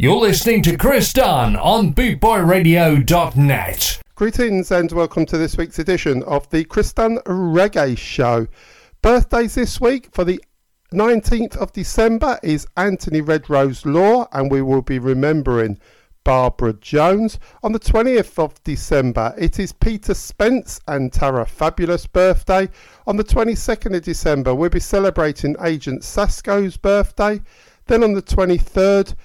You're 0.00 0.20
listening 0.20 0.62
to 0.62 0.76
Chris 0.76 1.12
Dunn 1.12 1.56
on 1.56 1.92
BootboyRadio.net. 1.92 4.00
Greetings 4.14 4.70
and 4.70 4.92
welcome 4.92 5.26
to 5.26 5.36
this 5.36 5.56
week's 5.56 5.80
edition 5.80 6.22
of 6.22 6.48
the 6.50 6.62
Chris 6.62 6.92
Dunn 6.92 7.18
Reggae 7.26 7.98
Show. 7.98 8.46
Birthdays 9.02 9.56
this 9.56 9.80
week 9.80 10.08
for 10.12 10.22
the 10.22 10.40
19th 10.92 11.56
of 11.56 11.72
December 11.72 12.38
is 12.44 12.64
Anthony 12.76 13.20
Redrose 13.20 13.84
Law, 13.84 14.28
and 14.30 14.52
we 14.52 14.62
will 14.62 14.82
be 14.82 15.00
remembering 15.00 15.80
Barbara 16.22 16.74
Jones. 16.74 17.40
On 17.64 17.72
the 17.72 17.80
20th 17.80 18.38
of 18.38 18.62
December, 18.62 19.34
it 19.36 19.58
is 19.58 19.72
Peter 19.72 20.14
Spence 20.14 20.78
and 20.86 21.12
Terror 21.12 21.44
Fabulous 21.44 22.06
birthday. 22.06 22.68
On 23.08 23.16
the 23.16 23.24
22nd 23.24 23.96
of 23.96 24.02
December, 24.02 24.54
we'll 24.54 24.70
be 24.70 24.78
celebrating 24.78 25.56
Agent 25.60 26.04
Sasco's 26.04 26.76
birthday. 26.76 27.42
Then 27.86 28.04
on 28.04 28.12
the 28.12 28.22
23rd, 28.22 29.16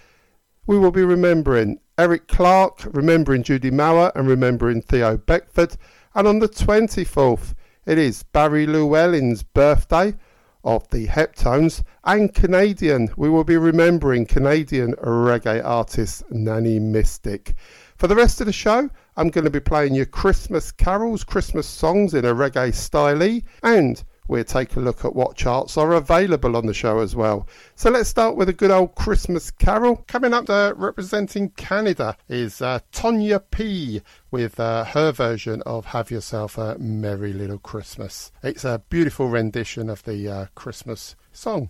we 0.66 0.78
will 0.78 0.92
be 0.92 1.04
remembering 1.04 1.80
Eric 1.98 2.28
Clark, 2.28 2.88
remembering 2.94 3.44
Judy 3.44 3.70
Mauer, 3.70 4.12
and 4.16 4.28
remembering 4.28 4.82
Theo 4.82 5.18
Beckford. 5.18 5.76
And 6.16 6.28
on 6.28 6.40
the 6.40 6.48
24th, 6.48 7.54
it 7.86 7.98
is 7.98 8.24
Barry 8.24 8.66
Llewellyn's 8.66 9.44
birthday 9.44 10.16
of 10.64 10.88
the 10.90 11.08
Heptones 11.08 11.84
and 12.06 12.34
Canadian. 12.34 13.10
We 13.18 13.30
will 13.30 13.44
be 13.44 13.58
remembering 13.58 14.26
Canadian 14.26 14.94
reggae 14.94 15.64
artist 15.64 16.24
Nanny 16.32 16.80
Mystic. 16.80 17.56
For 17.98 18.08
the 18.08 18.16
rest 18.16 18.40
of 18.40 18.48
the 18.48 18.54
show, 18.54 18.90
I'm 19.18 19.30
going 19.30 19.46
to 19.46 19.52
be 19.52 19.60
playing 19.60 19.96
you 19.96 20.06
Christmas 20.06 20.72
carols, 20.72 21.24
Christmas 21.24 21.68
songs 21.68 22.14
in 22.14 22.26
a 22.26 22.34
reggae 22.34 22.74
style, 22.74 23.42
and 23.64 24.04
we'll 24.28 24.44
take 24.44 24.76
a 24.76 24.80
look 24.80 25.06
at 25.06 25.16
what 25.16 25.36
charts 25.36 25.78
are 25.78 25.94
available 25.94 26.56
on 26.56 26.66
the 26.66 26.74
show 26.74 27.00
as 27.00 27.16
well. 27.16 27.48
So 27.76 27.90
let's 27.90 28.10
start 28.10 28.36
with 28.36 28.50
a 28.50 28.54
good 28.54 28.72
old 28.72 28.96
Christmas 28.96 29.52
carol. 29.52 30.04
Coming 30.08 30.34
up 30.34 30.50
uh, 30.50 30.74
representing 30.76 31.50
Canada 31.52 32.18
is 32.28 32.62
uh, 32.62 32.80
Tonya 32.92 33.42
P 33.52 34.02
with 34.32 34.60
uh, 34.60 34.86
her 34.86 35.12
version 35.12 35.62
of 35.66 35.88
Have 35.88 36.12
Yourself 36.12 36.58
a 36.58 36.78
Merry 36.78 37.34
Little 37.34 37.60
Christmas. 37.60 38.32
It's 38.42 38.66
a 38.66 38.82
beautiful 38.90 39.30
rendition 39.30 39.90
of 39.90 40.04
the 40.04 40.30
uh, 40.30 40.46
Christmas 40.56 41.16
song. 41.32 41.70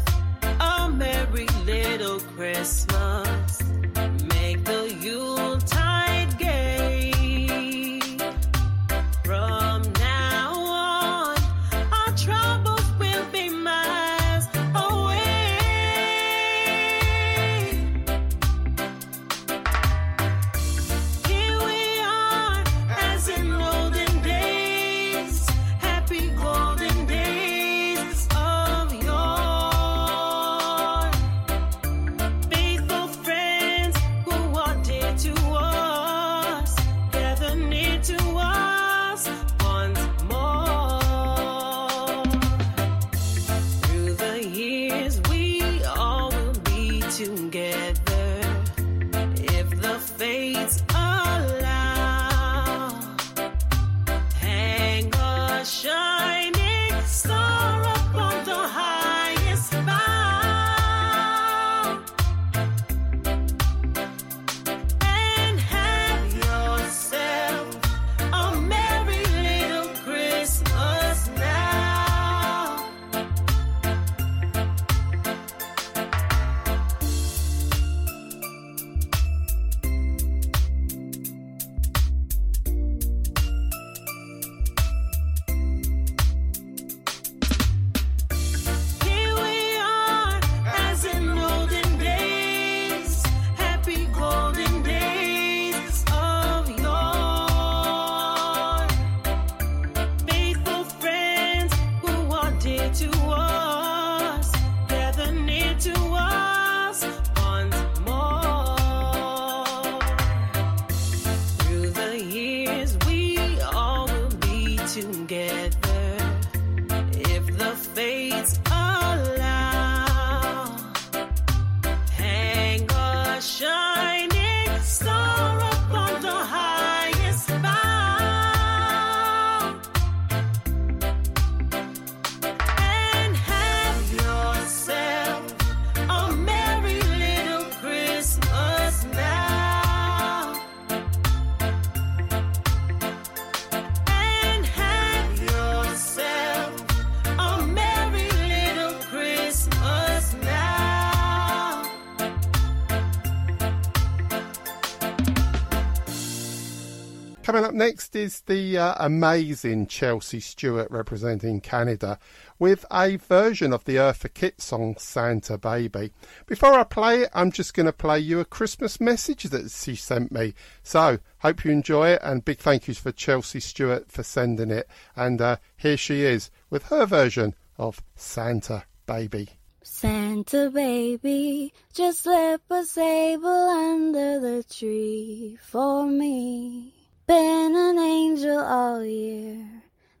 next 157.81 158.15
is 158.15 158.41
the 158.41 158.77
uh, 158.77 158.93
amazing 158.99 159.87
Chelsea 159.87 160.39
Stewart 160.39 160.91
representing 160.91 161.59
Canada 161.59 162.19
with 162.59 162.85
a 162.91 163.15
version 163.15 163.73
of 163.73 163.85
the 163.85 163.95
Eartha 163.95 164.31
Kitt 164.31 164.61
song 164.61 164.95
Santa 164.99 165.57
Baby. 165.57 166.11
Before 166.45 166.73
I 166.73 166.83
play 166.83 167.23
it, 167.23 167.31
I'm 167.33 167.51
just 167.51 167.73
going 167.73 167.87
to 167.87 167.91
play 167.91 168.19
you 168.19 168.39
a 168.39 168.45
Christmas 168.45 169.01
message 169.01 169.45
that 169.45 169.71
she 169.71 169.95
sent 169.95 170.31
me. 170.31 170.53
So, 170.83 171.17
hope 171.39 171.65
you 171.65 171.71
enjoy 171.71 172.09
it 172.09 172.21
and 172.21 172.45
big 172.45 172.59
thank 172.59 172.87
yous 172.87 172.99
for 172.99 173.11
Chelsea 173.11 173.59
Stewart 173.59 174.11
for 174.11 174.21
sending 174.21 174.69
it. 174.69 174.87
And 175.15 175.41
uh, 175.41 175.57
here 175.75 175.97
she 175.97 176.21
is 176.21 176.51
with 176.69 176.83
her 176.89 177.07
version 177.07 177.55
of 177.79 178.03
Santa 178.15 178.83
Baby. 179.07 179.49
Santa 179.81 180.69
baby, 180.69 181.73
just 181.95 182.21
slip 182.21 182.61
a 182.69 182.83
sable 182.83 183.49
under 183.49 184.39
the 184.39 184.63
tree 184.69 185.57
for 185.59 186.05
me. 186.05 187.00
Been 187.31 187.75
an 187.77 187.97
angel 187.97 188.59
all 188.59 189.05
year. 189.05 189.65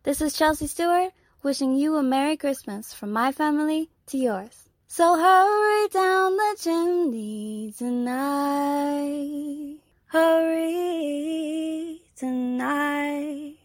This 0.03 0.21
is 0.21 0.31
Chelsea 0.31 0.67
Stewart 0.67 1.11
wishing 1.43 1.75
you 1.75 1.97
a 1.97 2.01
Merry 2.01 2.37
Christmas 2.37 2.93
from 2.93 3.11
my 3.11 3.33
family 3.33 3.89
to 4.05 4.17
yours. 4.17 4.69
So 4.87 5.17
hurry 5.17 5.89
down 5.89 6.37
the 6.37 6.55
chimney 6.57 7.73
tonight. 7.77 9.79
Hurry 10.05 12.01
tonight. 12.15 13.57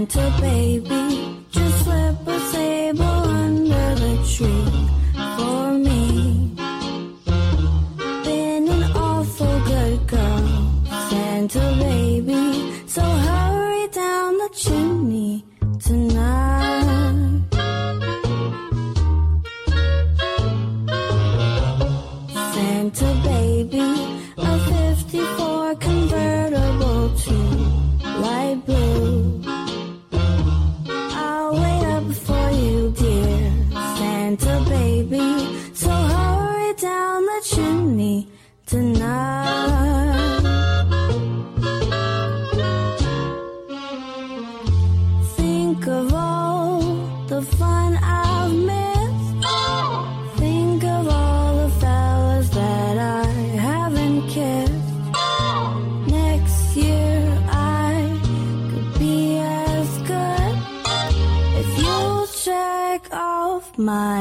Santa 0.00 0.34
baby, 0.40 1.44
just 1.50 1.84
slip 1.84 2.26
a 2.26 2.40
sable 2.52 3.02
under 3.04 3.94
the 3.96 4.16
tree 4.34 4.99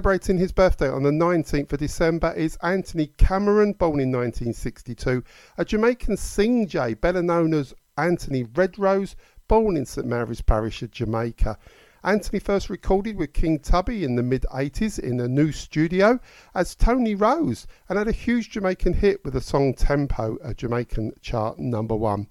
Celebrating 0.00 0.38
his 0.38 0.52
birthday 0.52 0.88
on 0.88 1.02
the 1.02 1.10
19th 1.10 1.74
of 1.74 1.78
December 1.78 2.32
is 2.32 2.56
Anthony 2.62 3.08
Cameron, 3.18 3.74
born 3.74 4.00
in 4.00 4.10
1962, 4.10 5.22
a 5.58 5.64
Jamaican 5.66 6.16
singjay, 6.16 6.98
better 6.98 7.22
known 7.22 7.52
as 7.52 7.74
Anthony 7.98 8.44
Redrose, 8.44 9.14
born 9.46 9.76
in 9.76 9.84
St 9.84 10.06
Mary's 10.06 10.40
Parish 10.40 10.80
of 10.80 10.90
Jamaica. 10.90 11.58
Anthony 12.02 12.38
first 12.38 12.70
recorded 12.70 13.18
with 13.18 13.34
King 13.34 13.58
Tubby 13.58 14.02
in 14.02 14.16
the 14.16 14.22
mid 14.22 14.46
80s 14.50 14.98
in 14.98 15.20
a 15.20 15.28
new 15.28 15.52
studio 15.52 16.18
as 16.54 16.74
Tony 16.74 17.14
Rose 17.14 17.66
and 17.90 17.98
had 17.98 18.08
a 18.08 18.12
huge 18.12 18.48
Jamaican 18.48 18.94
hit 18.94 19.22
with 19.22 19.34
the 19.34 19.40
song 19.42 19.74
Tempo, 19.74 20.38
a 20.42 20.54
Jamaican 20.54 21.12
chart 21.20 21.58
number 21.58 21.94
one. 21.94 22.26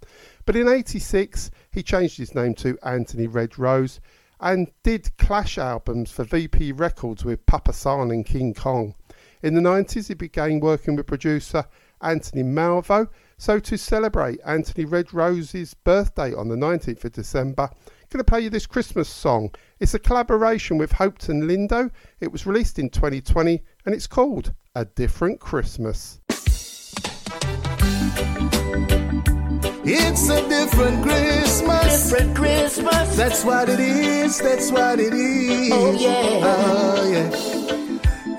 But 0.48 0.56
in 0.56 0.68
86, 0.68 1.52
he 1.70 1.84
changed 1.84 2.18
his 2.18 2.34
name 2.34 2.56
to 2.56 2.80
Anthony 2.82 3.28
Red 3.28 3.60
Rose 3.60 4.00
and 4.40 4.72
did 4.84 5.16
clash 5.18 5.58
albums 5.58 6.12
for 6.12 6.24
VP 6.24 6.72
Records 6.74 7.26
with 7.26 7.46
Papa 7.46 7.74
San 7.74 8.12
and 8.12 8.26
King 8.26 8.54
Kong. 8.54 8.96
In 9.42 9.54
the 9.54 9.62
90s, 9.62 10.08
he 10.08 10.14
began 10.14 10.60
working 10.60 10.96
with 10.96 11.08
producer 11.08 11.66
Anthony 12.02 12.44
Malvo. 12.44 13.08
So, 13.38 13.60
to 13.60 13.78
celebrate 13.78 14.40
Anthony 14.46 14.86
Red 14.86 15.14
Rose's 15.14 15.74
birthday 15.74 16.34
on 16.34 16.50
the 16.50 16.56
19th 16.56 17.06
of 17.06 17.14
December, 17.14 17.70
I'm 17.72 18.08
going 18.10 18.20
to 18.20 18.24
play 18.24 18.42
you 18.42 18.50
this 18.50 18.66
Christmas 18.66 19.08
song. 19.08 19.52
It's 19.80 19.94
a 19.94 20.00
collaboration 20.00 20.78
with 20.78 20.92
Hopeton 20.92 21.44
Lindo. 21.44 21.92
It 22.20 22.32
was 22.32 22.46
released 22.46 22.80
in 22.80 22.90
2020 22.90 23.62
and 23.86 23.96
it's 23.96 24.08
called 24.08 24.54
A 24.76 24.86
Different 24.86 25.40
Christmas. 25.40 26.20
It's 29.84 30.30
a 30.30 30.48
different 30.48 31.04
Christmas. 31.04 32.10
Different 32.10 32.36
Christmas. 32.36 33.16
That's 33.16 33.44
what 33.46 33.70
it 33.70 33.80
is. 33.80 34.40
That's 34.40 34.72
what 34.72 35.00
it 35.00 35.14
is. 35.14 35.72
Oh, 35.72 35.92
yeah. 35.92 36.40
Oh, 36.44 37.10
yeah. 37.10 37.30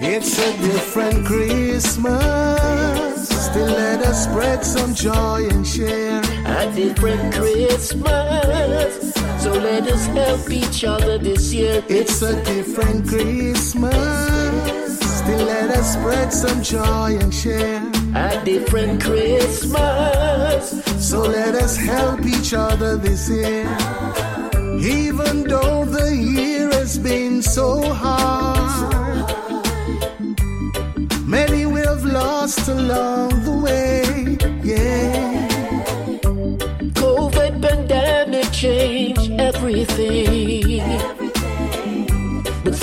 It's 0.02 0.38
a 0.38 0.52
different 0.58 1.26
Christmas. 1.26 3.28
Still 3.28 3.66
let 3.66 4.00
us 4.02 4.24
spread 4.24 4.64
some 4.64 4.94
joy 4.94 5.46
and 5.50 5.66
share. 5.66 6.20
A 6.46 6.72
different 6.74 7.34
Christmas. 7.34 9.14
So 9.42 9.52
let 9.52 9.86
us 9.86 10.06
help 10.06 10.50
each 10.50 10.84
other 10.84 11.18
this 11.18 11.52
year. 11.52 11.82
It's 11.88 12.22
a 12.22 12.42
different 12.44 13.08
Christmas. 13.08 14.98
Let 15.36 15.70
us 15.70 15.92
spread 15.94 16.32
some 16.32 16.62
joy 16.62 17.18
and 17.20 17.32
share. 17.32 17.82
A 18.14 18.42
different 18.44 19.02
Christmas. 19.02 20.82
So 21.08 21.20
let 21.22 21.54
us 21.54 21.76
help 21.76 22.24
each 22.26 22.52
other 22.54 22.96
this 22.96 23.28
year. 23.28 23.64
Even 24.80 25.44
though 25.44 25.84
the 25.84 26.16
year 26.16 26.70
has 26.70 26.98
been 26.98 27.42
so 27.42 27.82
hard, 27.82 29.28
many 31.26 31.66
we 31.66 31.80
have 31.80 32.04
lost 32.04 32.68
along 32.68 33.30
the 33.44 33.56
way. 33.66 34.36
Yeah. 34.62 35.48
COVID 36.94 37.60
pandemic 37.62 38.50
changed 38.52 39.30
everything. 39.38 41.19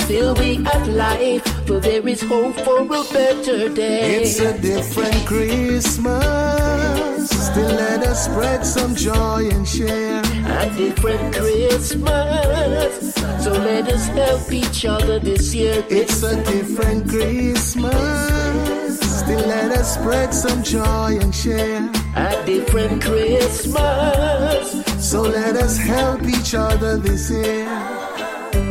Still 0.08 0.32
we 0.36 0.54
have 0.64 0.88
life, 0.88 1.44
for 1.66 1.80
there 1.80 2.08
is 2.08 2.22
hope 2.22 2.58
for 2.60 2.80
a 2.80 3.04
better 3.12 3.68
day. 3.68 4.22
It's 4.22 4.40
a 4.40 4.58
different 4.58 5.26
Christmas. 5.26 7.28
Still 7.28 7.68
let 7.68 8.02
us 8.06 8.24
spread 8.24 8.64
some 8.64 8.94
joy 8.94 9.50
and 9.52 9.68
share. 9.68 10.22
a 10.24 10.74
different 10.74 11.34
Christmas. 11.34 13.14
So 13.44 13.52
let 13.52 13.86
us 13.88 14.06
help 14.06 14.50
each 14.50 14.86
other 14.86 15.18
this 15.18 15.54
year. 15.54 15.84
It's 15.90 16.22
a 16.22 16.42
different 16.42 17.06
Christmas. 17.06 19.00
Still 19.20 19.46
let 19.46 19.72
us 19.72 19.92
spread 19.92 20.32
some 20.32 20.62
joy 20.62 21.18
and 21.20 21.34
share. 21.34 21.86
a 22.16 22.46
different 22.46 23.02
Christmas. 23.02 24.72
So 25.06 25.20
let 25.20 25.54
us 25.56 25.76
help 25.76 26.22
each 26.22 26.54
other 26.54 26.96
this 26.96 27.30
year. 27.30 27.97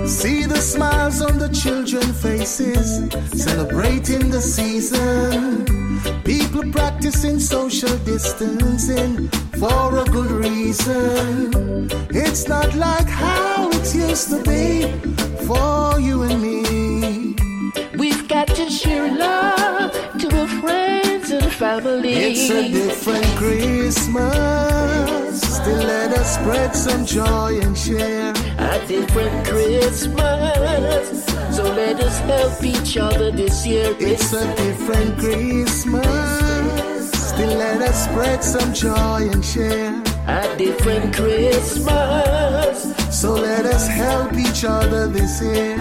See 0.06 0.46
the 0.46 0.60
smiles 0.60 1.22
on 1.22 1.38
the 1.40 1.50
children's 1.50 2.22
faces, 2.22 3.10
celebrating 3.42 4.30
the 4.30 4.42
season. 4.42 5.66
People 6.24 6.72
practicing 6.72 7.40
social 7.40 7.96
distancing 8.00 9.30
for 9.60 9.98
a 9.98 10.06
good 10.06 10.32
reason. 10.32 11.90
It's 12.12 12.48
not 12.48 12.74
like 12.76 13.08
how 13.08 13.70
it 13.70 13.96
used 13.96 14.30
to 14.30 14.42
be 14.44 14.92
for 15.46 16.00
you 16.00 16.24
and 16.24 16.42
me. 16.42 17.36
We've 17.98 18.28
got 18.28 18.48
to 18.48 18.70
share 18.70 19.12
love 19.16 19.92
to 20.20 20.40
our 20.40 20.48
friends 20.62 21.32
and 21.32 21.52
family. 21.52 22.14
It's 22.14 22.50
a 22.50 22.70
different 22.70 23.26
Christmas. 23.38 25.42
Still 25.42 25.84
let 25.84 26.12
us 26.12 26.36
spread 26.36 26.76
some 26.76 27.06
joy 27.06 27.60
and 27.62 27.78
share. 27.78 28.34
A 28.68 28.86
different 28.88 29.48
Christmas. 29.48 31.26
So 31.56 31.64
let 31.64 32.00
us 32.00 32.20
help 32.20 32.64
each 32.64 32.98
other 32.98 33.32
this 33.32 33.66
year. 33.66 33.96
It's 34.00 34.34
a 34.34 34.46
different 34.56 35.18
Christmas. 35.18 37.12
Still 37.12 37.58
let 37.58 37.82
us 37.82 38.06
spread 38.06 38.44
some 38.44 38.74
joy 38.74 39.30
and 39.32 39.44
share. 39.44 39.94
a 40.28 40.56
different 40.58 41.16
Christmas. 41.16 42.76
So 43.10 43.34
let 43.34 43.66
us 43.66 43.88
help 43.88 44.34
each 44.34 44.66
other 44.66 45.08
this 45.08 45.42
year. 45.42 45.78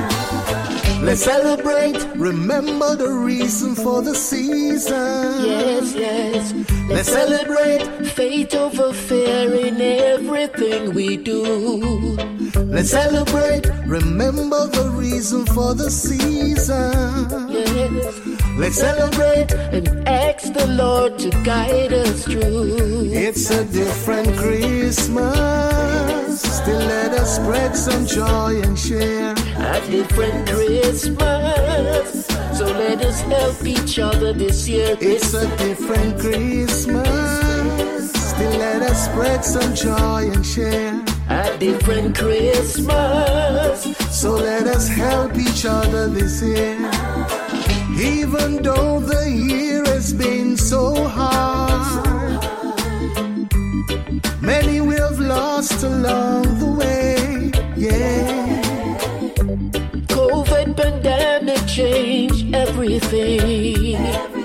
Let's 1.06 1.22
celebrate, 1.22 2.04
remember 2.16 2.96
the 2.96 3.08
reason 3.08 3.76
for 3.76 4.02
the 4.02 4.12
season. 4.12 5.44
Yes, 5.46 5.94
yes. 5.94 6.52
Let's 6.88 7.08
celebrate, 7.08 7.84
Faith 8.08 8.52
over 8.54 8.92
fear 8.92 9.54
in 9.54 9.80
everything 9.80 10.94
we 10.94 11.16
do. 11.16 12.16
let's 12.56 12.90
celebrate, 12.90 13.66
remember 13.86 14.66
the 14.66 14.90
reason 14.96 15.46
for 15.46 15.75
the 15.75 15.92
season. 15.92 17.55
Let's 18.59 18.76
celebrate, 18.81 19.52
And 19.73 20.09
ask 20.09 20.52
the 20.52 20.66
Lord 20.66 21.19
to 21.21 21.31
guide 21.45 21.93
us 21.93 22.25
through. 22.25 23.11
it's 23.12 23.50
a 23.50 23.64
different 23.66 24.37
Christmas. 24.37 26.40
Still 26.40 26.78
let 26.78 27.12
us 27.12 27.37
spread 27.37 27.76
some 27.76 28.07
joy 28.07 28.61
and 28.62 28.78
share. 28.78 29.33
a 29.33 29.81
different 29.90 30.49
Christmas. 30.49 32.26
So 32.59 32.64
let 32.64 33.05
us 33.05 33.21
help 33.23 33.64
each 33.64 33.99
other 33.99 34.33
this 34.33 34.66
year. 34.69 34.97
It's 35.00 35.35
a 35.35 35.47
different 35.59 36.19
Christmas. 36.19 38.11
Still 38.12 38.59
let 38.59 38.83
us 38.83 39.05
spread 39.05 39.45
some 39.45 39.75
joy 39.75 40.31
and 40.33 40.45
share. 40.45 41.05
a 41.28 41.57
different 41.59 42.16
Christmas. 42.16 43.95
So 44.11 44.33
let 44.35 44.66
us 44.66 44.88
help 44.88 45.37
each 45.37 45.66
other 45.66 46.09
this 46.09 46.43
year. 46.43 46.76
Even 47.98 48.62
though 48.62 49.00
the 49.00 49.30
year 49.30 49.82
has 49.86 50.12
been 50.12 50.56
so 50.56 51.08
hard, 51.08 52.42
many 54.42 54.82
we 54.82 54.96
have 54.96 55.18
lost 55.18 55.82
along 55.82 56.42
the 56.58 56.70
way. 56.80 57.50
Yeah. 57.74 58.62
COVID 60.08 60.76
pandemic 60.76 61.66
changed 61.66 62.54
everything. 62.54 64.36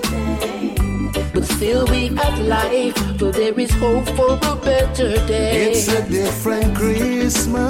But 1.61 1.67
still 1.67 1.85
we 1.91 2.07
have 2.07 2.39
life, 2.39 2.97
for 3.19 3.31
there 3.31 3.59
is 3.59 3.69
hope 3.73 4.07
for 4.15 4.33
a 4.33 4.55
better 4.55 5.11
day. 5.27 5.69
It's 5.69 5.87
a 5.89 6.01
different 6.09 6.75
Christmas. 6.75 7.69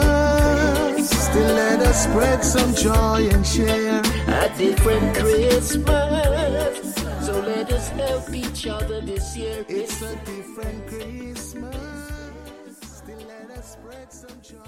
Still 1.09 1.53
let 1.55 1.81
us 1.81 2.03
spread 2.05 2.41
some 2.41 2.73
joy 2.73 3.27
and 3.29 3.45
share. 3.45 3.99
a 3.99 4.49
different 4.57 5.13
Christmas. 5.17 6.95
So 7.25 7.41
let 7.41 7.69
us 7.69 7.89
help 7.89 8.33
each 8.33 8.65
other 8.65 9.01
this 9.01 9.35
year. 9.35 9.65
It's 9.67 10.01
a 10.01 10.15
different 10.23 10.87
Christmas. 10.87 11.75
Still 12.79 13.19
let 13.27 13.57
us 13.57 13.73
spread 13.73 14.13
some 14.13 14.41
joy. 14.41 14.67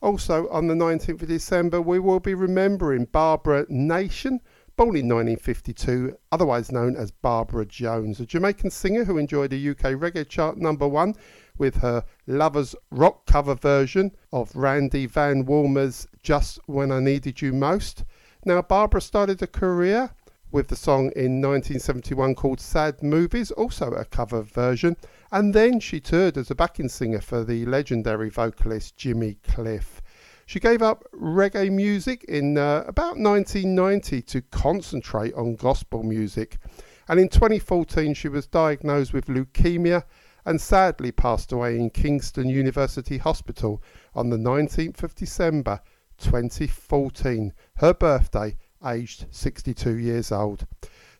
Also, 0.00 0.48
on 0.50 0.68
the 0.68 0.74
19th 0.74 1.22
of 1.22 1.28
December, 1.28 1.80
we 1.82 1.98
will 1.98 2.20
be 2.20 2.34
remembering 2.34 3.06
Barbara 3.06 3.66
Nation, 3.68 4.40
born 4.76 4.96
in 4.96 5.08
1952, 5.08 6.16
otherwise 6.32 6.72
known 6.72 6.96
as 6.96 7.10
Barbara 7.10 7.64
Jones, 7.64 8.18
a 8.18 8.26
Jamaican 8.26 8.70
singer 8.70 9.04
who 9.04 9.18
enjoyed 9.18 9.52
a 9.52 9.70
UK 9.70 9.94
reggae 9.94 10.28
chart 10.28 10.58
number 10.58 10.88
one 10.88 11.14
with 11.56 11.76
her 11.76 12.04
Lovers 12.26 12.74
rock 12.90 13.26
cover 13.26 13.54
version 13.54 14.10
of 14.32 14.54
Randy 14.56 15.06
VanWarmer's 15.06 16.08
Just 16.22 16.58
When 16.66 16.90
I 16.90 17.00
Needed 17.00 17.40
You 17.40 17.52
Most. 17.52 18.04
Now, 18.44 18.62
Barbara 18.62 19.00
started 19.00 19.40
a 19.42 19.46
career 19.46 20.10
with 20.50 20.68
the 20.68 20.76
song 20.76 21.10
in 21.16 21.40
1971 21.40 22.34
called 22.34 22.60
Sad 22.60 23.02
Movies, 23.02 23.50
also 23.52 23.92
a 23.92 24.04
cover 24.04 24.42
version, 24.42 24.96
and 25.32 25.54
then 25.54 25.80
she 25.80 26.00
toured 26.00 26.36
as 26.36 26.50
a 26.50 26.54
backing 26.54 26.88
singer 26.88 27.20
for 27.20 27.44
the 27.44 27.64
legendary 27.66 28.30
vocalist 28.30 28.96
Jimmy 28.96 29.36
Cliff. 29.42 29.93
She 30.46 30.60
gave 30.60 30.82
up 30.82 31.04
reggae 31.12 31.70
music 31.70 32.24
in 32.24 32.58
uh, 32.58 32.84
about 32.86 33.18
1990 33.18 34.22
to 34.22 34.42
concentrate 34.42 35.34
on 35.34 35.56
gospel 35.56 36.02
music, 36.02 36.58
and 37.08 37.18
in 37.18 37.28
2014 37.28 38.14
she 38.14 38.28
was 38.28 38.46
diagnosed 38.46 39.12
with 39.12 39.26
leukemia 39.26 40.04
and 40.44 40.60
sadly 40.60 41.10
passed 41.10 41.52
away 41.52 41.78
in 41.78 41.90
Kingston 41.90 42.48
University 42.48 43.18
Hospital 43.18 43.82
on 44.14 44.28
the 44.28 44.36
19th 44.36 45.02
of 45.02 45.14
December 45.14 45.80
2014, 46.18 47.52
her 47.76 47.94
birthday, 47.94 48.56
aged 48.84 49.26
62 49.30 49.96
years 49.96 50.30
old. 50.30 50.66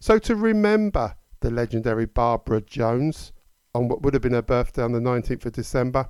So, 0.00 0.18
to 0.18 0.36
remember 0.36 1.16
the 1.40 1.50
legendary 1.50 2.06
Barbara 2.06 2.60
Jones 2.60 3.32
on 3.74 3.88
what 3.88 4.02
would 4.02 4.14
have 4.14 4.22
been 4.22 4.32
her 4.32 4.42
birthday 4.42 4.82
on 4.82 4.92
the 4.92 5.00
19th 5.00 5.46
of 5.46 5.52
December, 5.52 6.08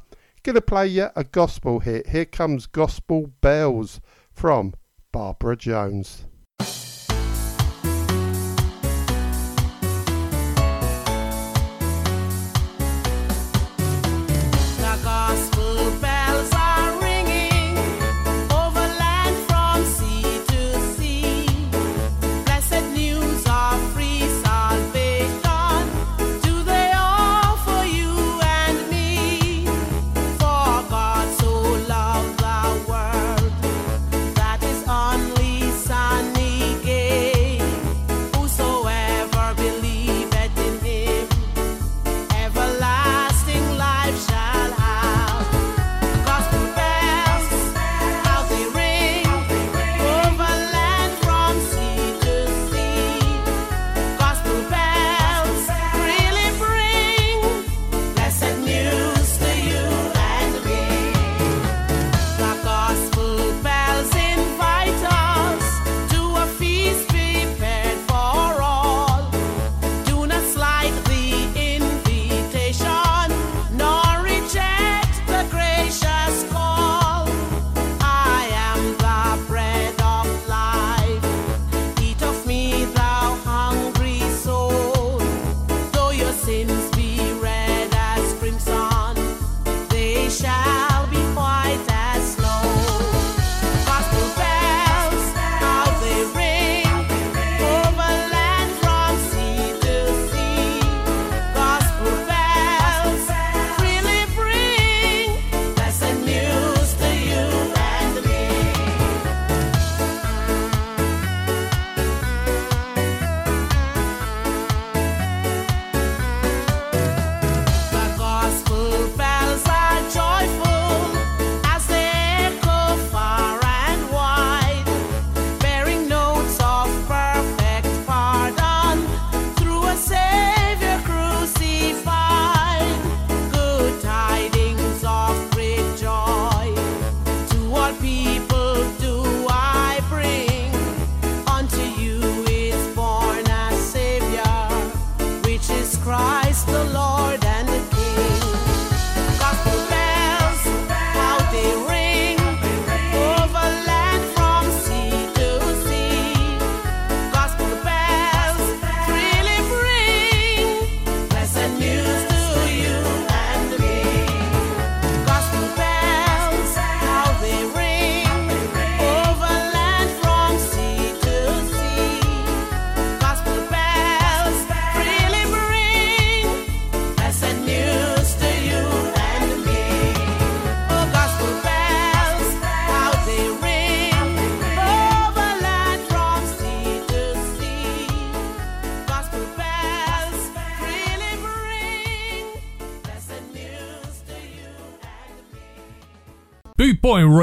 to 0.52 0.60
play 0.60 0.86
you 0.86 1.08
a 1.16 1.24
gospel 1.24 1.80
hit. 1.80 2.08
Here 2.08 2.26
comes 2.26 2.66
Gospel 2.66 3.32
Bells 3.40 4.02
from 4.30 4.74
Barbara 5.10 5.56
Jones. 5.56 6.26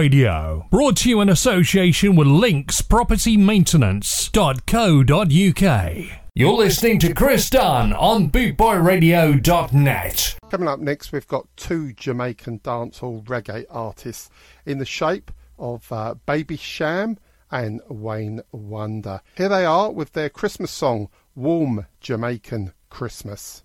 Radio. 0.02 0.66
Brought 0.72 0.98
to 0.98 1.10
you 1.10 1.22
in 1.22 1.30
association 1.30 2.16
with 2.16 2.26
Links 2.26 2.82
Property 2.82 3.38
linkspropertymaintenance.co.uk. 3.38 6.06
You're 6.34 6.54
listening 6.54 6.98
to 7.02 7.14
Chris 7.14 7.52
Dunn 7.52 7.94
on 7.94 8.32
bootboyradio.net. 8.32 10.36
Coming 10.50 10.68
up 10.68 10.80
next, 10.80 11.12
we've 11.12 11.28
got 11.28 11.48
two 11.56 11.94
Jamaican 11.94 12.62
dancehall 12.62 13.24
reggae 13.26 13.66
artists 13.70 14.32
in 14.66 14.80
the 14.80 14.86
shape 14.86 15.30
of 15.60 15.92
uh, 15.92 16.16
Baby 16.26 16.58
Cham 16.58 17.20
and 17.52 17.80
Wayne 17.88 18.42
Wonder. 18.52 19.22
Here 19.38 19.50
they 19.50 19.66
are 19.66 19.92
with 19.92 20.14
their 20.14 20.30
Christmas 20.30 20.72
song, 20.72 21.10
Warm 21.36 21.86
Jamaican 22.00 22.74
Christmas. 22.90 23.62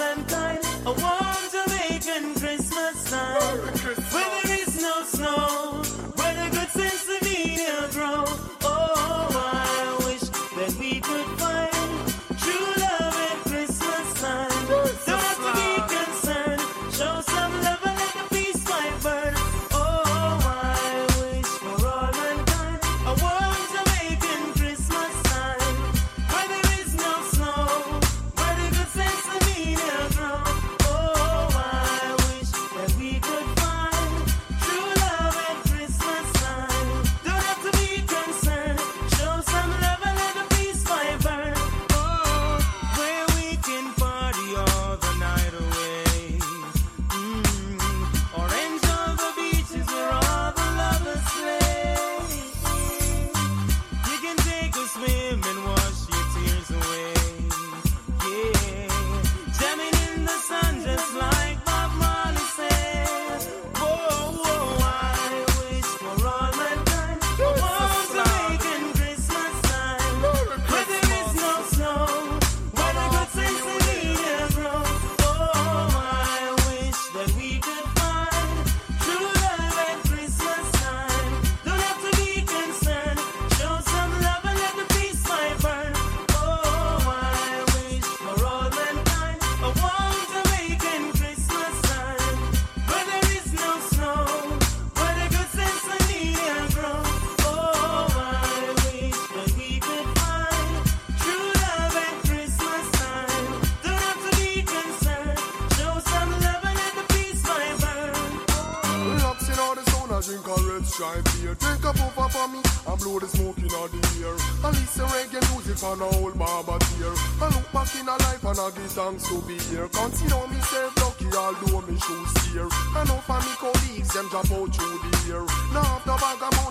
about 124.41 124.73
through 124.73 125.11
the 125.11 125.27
year. 125.27 125.45
Now 125.73 125.83
have 125.83 126.05
the 126.05 126.17
bag 126.17 126.43
of 126.43 126.68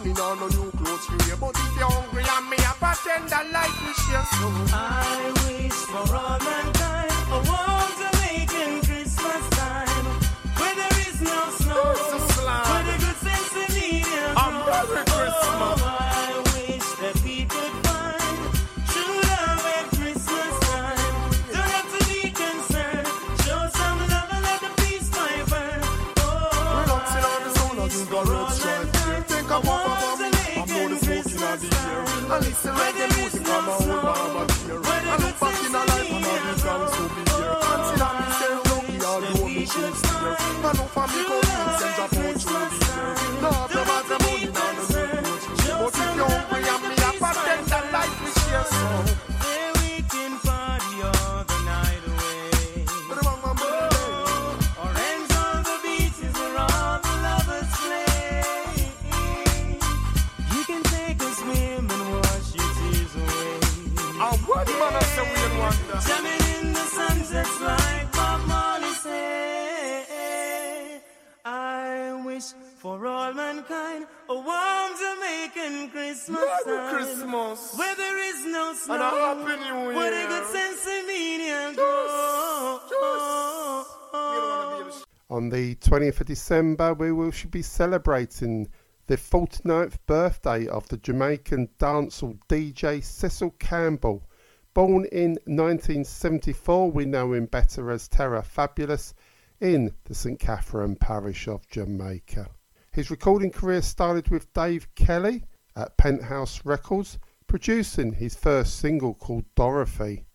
For 86.17 86.23
of 86.23 86.29
December, 86.29 86.95
we 86.95 87.11
will 87.11 87.29
should 87.29 87.51
be 87.51 87.61
celebrating 87.61 88.69
the 89.05 89.17
49th 89.17 89.99
birthday 90.07 90.65
of 90.65 90.87
the 90.87 90.97
Jamaican 90.97 91.69
dancehall 91.77 92.39
DJ 92.49 93.03
Cecil 93.03 93.51
Campbell. 93.59 94.27
Born 94.73 95.05
in 95.11 95.37
1974, 95.45 96.89
we 96.89 97.05
know 97.05 97.33
him 97.33 97.45
better 97.45 97.91
as 97.91 98.07
Terror 98.07 98.41
Fabulous 98.41 99.13
in 99.61 99.93
the 100.05 100.15
St. 100.15 100.39
Catherine 100.39 100.95
Parish 100.95 101.47
of 101.47 101.67
Jamaica. 101.67 102.49
His 102.91 103.11
recording 103.11 103.51
career 103.51 103.83
started 103.83 104.29
with 104.29 104.51
Dave 104.53 104.87
Kelly 104.95 105.43
at 105.75 105.97
Penthouse 105.97 106.65
Records, 106.65 107.19
producing 107.45 108.13
his 108.13 108.33
first 108.33 108.79
single 108.79 109.13
called 109.13 109.45
Dorothy, 109.53 110.25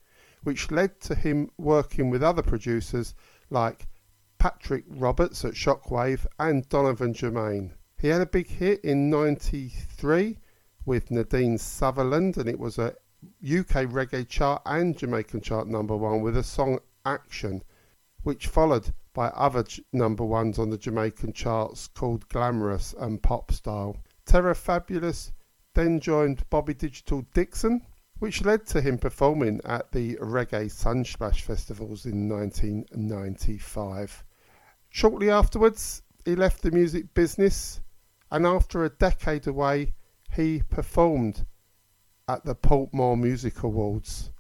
which 0.44 0.70
led 0.70 1.00
to 1.00 1.16
him 1.16 1.50
working 1.58 2.08
with 2.08 2.22
other 2.22 2.42
producers 2.42 3.16
like 3.50 3.88
Patrick 4.42 4.82
Roberts 4.88 5.44
at 5.44 5.52
Shockwave 5.52 6.26
and 6.36 6.68
Donovan 6.68 7.14
Germain. 7.14 7.74
He 7.96 8.08
had 8.08 8.20
a 8.20 8.26
big 8.26 8.48
hit 8.48 8.80
in 8.80 9.08
93 9.08 10.36
with 10.84 11.12
Nadine 11.12 11.58
Sutherland 11.58 12.36
and 12.36 12.48
it 12.48 12.58
was 12.58 12.76
a 12.76 12.96
UK 13.44 13.86
reggae 13.86 14.26
chart 14.26 14.60
and 14.66 14.98
Jamaican 14.98 15.42
chart 15.42 15.68
number 15.68 15.94
one 15.96 16.22
with 16.22 16.34
the 16.34 16.42
song 16.42 16.80
Action, 17.06 17.62
which 18.24 18.48
followed 18.48 18.92
by 19.14 19.28
other 19.28 19.64
number 19.92 20.24
ones 20.24 20.58
on 20.58 20.70
the 20.70 20.76
Jamaican 20.76 21.34
charts 21.34 21.86
called 21.86 22.28
Glamorous 22.28 22.96
and 22.98 23.22
Pop 23.22 23.52
Style. 23.52 23.96
Terror 24.26 24.56
Fabulous 24.56 25.30
then 25.74 26.00
joined 26.00 26.50
Bobby 26.50 26.74
Digital 26.74 27.24
Dixon, 27.32 27.86
which 28.18 28.44
led 28.44 28.66
to 28.66 28.80
him 28.80 28.98
performing 28.98 29.60
at 29.64 29.92
the 29.92 30.16
Reggae 30.16 30.66
Sunsplash 30.68 31.42
festivals 31.42 32.06
in 32.06 32.28
1995. 32.28 34.24
Shortly 34.94 35.30
afterwards, 35.30 36.02
he 36.26 36.36
left 36.36 36.60
the 36.60 36.70
music 36.70 37.14
business, 37.14 37.80
and 38.30 38.46
after 38.46 38.84
a 38.84 38.90
decade 38.90 39.46
away, 39.46 39.94
he 40.34 40.62
performed 40.68 41.46
at 42.28 42.44
the 42.44 42.54
Portmore 42.54 43.18
Music 43.18 43.62
Awards. 43.62 44.30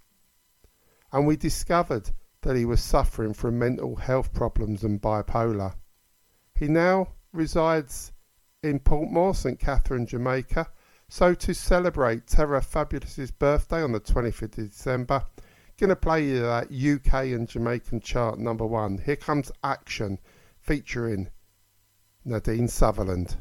And 1.10 1.26
we 1.26 1.36
discovered 1.36 2.10
that 2.42 2.54
he 2.54 2.66
was 2.66 2.82
suffering 2.82 3.32
from 3.32 3.58
mental 3.58 3.96
health 3.96 4.34
problems 4.34 4.84
and 4.84 5.00
bipolar. 5.00 5.74
He 6.54 6.68
now 6.68 7.14
resides 7.32 8.12
in 8.62 8.78
Portmore, 8.78 9.34
St 9.34 9.58
Catherine, 9.58 10.06
Jamaica. 10.06 10.70
So 11.08 11.32
to 11.32 11.54
celebrate 11.54 12.26
Terror 12.26 12.60
Fabulous's 12.60 13.30
birthday 13.30 13.82
on 13.82 13.92
the 13.92 14.00
25th 14.00 14.58
of 14.58 14.70
December, 14.70 15.24
gonna 15.78 15.96
play 15.96 16.24
you 16.24 16.40
that 16.40 16.70
UK 16.70 17.32
and 17.32 17.48
Jamaican 17.48 18.00
chart 18.00 18.38
number 18.38 18.66
one. 18.66 18.98
Here 18.98 19.16
comes 19.16 19.50
Action, 19.64 20.18
featuring 20.62 21.28
Nadine 22.24 22.68
Sutherland. 22.68 23.36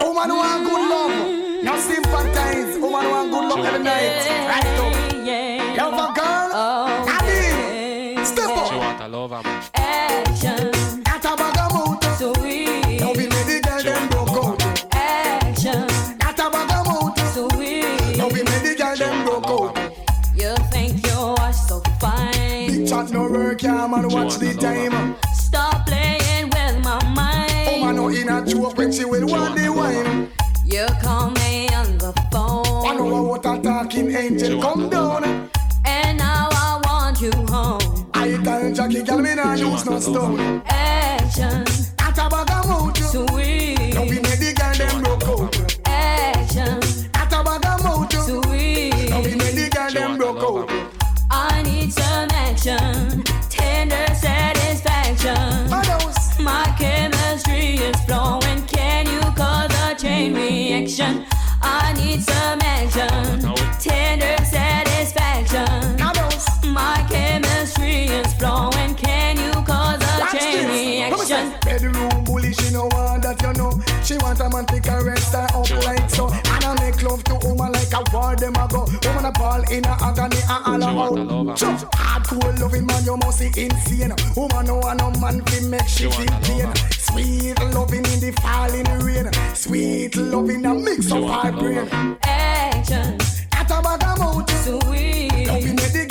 Woman 0.00 0.30
who 0.30 0.36
want 0.36 0.64
good 0.64 0.88
love, 0.88 1.64
now 1.64 1.76
sympathize. 1.78 2.78
Woman 2.78 3.02
who 3.02 3.10
want 3.10 3.30
good 3.30 3.48
love 3.48 3.64
every 3.66 3.84
night. 3.84 4.28
Right 4.48 4.66
up. 4.78 4.94
Love 5.76 5.94
a 5.94 6.14
girl, 6.14 6.50
oh, 6.54 7.04
Nadine, 7.06 8.24
step 8.24 8.68
She 8.68 8.76
want 8.76 9.00
a 9.00 9.08
lover, 9.08 9.42
man. 9.42 9.62
Action, 9.74 10.73
work, 23.90 24.02
yeah 24.02 24.08
man. 24.08 24.24
Watch 24.24 24.36
the 24.38 24.54
time. 24.54 25.16
Stop 25.34 25.86
playing 25.86 26.50
with 26.50 26.84
my 26.84 26.98
Woman 26.98 27.14
mind. 27.14 27.82
Oh, 27.82 27.92
no 27.92 28.04
oh, 28.04 28.08
in 28.08 28.28
a 28.28 28.44
joke 28.44 28.76
when 28.76 28.92
she 28.92 29.04
will 29.04 29.26
want 29.26 29.56
the 29.56 29.68
wine. 29.70 30.30
You 30.64 30.86
call 31.02 31.30
me 31.30 31.68
on 31.68 31.98
the 31.98 32.12
phone. 32.30 32.86
I 32.86 32.94
know 32.94 33.22
what 33.22 33.44
a 33.44 33.60
talking 33.60 34.14
angel 34.14 34.60
come 34.60 34.88
down. 34.88 35.24
And 35.84 36.18
now 36.18 36.48
I 36.50 36.80
want 36.84 37.20
you 37.20 37.32
home. 37.48 38.10
I 38.14 38.42
tell 38.42 38.72
Jackie 38.72 39.02
girl 39.02 39.18
me 39.18 39.34
nah 39.34 39.54
use 39.54 39.84
no 39.84 39.98
stone. 40.00 40.62
Action, 40.66 41.64
That 41.98 42.18
a 42.18 42.28
bag 42.28 42.50
of 42.50 42.68
mouth. 42.68 43.43
Chain? 60.82 61.24
I 61.62 61.92
need 61.94 62.20
some 62.22 62.58
action, 62.62 63.40
tender 63.78 64.36
satisfaction. 64.44 65.96
My 66.72 67.06
chemistry 67.08 68.06
is 68.06 68.34
flowing. 68.34 68.94
Can 68.96 69.36
you 69.38 69.52
cause 69.62 70.02
a 70.02 70.20
Watch 70.20 70.32
chain 70.32 70.66
this. 70.66 71.10
Come 71.10 71.20
reaction? 71.20 71.52
on, 71.54 71.60
Bedroom 71.60 72.24
bully, 72.24 72.52
she 72.52 72.72
no 72.72 72.88
want 72.92 73.22
that 73.22 73.40
you 73.42 73.52
know. 73.52 73.70
She 74.02 74.16
want 74.18 74.40
a 74.40 74.50
man 74.50 74.66
to 74.66 74.80
caress 74.80 75.32
her 75.32 75.46
up 75.54 75.70
like 75.84 76.10
so. 76.10 76.28
And 77.14 77.22
I 77.22 77.30
make 77.30 77.32
love 77.32 77.40
to 77.40 77.46
woman 77.48 77.72
like 77.72 77.92
a 77.92 78.02
war 78.12 78.36
them 78.36 78.54
a 78.56 78.68
go. 78.68 78.84
Woman 79.06 79.24
a 79.24 79.32
ball 79.32 79.62
in 79.70 79.84
a 79.84 79.96
agony 80.02 80.40
and 80.48 80.66
all 80.66 80.80
She 80.80 80.94
want 80.94 81.18
a 81.18 81.20
out. 81.20 81.28
lover. 81.28 81.56
Sure, 81.56 81.76
Hardcore 81.94 82.58
loving 82.60 82.86
man, 82.86 83.04
you 83.04 83.16
must 83.16 83.38
see 83.38 83.52
insane. 83.56 84.12
Woman 84.36 84.66
no 84.66 84.76
want 84.78 85.00
no 85.00 85.10
man 85.20 85.44
fi 85.44 85.60
make 85.66 85.86
she 85.88 86.10
She 86.10 86.10
feel 86.10 86.26
pain. 86.42 86.74
Sweet 86.98 87.60
loving 87.72 88.04
in 88.06 88.20
the 88.20 88.32
falling 88.42 88.84
rain. 89.04 89.30
Sweet 89.54 90.16
loving 90.16 90.66
a 90.66 90.74
mix 90.74 91.10
of 91.12 91.22
want 91.22 91.44
her 91.46 91.52
brain. 91.52 91.88
Action, 92.22 93.18
That 93.52 93.70
a 93.70 93.82
bag 93.82 94.02
of 94.02 94.18
mouth. 94.18 94.48
Now 94.48 94.80
sweet. 94.80 95.64
we 95.64 95.72
make 95.72 95.92
the 95.92 96.03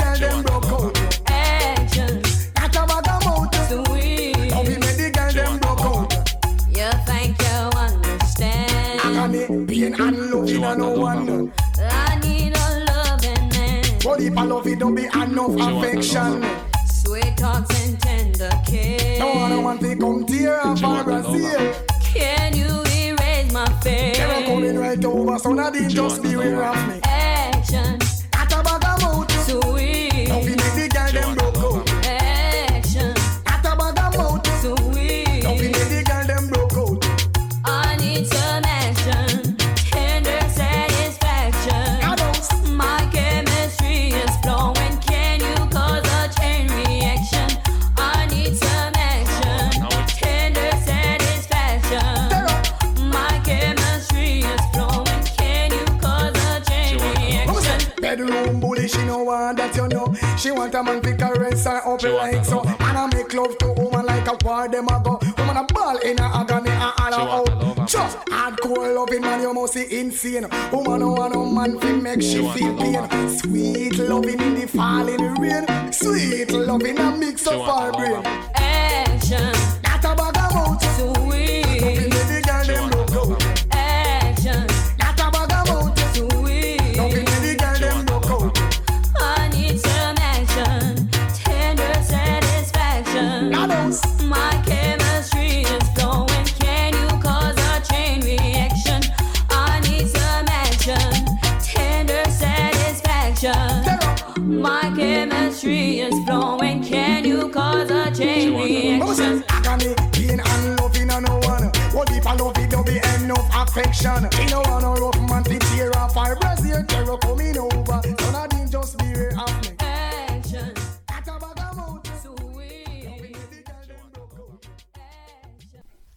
loving 10.64 10.84
and 10.84 10.96
no 10.96 11.02
one. 11.02 11.54
I 11.80 12.20
need 12.24 12.54
a 12.56 12.86
loving 12.86 13.50
man. 13.50 13.84
But 14.04 14.20
if 14.22 14.38
I 14.38 14.44
love 14.44 14.68
it, 14.68 14.80
don't 14.80 14.96
be 14.96 15.06
enough 15.06 15.56
affection. 15.60 16.44
Sweet 16.88 17.38
talks 17.38 17.88
and 17.88 18.00
tender 18.00 18.52
kiss. 18.66 19.20
No 19.20 19.34
one 19.36 19.64
want 19.64 19.82
to 19.82 19.96
come 19.96 20.26
tear 20.26 20.60
up 20.62 20.78
She 20.78 20.86
our 20.86 20.92
want 21.04 21.08
a 21.08 21.12
lover. 21.12 21.30
Brazil. 21.32 21.74
Can 22.14 22.56
you 22.56 22.84
erase 22.96 23.52
my 23.52 23.66
face? 23.82 24.18
They're 24.18 24.46
coming 24.46 24.78
right 24.78 25.04
over, 25.04 25.40
so 25.40 25.52
now 25.54 25.70
they 25.70 25.88
just 25.88 26.22
want 26.22 26.34
a 26.34 26.38
beware 26.38 26.64
of 26.64 26.88
me. 26.88 27.00
Action, 27.04 28.00
She 60.44 60.52
want 60.52 60.76
a 60.76 60.84
man 60.84 61.02
to 61.04 61.16
caress 61.16 61.64
her 61.64 61.78
up 61.78 62.04
like 62.04 62.44
so. 62.44 62.64
And 62.64 62.98
I 62.98 63.08
make 63.14 63.34
love 63.34 63.58
to 63.60 63.68
woman 63.78 64.06
like 64.06 64.28
a 64.28 64.38
war 64.44 64.68
them 64.68 64.90
a 64.90 65.02
go. 65.02 65.18
Woman 65.38 65.56
a 65.56 65.64
ball 65.64 65.98
in 66.00 66.20
a 66.20 66.24
agony 66.24 66.70
and 66.70 67.16
all 67.16 67.48
out. 67.48 67.88
Just 67.88 68.18
hardcore 68.26 68.94
loving 68.94 69.22
man, 69.22 69.42
you 69.42 69.54
must 69.54 69.72
see 69.72 70.02
insane. 70.02 70.46
Woman 70.74 71.00
no 71.00 71.14
want 71.14 71.34
no 71.34 71.46
man 71.46 71.78
oh, 71.78 71.80
to 71.80 72.02
make 72.02 72.22
she 72.22 72.40
feel 72.40 72.78
pain. 72.78 73.40
Sweet 73.40 73.98
loving 74.00 74.42
in 74.42 74.56
the 74.56 74.68
falling 74.68 75.34
rain. 75.36 75.94
Sweet 75.94 76.52
loving 76.52 77.00
a 77.00 77.16
mix 77.16 77.48
of 77.48 77.62
our 77.62 77.94
brain. 77.94 78.22
Action, 78.56 79.54
That 79.84 80.02
a 80.04 80.14
bag 80.14 80.36
of 80.36 80.54
mouth. 80.54 81.33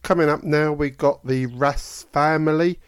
Coming 0.07 0.29
up 0.29 0.45
now, 0.45 0.73
we 0.73 0.91
got 0.91 1.27
the 1.27 1.47
Ras 1.47 2.07
family 2.13 2.79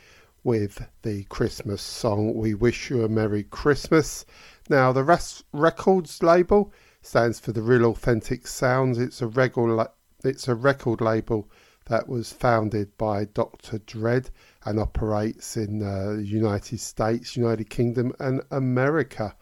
with 0.45 0.87
the 1.03 1.25
Christmas 1.25 1.83
song 1.83 2.33
"We 2.33 2.55
Wish 2.55 2.91
You 2.91 3.03
a 3.03 3.09
Merry 3.09 3.43
Christmas." 3.43 4.25
Now, 4.69 4.93
the 4.93 5.03
Ras 5.03 5.43
Records 5.53 6.23
label 6.23 6.73
stands 7.03 7.41
for 7.41 7.51
the 7.51 7.61
Real 7.61 7.87
Authentic 7.87 8.47
Sounds. 8.47 8.99
It's 8.99 9.21
a 9.21 9.27
record, 9.27 9.89
it's 10.23 10.47
a 10.47 10.55
record 10.55 11.01
label 11.01 11.51
that 11.87 12.09
was 12.09 12.33
founded 12.33 12.97
by 12.97 13.25
Dr. 13.25 13.79
Dread 13.79 14.31
and 14.65 14.79
operates 14.79 15.57
in 15.57 15.83
uh, 15.83 16.19
the 16.19 16.25
United 16.25 16.79
States, 16.79 17.37
United 17.37 17.69
Kingdom, 17.69 18.15
and 18.21 18.43
America. 18.53 19.35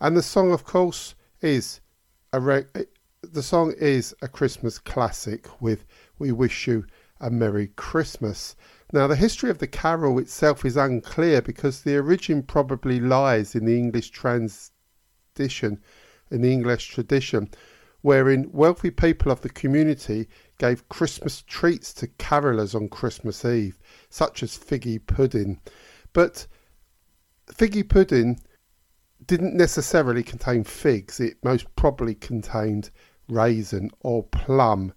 And 0.00 0.16
the 0.16 0.22
song, 0.22 0.50
of 0.50 0.64
course, 0.64 1.14
is 1.42 1.82
a 2.32 2.40
re- 2.40 2.64
the 3.22 3.42
song 3.42 3.74
is 3.78 4.14
a 4.22 4.28
Christmas 4.28 4.78
classic 4.78 5.46
with 5.60 5.84
"We 6.20 6.32
Wish 6.32 6.66
You 6.66 6.84
a 7.18 7.30
Merry 7.30 7.68
Christmas." 7.76 8.54
Now, 8.92 9.06
the 9.06 9.16
history 9.16 9.48
of 9.48 9.56
the 9.56 9.66
carol 9.66 10.18
itself 10.18 10.66
is 10.66 10.76
unclear 10.76 11.40
because 11.40 11.80
the 11.80 11.96
origin 11.96 12.42
probably 12.42 13.00
lies 13.00 13.54
in 13.54 13.64
the 13.64 13.78
English 13.78 14.10
tradition, 14.10 15.80
in 16.30 16.42
the 16.42 16.52
English 16.52 16.88
tradition, 16.88 17.48
wherein 18.02 18.52
wealthy 18.52 18.90
people 18.90 19.32
of 19.32 19.40
the 19.40 19.48
community 19.48 20.28
gave 20.58 20.90
Christmas 20.90 21.40
treats 21.40 21.94
to 21.94 22.06
carolers 22.06 22.74
on 22.74 22.90
Christmas 22.90 23.42
Eve, 23.42 23.78
such 24.10 24.42
as 24.42 24.58
figgy 24.58 24.98
pudding. 24.98 25.58
But 26.12 26.46
figgy 27.46 27.88
pudding 27.88 28.40
didn't 29.24 29.54
necessarily 29.56 30.22
contain 30.22 30.64
figs, 30.64 31.18
it 31.18 31.42
most 31.42 31.74
probably 31.76 32.14
contained 32.14 32.90
raisin 33.26 33.90
or 34.00 34.24
plum. 34.24 34.92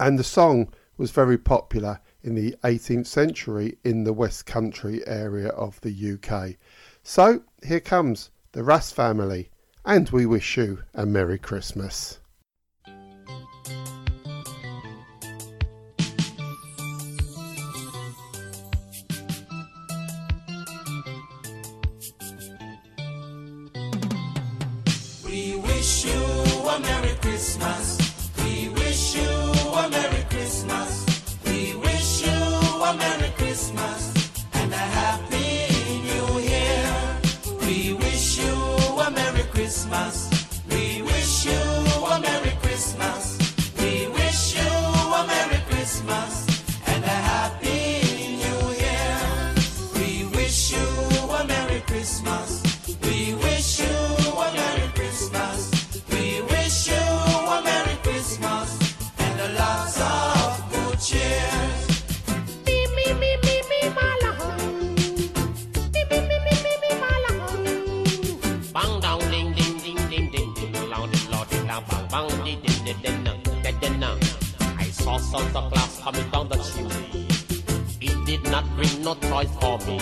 And 0.00 0.18
the 0.18 0.24
song 0.24 0.72
was 0.96 1.10
very 1.10 1.36
popular 1.38 2.00
in 2.22 2.34
the 2.34 2.54
18th 2.62 3.06
century 3.06 3.78
in 3.84 4.04
the 4.04 4.12
West 4.12 4.46
Country 4.46 5.04
area 5.06 5.48
of 5.48 5.80
the 5.80 6.12
UK. 6.14 6.56
So 7.02 7.42
here 7.64 7.80
comes 7.80 8.30
the 8.52 8.62
Ras 8.62 8.92
family, 8.92 9.50
and 9.84 10.08
we 10.10 10.26
wish 10.26 10.56
you 10.56 10.82
a 10.94 11.04
Merry 11.04 11.38
Christmas. 11.38 12.20
We 25.24 25.56
wish 25.56 26.04
you 26.04 26.12
a 26.12 26.80
Merry 26.80 27.16
Christmas. 27.20 27.97
Christmas 33.58 34.46
and 34.54 34.72
a 34.72 34.76
Happy 34.76 35.66
New 36.04 36.38
Year. 36.38 37.18
We 37.62 37.92
wish 37.94 38.38
you 38.38 38.54
a 39.00 39.10
Merry 39.10 39.42
Christmas. 39.50 40.37
Santa 75.30 75.68
Claus 75.70 76.00
coming 76.00 76.30
down 76.30 76.48
the 76.48 76.56
chimney. 76.56 77.28
He 78.00 78.08
did 78.24 78.42
not 78.44 78.64
bring 78.76 79.02
no 79.02 79.14
toys 79.14 79.50
for 79.60 79.76
me. 79.86 79.98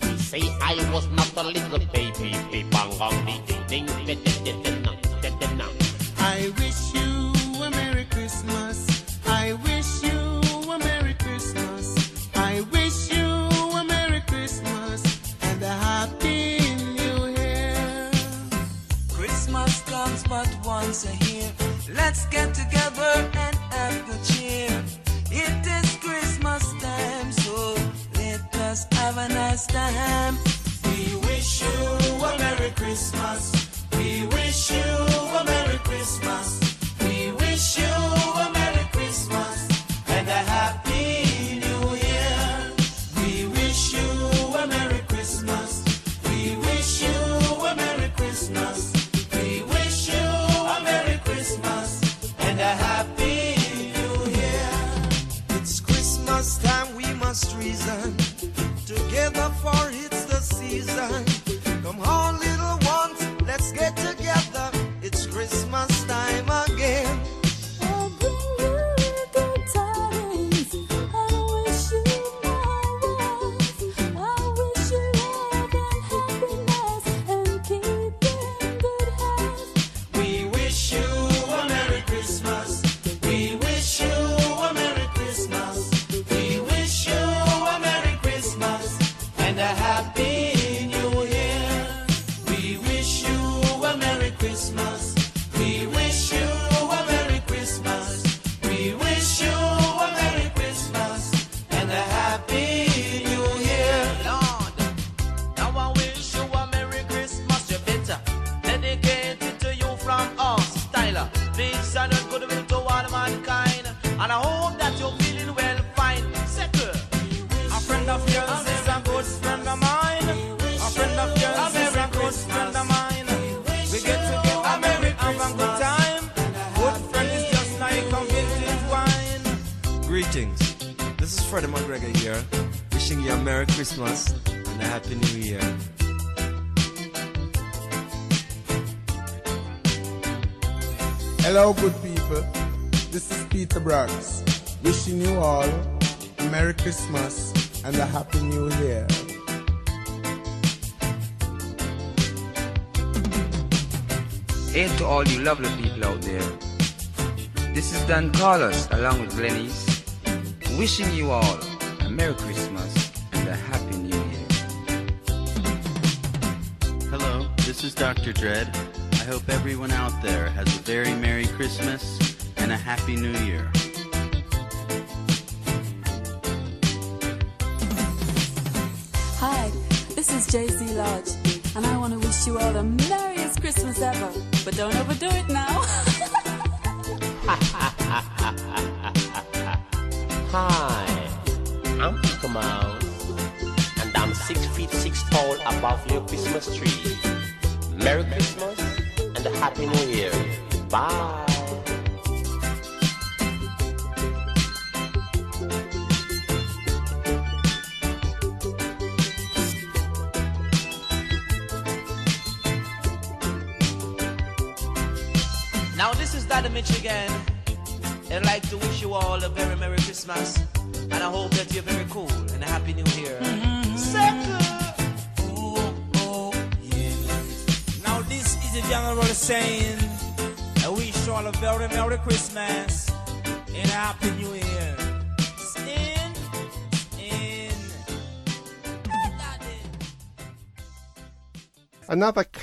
He 0.00 0.16
say 0.16 0.42
I 0.62 0.76
was 0.92 1.08
not 1.08 1.28
a 1.36 1.42
little 1.42 1.80
baby. 1.92 2.30
Be 2.52 2.62
bang 2.70 2.92
on 3.00 3.14
the 3.26 3.34
ding 3.66 3.86
ding 4.06 4.06
ding 4.06 4.22
ding 4.44 4.62
ding 4.62 4.82
ding 5.22 5.38
ding 5.40 5.60
I 6.18 6.52
wish 6.58 6.94
you 6.94 7.64
a 7.64 7.70
Merry 7.70 8.04
Christmas. 8.04 8.78
I 9.26 9.54
wish 9.54 10.04
you 10.04 10.18
a 10.70 10.78
Merry 10.78 11.14
Christmas. 11.14 12.30
I 12.36 12.60
wish 12.70 13.10
you 13.10 13.26
a 13.26 13.84
Merry 13.84 14.20
Christmas 14.20 15.02
and 15.42 15.60
a 15.64 15.74
Happy 15.88 16.60
New 16.94 17.26
Year. 17.40 18.08
Christmas 19.10 19.80
comes 19.82 20.22
but 20.28 20.48
once 20.64 21.06
a 21.10 21.14
year. 21.24 21.50
Let's 21.92 22.26
get 22.26 22.54
together 22.54 23.28
and 23.34 23.63
it 25.36 25.66
is 25.66 25.96
Christmas 25.96 26.72
time, 26.80 27.32
so 27.32 27.74
let 28.14 28.54
us 28.70 28.86
have 28.92 29.18
a 29.18 29.28
nice 29.28 29.66
time. 29.66 30.38
We 30.84 31.16
wish 31.26 31.62
you 31.62 32.24
a 32.24 32.38
Merry 32.38 32.70
Christmas. 32.70 33.52
We 33.98 34.26
wish 34.26 34.70
you 34.70 34.80
a 34.80 35.44
Merry 35.44 35.78
Christmas. 35.78 36.73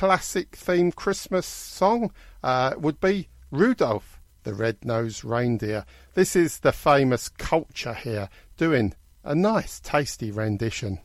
Classic 0.01 0.57
themed 0.57 0.95
Christmas 0.95 1.45
song 1.45 2.11
uh, 2.43 2.73
would 2.75 2.99
be 2.99 3.27
Rudolph 3.51 4.19
the 4.41 4.55
Red-Nosed 4.55 5.23
Reindeer. 5.23 5.85
This 6.15 6.35
is 6.35 6.61
the 6.61 6.71
famous 6.71 7.29
culture 7.29 7.93
here 7.93 8.27
doing 8.57 8.95
a 9.23 9.35
nice, 9.35 9.79
tasty 9.79 10.31
rendition. 10.31 10.97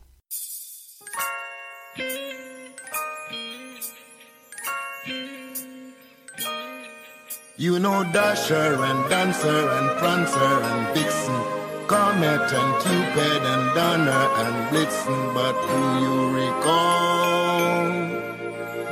You 7.59 7.79
know 7.79 8.03
Dasher 8.15 8.83
and 8.83 9.11
Dancer 9.11 9.69
and 9.77 9.99
Prancer 9.99 10.39
and 10.39 10.97
Vixen, 10.97 11.87
Comet 11.87 12.51
and 12.51 12.83
Cupid 12.83 13.43
and 13.43 13.75
Donner 13.75 14.27
and 14.41 14.75
Blitzen, 14.75 15.35
but 15.35 15.53
do 15.53 16.01
you 16.01 16.47
recall 16.47 17.16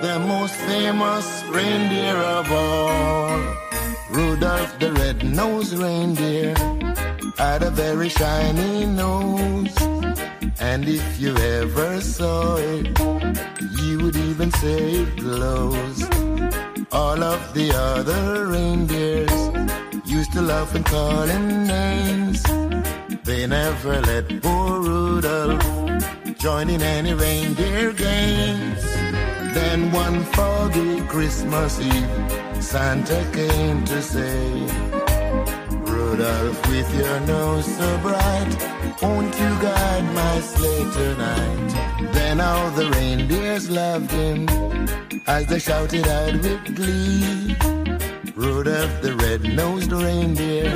the 0.04 0.18
most 0.18 0.54
famous 0.70 1.26
reindeer 1.48 2.16
of 2.38 2.46
all? 2.52 3.40
Rudolph 4.10 4.78
the 4.78 4.92
red-nosed 4.92 5.78
reindeer 5.78 6.54
had 7.38 7.62
a 7.62 7.70
very 7.70 8.10
shiny 8.10 8.84
nose, 8.84 9.76
and 10.60 10.82
if 10.86 11.06
you 11.18 11.32
ever 11.58 12.02
saw 12.02 12.56
it, 12.56 12.86
you 13.80 13.94
would 14.02 14.16
even 14.28 14.50
say 14.62 14.80
it 15.02 15.16
glows. 15.16 15.98
All 16.92 17.20
of 17.34 17.40
the 17.54 17.68
other 17.92 18.46
reindeers 18.54 19.36
used 20.04 20.32
to 20.32 20.42
laugh 20.42 20.74
and 20.74 20.84
call 20.84 21.22
him 21.34 21.66
names. 21.66 22.42
They 23.28 23.46
never 23.46 23.94
let 24.10 24.26
poor 24.42 24.72
Rudolph 24.82 25.64
join 26.44 26.68
in 26.68 26.82
any 26.82 27.14
reindeer 27.14 27.92
games. 27.94 28.84
Then 29.54 29.92
one 29.92 30.24
foggy 30.36 31.00
Christmas 31.02 31.78
Eve, 31.80 32.62
Santa 32.62 33.24
came 33.32 33.84
to 33.84 34.02
say, 34.02 34.50
Rudolph, 35.86 36.68
with 36.68 36.92
your 36.94 37.20
nose 37.20 37.64
so 37.64 37.98
bright, 37.98 38.52
won't 39.00 39.32
you 39.38 39.50
guide 39.62 40.06
my 40.12 40.40
sleigh 40.40 40.90
tonight? 40.92 42.12
Then 42.12 42.40
all 42.40 42.70
the 42.70 42.90
reindeers 42.90 43.70
loved 43.70 44.10
him 44.10 44.48
as 45.26 45.46
they 45.46 45.60
shouted 45.60 46.06
out 46.08 46.34
with 46.34 46.74
glee. 46.74 47.56
Rudolph 48.34 49.02
the 49.02 49.14
red-nosed 49.22 49.92
reindeer, 49.92 50.74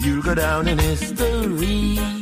you'll 0.00 0.22
go 0.22 0.34
down 0.34 0.68
in 0.68 0.78
history. 0.78 2.19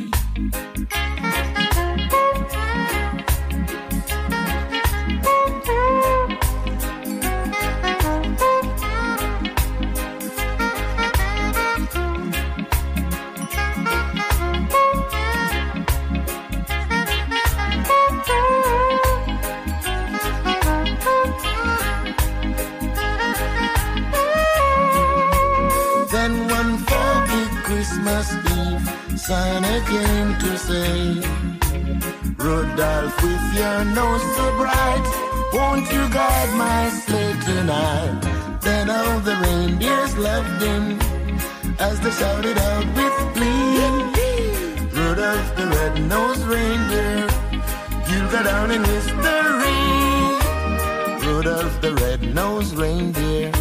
Santa 29.29 29.85
came 29.85 30.39
to 30.39 30.57
say, 30.57 31.21
Rudolph, 32.39 33.23
with 33.23 33.47
your 33.61 33.85
nose 33.85 34.23
so 34.37 34.57
bright, 34.57 35.05
won't 35.53 35.85
you 35.93 36.09
guide 36.09 36.53
my 36.57 36.89
sleigh 36.89 37.37
tonight? 37.45 38.59
Then 38.63 38.89
all 38.89 39.21
the 39.21 39.37
reindeers 39.37 40.17
loved 40.17 40.63
him 40.63 40.99
as 41.79 42.01
they 42.01 42.11
shouted 42.11 42.57
out 42.57 42.87
with 42.97 43.35
glee. 43.35 43.77
Rudolph 44.97 45.57
the 45.57 45.67
red-nosed 45.77 46.45
reindeer, 46.45 47.29
you'll 48.09 48.31
go 48.31 48.43
down 48.43 48.71
in 48.71 48.83
history. 48.83 49.83
Rudolph 51.27 51.79
the 51.83 51.93
red-nosed 52.01 52.75
reindeer 52.79 53.53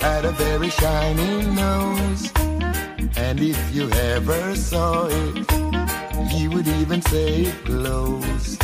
had 0.00 0.24
a 0.24 0.32
very 0.32 0.70
shiny 0.70 1.44
nose. 1.48 2.35
And 3.16 3.40
if 3.40 3.74
you 3.74 3.90
ever 3.90 4.54
saw 4.54 5.06
it, 5.10 5.50
you 6.32 6.50
would 6.50 6.68
even 6.68 7.00
say 7.02 7.42
it 7.42 7.64
glows. 7.64 8.58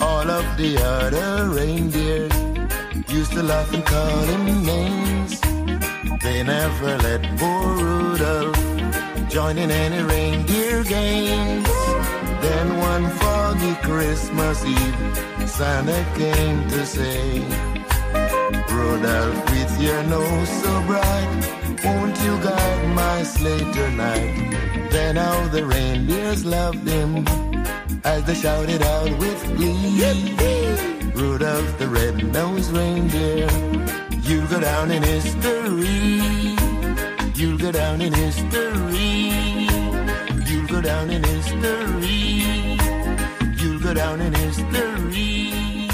All 0.00 0.28
of 0.30 0.56
the 0.56 0.78
other 0.82 1.50
reindeers 1.50 2.32
used 3.08 3.32
to 3.32 3.42
laugh 3.42 3.72
and 3.72 3.84
call 3.84 4.18
him 4.32 4.64
names. 4.64 5.40
They 6.22 6.42
never 6.42 6.98
let 6.98 7.22
poor 7.38 7.76
Rudolph 7.76 9.28
join 9.28 9.58
in 9.58 9.70
any 9.70 10.02
reindeer 10.02 10.82
games. 10.84 11.68
Then 12.44 12.78
one 12.78 13.08
foggy 13.20 13.74
Christmas 13.82 14.64
Eve, 14.64 15.48
Santa 15.48 16.00
came 16.16 16.68
to 16.68 16.86
say, 16.86 17.40
Rudolph, 18.70 19.50
with 19.50 19.80
your 19.80 20.02
nose 20.04 20.48
so 20.62 20.82
bright, 20.86 21.65
won't 21.84 22.16
you 22.22 22.38
guide 22.42 22.88
my 22.94 23.22
sleigh 23.22 23.72
tonight? 23.72 24.88
Then 24.90 25.18
all 25.18 25.48
the 25.48 25.64
reindeers 25.64 26.44
loved 26.44 26.86
him 26.88 27.26
as 28.04 28.24
they 28.24 28.34
shouted 28.34 28.82
out 28.82 29.10
with 29.18 29.56
glee. 29.56 29.86
Rudolph 31.14 31.78
the 31.78 31.88
red-nosed 31.88 32.70
reindeer, 32.72 33.48
you'll 34.22 34.46
go 34.48 34.60
down 34.60 34.90
in 34.90 35.02
history. 35.02 36.56
You'll 37.34 37.58
go 37.58 37.70
down 37.72 38.00
in 38.00 38.12
history. 38.12 39.68
You'll 40.48 40.66
go 40.68 40.80
down 40.80 41.10
in 41.10 41.22
history. 41.22 42.78
You'll 43.60 43.80
go 43.80 43.92
down 43.94 44.20
in 44.20 44.32
history. 44.32 45.88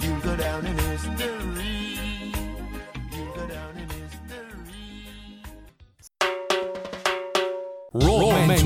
You'll 0.00 0.20
go 0.20 0.36
down 0.36 0.66
in 0.66 0.79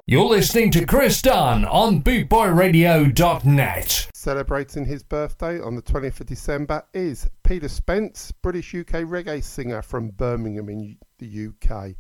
You're 0.05 0.25
listening 0.25 0.69
to 0.71 0.85
Chris 0.85 1.21
Dunn 1.21 1.63
on 1.65 2.03
BootboyRadio.net. 2.03 4.09
Celebrating 4.13 4.85
his 4.85 5.01
birthday 5.01 5.59
on 5.59 5.75
the 5.75 5.81
20th 5.81 6.19
of 6.19 6.27
December 6.27 6.83
is 6.93 7.27
Peter 7.43 7.67
Spence, 7.67 8.31
British 8.31 8.75
UK 8.75 9.05
reggae 9.05 9.43
singer 9.43 9.81
from 9.81 10.09
Birmingham 10.09 10.69
in 10.69 10.97
the 11.19 11.47
UK. 11.47 11.95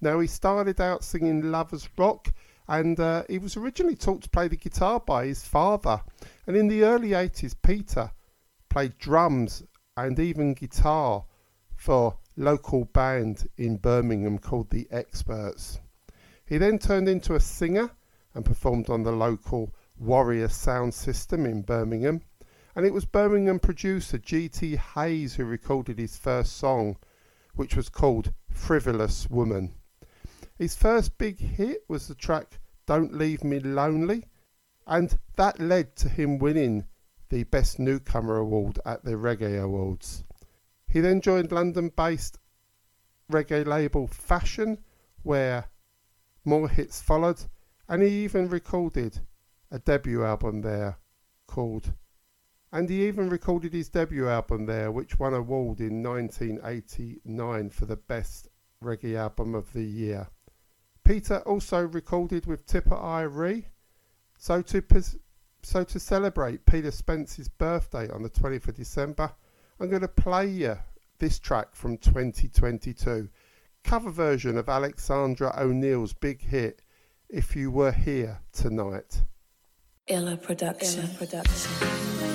Now, 0.00 0.18
he 0.20 0.26
started 0.26 0.80
out 0.80 1.04
singing 1.04 1.50
Lovers 1.50 1.88
Rock 1.96 2.32
and 2.68 2.98
uh, 2.98 3.24
he 3.28 3.38
was 3.38 3.56
originally 3.56 3.96
taught 3.96 4.22
to 4.22 4.30
play 4.30 4.48
the 4.48 4.56
guitar 4.56 5.00
by 5.00 5.26
his 5.26 5.44
father. 5.44 6.00
And 6.46 6.56
in 6.56 6.68
the 6.68 6.84
early 6.84 7.10
80s, 7.10 7.54
Peter 7.62 8.10
played 8.70 8.98
drums 8.98 9.62
and 9.96 10.18
even 10.18 10.54
guitar 10.54 11.24
for 11.76 12.16
local 12.36 12.86
band 12.86 13.48
in 13.56 13.76
Birmingham 13.76 14.38
called 14.38 14.70
the 14.70 14.88
Experts. 14.90 15.80
He 16.46 16.58
then 16.58 16.78
turned 16.78 17.08
into 17.08 17.34
a 17.34 17.40
singer 17.40 17.90
and 18.34 18.44
performed 18.44 18.88
on 18.90 19.02
the 19.02 19.12
local 19.12 19.74
Warrior 19.98 20.48
sound 20.48 20.94
system 20.94 21.46
in 21.46 21.62
Birmingham. 21.62 22.22
And 22.74 22.84
it 22.84 22.92
was 22.92 23.04
Birmingham 23.04 23.60
producer 23.60 24.18
G.T. 24.18 24.76
Hayes 24.94 25.34
who 25.34 25.44
recorded 25.44 25.98
his 25.98 26.16
first 26.16 26.56
song, 26.56 26.96
which 27.54 27.76
was 27.76 27.88
called 27.88 28.32
Frivolous 28.50 29.30
Woman. 29.30 29.74
His 30.56 30.76
first 30.76 31.18
big 31.18 31.38
hit 31.38 31.84
was 31.88 32.06
the 32.06 32.14
track 32.14 32.60
Don't 32.86 33.12
Leave 33.12 33.42
Me 33.42 33.58
Lonely, 33.58 34.26
and 34.86 35.18
that 35.34 35.58
led 35.58 35.96
to 35.96 36.08
him 36.08 36.38
winning 36.38 36.86
the 37.28 37.42
Best 37.44 37.80
Newcomer 37.80 38.36
Award 38.36 38.78
at 38.84 39.04
the 39.04 39.16
Reggae 39.16 39.60
Awards. 39.60 40.22
He 40.86 41.00
then 41.00 41.20
joined 41.20 41.50
London 41.50 41.90
based 41.96 42.38
reggae 43.32 43.66
label 43.66 44.06
Fashion, 44.06 44.84
where 45.22 45.70
more 46.44 46.68
hits 46.68 47.00
followed, 47.00 47.42
and 47.88 48.02
he 48.02 48.22
even 48.22 48.48
recorded 48.48 49.20
a 49.72 49.80
debut 49.80 50.22
album 50.22 50.60
there 50.60 50.98
called 51.48 51.92
and 52.74 52.90
he 52.90 53.06
even 53.06 53.28
recorded 53.28 53.72
his 53.72 53.88
debut 53.88 54.28
album 54.28 54.66
there 54.66 54.90
which 54.90 55.18
won 55.18 55.32
a 55.32 55.36
award 55.36 55.78
in 55.78 56.02
1989 56.02 57.70
for 57.70 57.86
the 57.86 57.96
best 57.96 58.48
reggae 58.82 59.14
album 59.14 59.54
of 59.54 59.72
the 59.72 59.84
year. 59.84 60.28
Peter 61.04 61.38
also 61.40 61.82
recorded 61.82 62.46
with 62.46 62.66
Tipper 62.66 62.96
Irie. 62.96 63.64
So 64.38 64.62
to 64.62 64.82
so 65.62 65.84
to 65.84 66.00
celebrate 66.00 66.66
Peter 66.66 66.90
Spence's 66.90 67.48
birthday 67.48 68.08
on 68.10 68.22
the 68.22 68.30
20th 68.30 68.68
of 68.68 68.74
December, 68.74 69.32
I'm 69.80 69.88
going 69.88 70.02
to 70.02 70.08
play 70.08 70.46
you 70.46 70.78
this 71.18 71.38
track 71.38 71.74
from 71.74 71.96
2022, 71.98 73.28
cover 73.82 74.10
version 74.10 74.58
of 74.58 74.68
Alexander 74.68 75.56
O'Neal's 75.58 76.12
big 76.12 76.42
hit 76.42 76.82
"If 77.28 77.54
You 77.56 77.70
Were 77.70 77.92
Here 77.92 78.40
Tonight." 78.52 79.22
Illa 80.06 80.36
Production. 80.36 81.04
Illa 81.04 81.14
Production. 81.14 82.33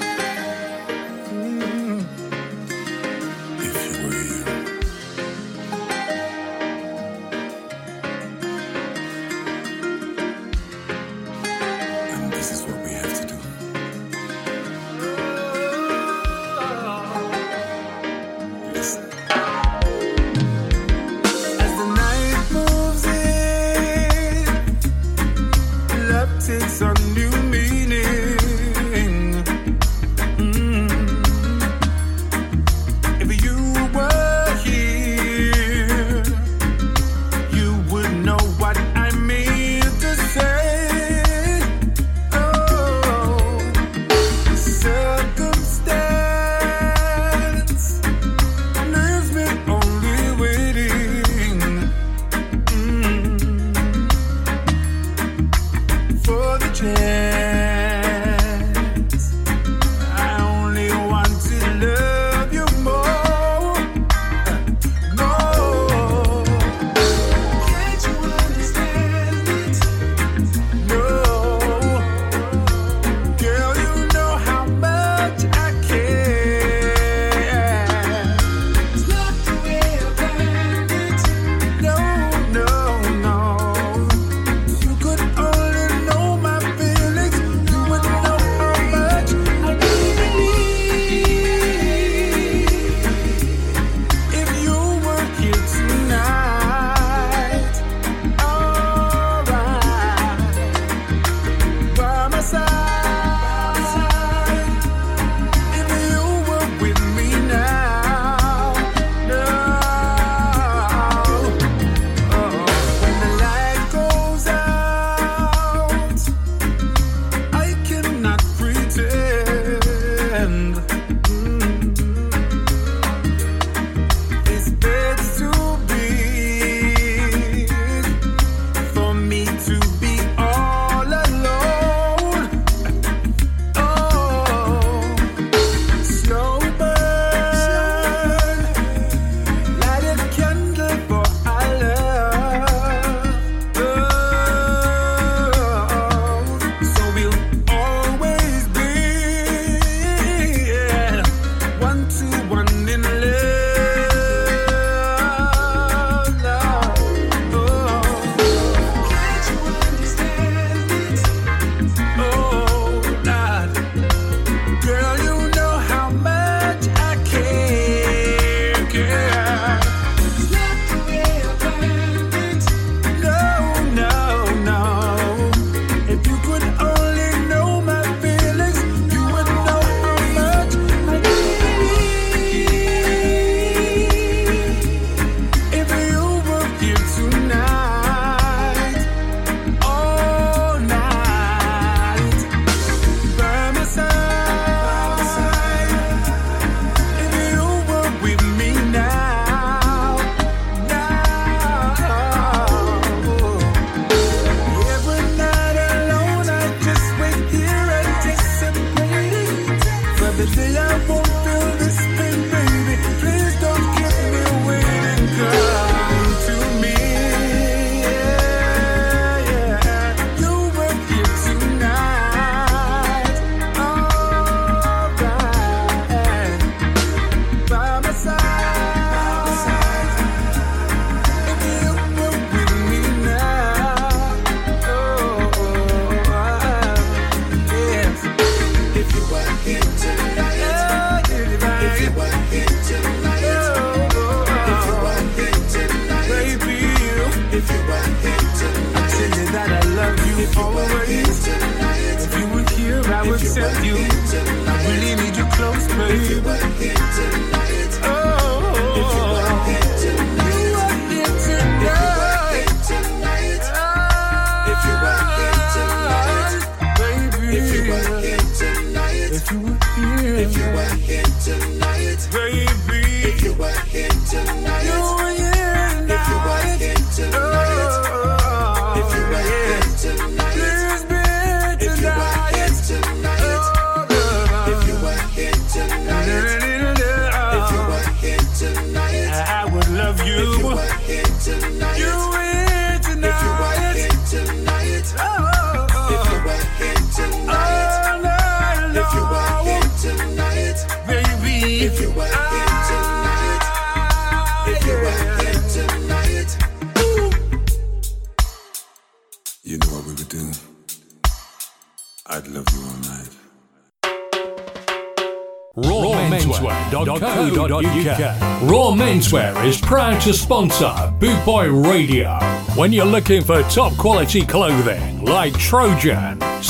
to 320.29 320.35
sponsor 320.35 321.11
Boot 321.19 321.43
Boy 321.43 321.71
Radio. 321.71 322.37
When 322.75 322.93
you're 322.93 323.03
looking 323.03 323.43
for 323.43 323.63
top 323.63 323.97
quality 323.97 324.45
clothing 324.45 325.25
like 325.25 325.57
Trojan, 325.57 326.38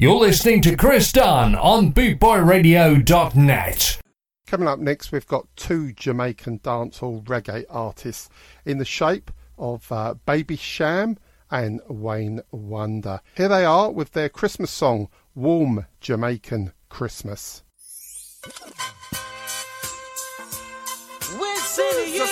You're 0.00 0.16
listening 0.16 0.62
to 0.62 0.74
Chris 0.76 1.12
Dunn 1.12 1.54
on 1.54 1.92
BootboyRadio.net. 1.92 4.00
Coming 4.46 4.66
up 4.66 4.78
next, 4.78 5.12
we've 5.12 5.26
got 5.26 5.46
two 5.56 5.92
Jamaican 5.92 6.60
dancehall 6.60 7.22
reggae 7.24 7.66
artists 7.68 8.30
in 8.64 8.78
the 8.78 8.86
shape 8.86 9.30
of 9.58 9.92
uh, 9.92 10.14
Baby 10.24 10.56
Cham 10.56 11.18
and 11.50 11.82
Wayne 11.86 12.40
Wonder. 12.50 13.20
Here 13.36 13.48
they 13.48 13.66
are 13.66 13.90
with 13.90 14.12
their 14.12 14.30
Christmas 14.30 14.70
song, 14.70 15.10
Warm 15.34 15.84
Jamaican 16.00 16.72
Christmas. 16.88 17.62
We're 21.38 21.56
sending 21.56 22.14
you 22.14 22.24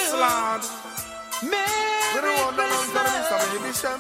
Merry 1.43 2.15
Christmas. 2.15 3.83
Christmas. 3.83 3.85
Yeah. 3.85 3.99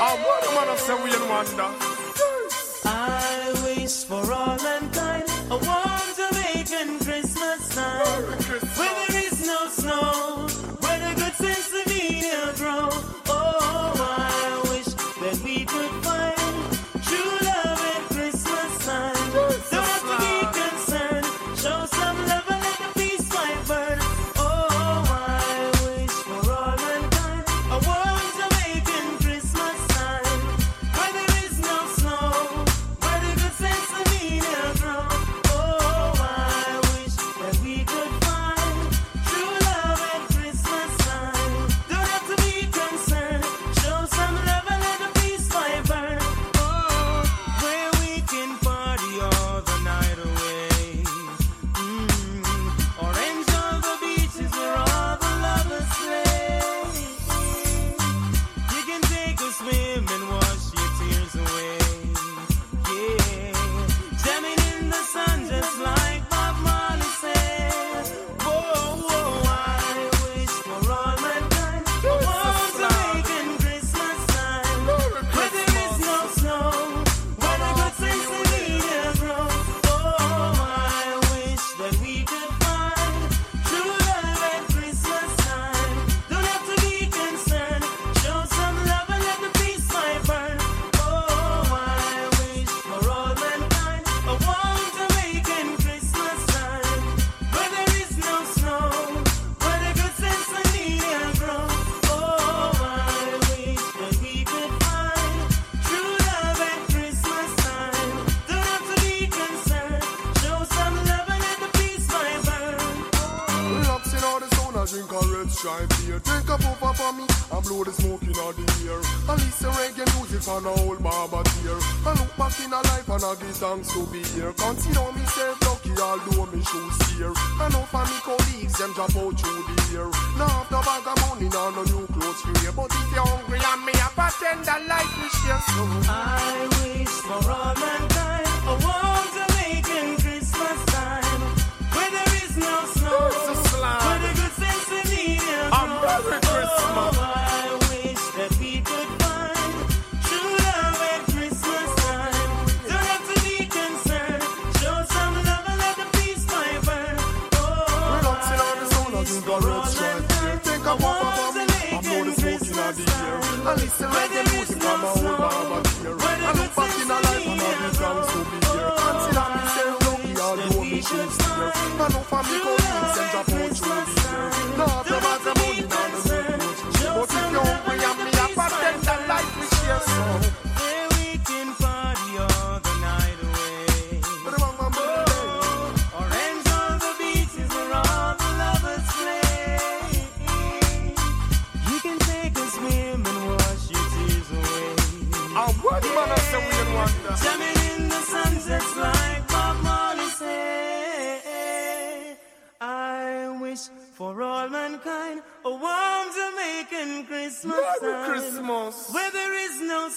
I 0.00 0.14
want 0.54 0.70
to 0.70 0.76
say 0.84 0.94
Wayne 0.94 1.28
wonder. 1.28 1.91
I 2.84 3.52
wish 3.64 4.04
for 4.04 4.32
all 4.32 4.58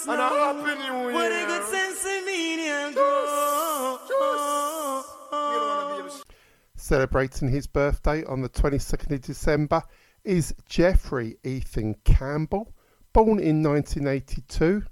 is 0.06 0.08
no 0.08 0.16
snow. 0.16 0.52
And 0.52 0.60
a 0.60 0.70
Happy 0.70 0.82
New 0.84 1.14
Where 1.14 1.30
the 1.30 1.36
Year. 1.36 1.48
good 1.48 1.66
sense 1.68 2.06
of 2.06 2.26
meaning 2.26 2.94
grow. 2.94 3.98
Celebrating 6.76 7.50
his 7.50 7.66
birthday 7.68 8.24
on 8.26 8.42
the 8.42 8.50
22nd 8.50 9.12
of 9.16 9.22
December 9.22 9.82
is 10.24 10.54
Jeffrey 10.70 11.38
Ethan 11.44 11.96
Campbell, 12.04 12.74
born 13.12 13.40
in 13.40 13.64
1982 13.64 14.84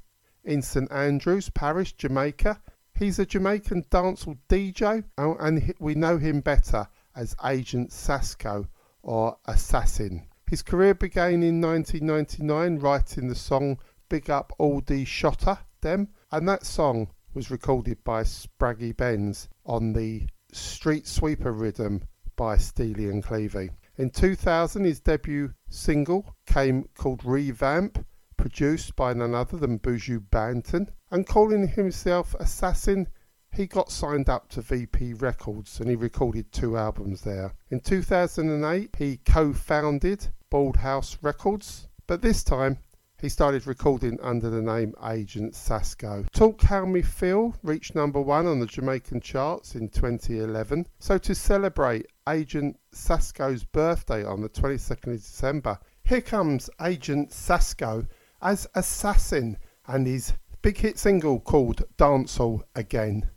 in 0.43 0.61
St 0.61 0.91
Andrews 0.91 1.49
Parish, 1.49 1.93
Jamaica. 1.93 2.59
He's 2.97 3.19
a 3.19 3.25
Jamaican 3.25 3.83
dancehall 3.91 4.37
DJ, 4.49 5.03
oh, 5.17 5.35
and 5.39 5.73
we 5.79 5.93
know 5.95 6.17
him 6.17 6.41
better 6.41 6.87
as 7.15 7.35
Agent 7.45 7.91
Sasco 7.91 8.67
or 9.03 9.37
Assassin. 9.45 10.27
His 10.49 10.61
career 10.63 10.93
began 10.95 11.43
in 11.43 11.61
1999 11.61 12.79
writing 12.79 13.27
the 13.27 13.35
song 13.35 13.79
Big 14.13 14.29
Up 14.29 14.53
All 14.59 14.79
the 14.79 15.05
Shotter 15.05 15.57
Them, 15.81 16.07
and 16.31 16.47
that 16.47 16.67
song 16.67 17.07
was 17.33 17.49
recorded 17.49 18.03
by 18.03 18.21
Spragga 18.21 18.95
Benz 18.95 19.49
on 19.65 19.93
the 19.93 20.27
Street 20.51 21.07
Sweeper 21.07 21.51
Rhythm 21.51 22.03
by 22.35 22.57
Steely 22.57 23.09
and 23.09 23.23
Clevie. 23.23 23.71
In 23.97 24.11
2000, 24.11 24.83
his 24.83 24.99
debut 24.99 25.55
single 25.67 26.35
came 26.45 26.87
called 26.93 27.25
Revamp, 27.25 28.05
produced 28.37 28.95
by 28.95 29.13
none 29.13 29.33
other 29.33 29.57
than 29.57 29.79
Buju 29.79 30.29
Banton, 30.29 30.89
and 31.09 31.25
calling 31.25 31.69
himself 31.69 32.35
Assassin, 32.35 33.07
he 33.51 33.65
got 33.65 33.89
signed 33.89 34.29
up 34.29 34.47
to 34.49 34.61
VP 34.61 35.15
Records 35.15 35.79
and 35.79 35.89
he 35.89 35.95
recorded 35.95 36.51
two 36.51 36.77
albums 36.77 37.21
there. 37.21 37.55
In 37.71 37.79
2008, 37.79 38.95
he 38.95 39.17
co-founded 39.25 40.27
Bald 40.51 40.77
House 40.77 41.17
Records, 41.23 41.87
but 42.05 42.21
this 42.21 42.43
time 42.43 42.77
he 43.23 43.29
started 43.29 43.65
recording 43.65 44.19
under 44.21 44.49
the 44.49 44.61
name 44.61 44.93
Agent 45.09 45.55
Sasco. 45.55 46.25
Talk 46.33 46.61
How 46.63 46.85
Me 46.85 47.01
Feel 47.01 47.55
reached 47.63 47.95
number 47.95 48.19
one 48.19 48.45
on 48.45 48.59
the 48.59 48.65
Jamaican 48.65 49.21
charts 49.21 49.75
in 49.75 49.87
2011. 49.87 50.85
So 50.99 51.17
to 51.17 51.33
celebrate 51.33 52.07
Agent 52.27 52.77
Sasco's 52.91 53.63
birthday 53.63 54.25
on 54.25 54.41
the 54.41 54.49
22nd 54.49 55.13
of 55.13 55.21
December, 55.21 55.79
here 56.03 56.19
comes 56.19 56.69
Agent 56.81 57.31
Sasco 57.31 58.05
as 58.41 58.67
Assassin 58.75 59.57
and 59.87 60.05
his 60.05 60.33
big 60.61 60.77
hit 60.77 60.99
single 60.99 61.39
called 61.39 61.83
Dancehall 61.97 62.63
Again. 62.75 63.29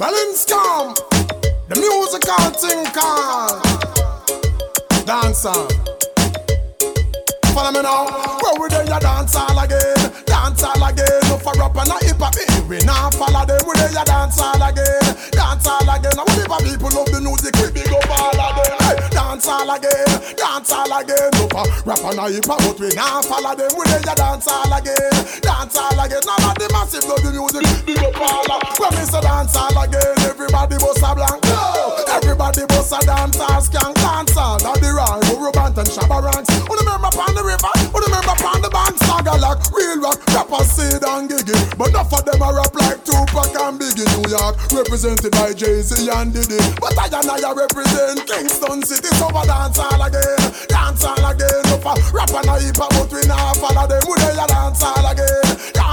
In 0.00 0.34
scum, 0.34 0.94
the 1.68 1.76
musical 1.76 2.50
thing 2.58 2.86
called 2.94 3.62
Dancer. 5.06 5.95
Follow 7.56 7.72
me 7.72 7.80
now, 7.80 8.04
where 8.44 8.60
we 8.60 8.68
there 8.68 8.84
ya 8.84 8.98
dance 8.98 9.34
all 9.34 9.58
again, 9.58 9.96
dance 10.26 10.62
all 10.62 10.76
again. 10.76 11.08
No 11.24 11.38
for 11.40 11.56
up 11.56 11.74
and 11.74 11.88
a 11.88 11.96
hip 12.04 12.20
hop, 12.20 12.36
eh, 12.36 12.60
we 12.68 12.76
now 12.84 13.08
follow 13.08 13.46
them. 13.48 13.56
We 13.64 13.72
there 13.80 13.96
ya 13.96 14.04
dance 14.04 14.38
all 14.38 14.60
again, 14.60 15.00
dance 15.32 15.64
all 15.64 15.80
again. 15.88 16.12
And 16.20 16.28
whenever 16.36 16.60
people 16.60 16.92
love 16.92 17.08
the 17.08 17.16
music, 17.24 17.56
we 17.56 17.72
big 17.72 17.88
up 17.88 18.12
all 18.12 18.36
them. 18.36 18.76
Hey, 18.84 19.05
dance 19.36 19.48
all 19.48 19.70
again, 19.70 20.36
dance 20.36 20.72
all 20.72 20.98
again. 20.98 21.30
No 21.36 21.44
for 21.52 21.68
rap 21.84 22.00
and 22.08 22.18
a 22.18 22.24
hip 22.32 22.46
hop, 22.48 22.56
but 22.56 22.80
we 22.80 22.88
now 22.96 23.20
follow 23.20 23.52
them. 23.52 23.68
We 23.76 23.84
ya 23.84 24.14
dance 24.16 24.48
all 24.48 24.72
again, 24.72 25.12
dance 25.44 25.76
all 25.76 25.92
again. 25.92 26.24
Now 26.24 26.40
that 26.40 26.56
the 26.56 26.68
massive 26.72 27.04
love 27.04 27.20
the 27.20 27.36
music, 27.36 27.60
big 27.84 28.00
up 28.00 28.16
all 28.16 28.48
of. 28.48 28.64
When 28.80 28.96
me 28.96 29.04
say 29.04 29.20
dance 29.20 29.52
all 29.52 29.76
again, 29.76 30.16
everybody 30.24 30.80
bust 30.80 31.04
a 31.04 31.12
blank. 31.12 31.44
Everybody 32.16 32.64
bust 32.64 32.96
a 32.96 33.00
dance 33.04 33.36
all 33.36 33.60
skank 33.60 34.00
dance 34.00 34.36
all. 34.36 34.56
That 34.56 34.80
the 34.80 34.88
rhyme, 34.96 35.20
Urubant 35.28 35.76
and 35.76 35.88
Shabba 35.92 36.24
ranks. 36.24 36.48
Who 36.56 36.72
remember 36.72 37.12
upon 37.12 37.36
the 37.36 37.44
river? 37.44 37.72
Who 37.92 37.98
remember 38.00 38.32
upon 38.32 38.62
the 38.64 38.70
band? 38.72 39.05
Saga 39.06 39.38
like 39.38 39.62
real 39.70 40.02
rock, 40.02 40.18
rappers 40.34 40.70
Sid 40.74 41.02
and 41.06 41.30
Giggy. 41.30 41.54
But 41.78 41.90
enough 41.90 42.12
of 42.12 42.24
them 42.26 42.42
are 42.42 42.54
rap 42.58 42.74
like 42.74 43.04
Tupac 43.06 43.54
and 43.54 43.78
Biggie. 43.78 44.04
New 44.18 44.28
York, 44.30 44.58
represented 44.72 45.32
by 45.32 45.52
Jay-Z 45.52 45.94
and 46.10 46.34
Diddy. 46.34 46.58
But 46.82 46.98
I 46.98 47.06
and 47.06 47.30
I 47.30 47.52
represent 47.52 48.26
Kingston 48.26 48.82
City. 48.82 49.08
So 49.16 49.28
we 49.30 49.46
dance 49.46 49.78
all 49.78 50.02
again, 50.02 50.42
dance 50.68 51.04
all 51.04 51.22
again. 51.22 51.62
No 51.70 51.76
for 51.78 51.96
rap 52.10 52.34
and 52.34 52.50
a 52.50 52.58
hip 52.58 52.76
hop, 52.76 52.90
but 52.90 53.12
we 53.12 53.22
now 53.30 53.54
follow 53.54 53.86
them. 53.86 54.02
We 54.10 54.14
there 54.18 54.46
dance 54.46 54.82
all 54.82 55.06
again, 55.06 55.46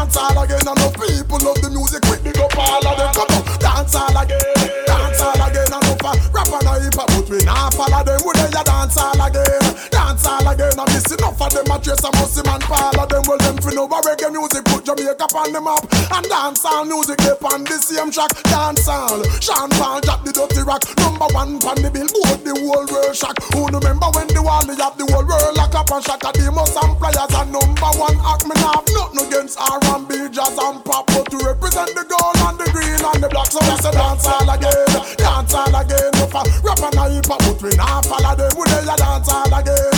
dance 0.04 0.18
all 0.18 0.44
again. 0.44 0.68
And 0.68 0.80
no 0.80 0.90
people 1.00 1.40
love 1.40 1.60
the 1.64 1.70
music, 1.72 2.04
we 2.12 2.20
big 2.20 2.38
up 2.38 2.52
all 2.58 2.84
of 2.84 2.96
them. 3.00 3.12
Come 3.16 3.32
on, 3.40 3.44
dance 3.60 3.96
all 3.96 4.18
again, 4.20 4.44
dance 4.84 5.22
all 5.24 5.40
again. 5.40 5.70
And 5.72 5.84
no 5.84 5.94
for 6.04 6.16
rap 6.36 6.52
and 6.52 6.68
a 6.68 6.74
hip 6.84 6.98
hop, 7.00 7.08
but 7.08 7.28
we 7.32 7.40
now 7.48 7.72
follow 7.72 8.04
them. 8.04 8.20
We 8.20 8.32
there 8.36 8.52
dance 8.52 9.00
all 9.00 9.16
again, 9.16 9.64
dance 9.92 10.28
all 10.28 10.44
again. 10.44 10.76
I'm 10.76 10.88
missing 10.92 11.20
enough 11.24 11.40
of 11.40 11.52
them. 11.56 11.72
I 11.72 11.78
trace 11.80 12.04
a 12.04 12.10
musty 12.20 12.44
man, 12.44 12.62
all 12.68 13.00
of 13.00 13.08
them. 13.08 13.24
Well, 13.28 13.40
them 13.40 13.58
fi 13.64 13.72
know 13.72 13.88
about 13.88 14.04
reggae 14.04 14.28
music, 14.28 14.68
put 14.68 14.84
Jamaica 14.84 15.28
on 15.32 15.50
the 15.56 15.62
map. 15.64 15.88
And 16.12 16.28
dance 16.28 16.66
all 16.68 16.84
music, 16.84 17.24
they 17.24 17.38
on 17.40 17.64
the 17.64 17.78
same 17.80 18.12
track. 18.12 18.36
Dance 18.52 18.88
all, 18.88 19.24
Sean 19.40 19.72
Paul, 19.80 20.04
Jack 20.04 20.28
the 20.28 20.36
dirty 20.36 20.68
rock. 20.68 20.84
Number 21.00 21.32
one 21.32 21.64
on 21.64 21.80
the 21.80 21.88
billboard, 21.88 22.44
the 22.44 22.52
whole 22.60 22.88
world 22.92 23.16
shock. 23.16 23.40
Who 23.56 23.72
remember 23.72 24.12
when 24.12 24.28
the 24.28 24.44
wall 24.44 24.66
they 24.68 24.76
have 24.84 25.00
the 25.00 25.08
whole 25.08 25.24
world 25.24 25.56
lock 25.56 25.76
up 25.76 25.92
and 25.92 26.04
shot 26.04 26.24
at 26.26 26.36
the 26.36 26.52
most 26.52 26.76
and 26.76 26.98
players 27.00 27.32
and 27.32 27.52
number 27.52 27.92
one 27.96 28.18
act 28.28 28.44
me 28.44 28.56
now 28.60 28.84
nothing 28.92 29.28
against 29.28 29.58
R&B, 29.94 30.30
jazz 30.34 30.58
and 30.58 30.84
pop, 30.84 31.06
but 31.08 31.30
to 31.30 31.38
represent 31.46 31.94
the 31.94 32.02
gold 32.10 32.38
and 32.50 32.58
the 32.58 32.66
green 32.74 32.98
and 32.98 33.22
the 33.22 33.30
black. 33.30 33.46
So 33.54 33.62
we 33.62 33.78
say 33.78 33.92
dance 33.94 34.26
all 34.26 34.50
again, 34.50 34.90
dance 35.22 35.54
all 35.54 35.70
again. 35.70 36.10
No 36.18 36.26
for 36.34 36.42
rap 36.66 36.82
and 36.82 36.98
a 36.98 37.04
hip 37.14 37.30
hop, 37.30 37.38
but 37.46 37.62
we 37.62 37.78
now 37.78 38.02
follow 38.02 38.34
them. 38.34 38.50
We 38.58 38.66
there 38.74 38.98
dance 38.98 39.30
all 39.30 39.54
again, 39.54 39.94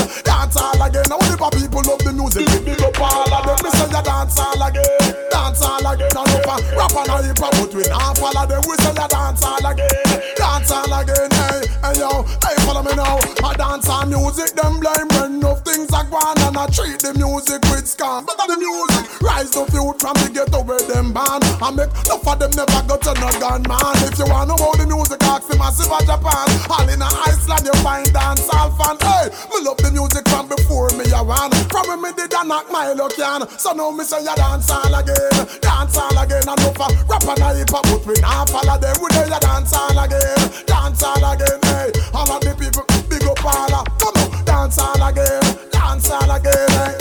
dance 0.46 0.58
all 0.58 0.82
again. 0.82 1.04
Now 1.10 1.18
when 1.18 1.32
the 1.32 1.50
people 1.58 1.82
love 1.82 2.02
the 2.06 2.14
music, 2.14 2.46
we 2.54 2.60
big 2.62 2.82
up 2.82 3.00
all 3.02 3.34
of 3.34 3.46
them. 3.46 3.58
Me 3.66 3.70
say 3.74 3.90
ya 3.90 4.02
dance 4.02 4.38
all 4.38 4.62
again, 4.62 5.10
dance 5.32 5.62
all 5.62 5.82
again. 5.82 6.12
And 6.14 6.28
no 6.30 6.38
for 6.46 6.60
rap 6.78 6.96
and 7.02 7.10
a 7.10 7.16
hip 7.26 7.40
hop, 7.42 7.54
but 7.58 7.74
we 7.74 7.84
now 7.90 8.14
follow 8.14 8.46
them. 8.46 8.62
We 8.70 8.76
say 8.78 8.94
ya 8.94 9.08
dance 9.08 9.42
all 9.42 9.66
again, 9.66 10.06
dance 10.38 10.72
all 10.72 10.94
again. 10.94 11.30
Hey, 11.34 11.62
hey 11.82 11.96
yo, 11.98 12.24
hey 12.46 12.56
follow 12.62 12.84
me 12.86 12.94
now. 12.94 13.18
I 13.42 13.54
dance 13.58 13.90
and 13.90 14.10
music, 14.10 14.54
them 14.54 14.80
blind 14.80 15.10
when 15.18 15.42
enough 15.42 15.66
things 15.66 15.90
are 15.94 16.06
gone 16.06 16.38
and 16.46 16.58
I 16.58 16.70
treat 16.70 17.02
the 17.02 17.14
music 17.18 17.62
with 17.74 17.90
scam. 17.90 18.26
But 18.30 18.38
the 18.46 18.58
music 18.58 19.22
rise 19.22 19.56
up 19.58 19.74
youth 19.74 19.98
from 19.98 20.14
the 20.22 20.30
ghetto 20.30 20.62
where 20.62 20.82
them 20.86 21.10
born. 21.10 21.42
I 21.58 21.74
make 21.74 21.90
enough 22.06 22.26
of 22.26 22.38
them 22.38 22.54
never 22.54 22.82
go 22.86 22.98
to 23.02 23.14
no 23.18 23.30
gunman. 23.42 23.98
If 24.06 24.22
you 24.22 24.30
wanna 24.30 24.54
know 24.54 24.74
the 24.78 24.86
music, 24.86 25.22
ask 25.26 25.50
the 25.50 25.58
massive 25.58 25.90
of 25.90 26.06
Japan. 26.06 26.48
All 26.70 26.86
in 26.86 27.02
a 27.02 27.10
Iceland, 27.26 27.66
you 27.66 27.76
find 27.82 28.06
dance 28.14 28.46
all 28.54 28.70
fan. 28.78 28.98
Hey, 29.02 29.34
me 29.50 29.66
love 29.66 29.78
the 29.82 29.90
music 29.90 30.26
from 30.36 30.48
before 30.52 30.90
me 31.00 31.06
a 31.16 31.24
one. 31.24 31.52
From 31.72 31.88
when 31.88 32.02
me 32.04 32.12
did 32.12 32.34
a 32.34 32.44
knock 32.44 32.68
my 32.72 32.92
luck 32.92 33.16
can. 33.16 33.48
So 33.58 33.72
now 33.72 33.92
me 33.92 34.04
say 34.04 34.24
ya 34.24 34.36
dance 34.36 34.70
all 34.70 34.94
again, 34.94 35.32
dance 35.64 35.96
all 35.98 36.18
again. 36.20 36.44
And 36.44 36.60
over 36.60 36.92
rap 37.08 37.24
and 37.24 37.58
hip 37.58 37.70
hop, 37.72 37.84
but 37.88 38.04
we 38.06 38.16
not 38.20 38.50
follow 38.50 38.78
them. 38.78 38.96
We 39.02 39.08
dey 39.16 39.30
ya 39.32 39.40
dance 39.40 39.72
all 39.74 39.96
again, 39.96 40.36
dance 40.68 41.04
all 41.04 41.24
again. 41.24 41.60
Hey, 41.72 41.90
all 42.14 42.28
of 42.28 42.42
the 42.44 42.52
people 42.60 42.84
big 43.08 43.24
up 43.24 43.40
all. 43.46 43.72
a- 43.80 43.88
Come 43.96 44.16
on, 44.20 44.44
dance 44.46 44.78
all 44.78 45.00
again, 45.08 45.44
dance 45.72 46.10
all 46.12 46.32
again. 46.32 46.70
Hey. 46.76 46.96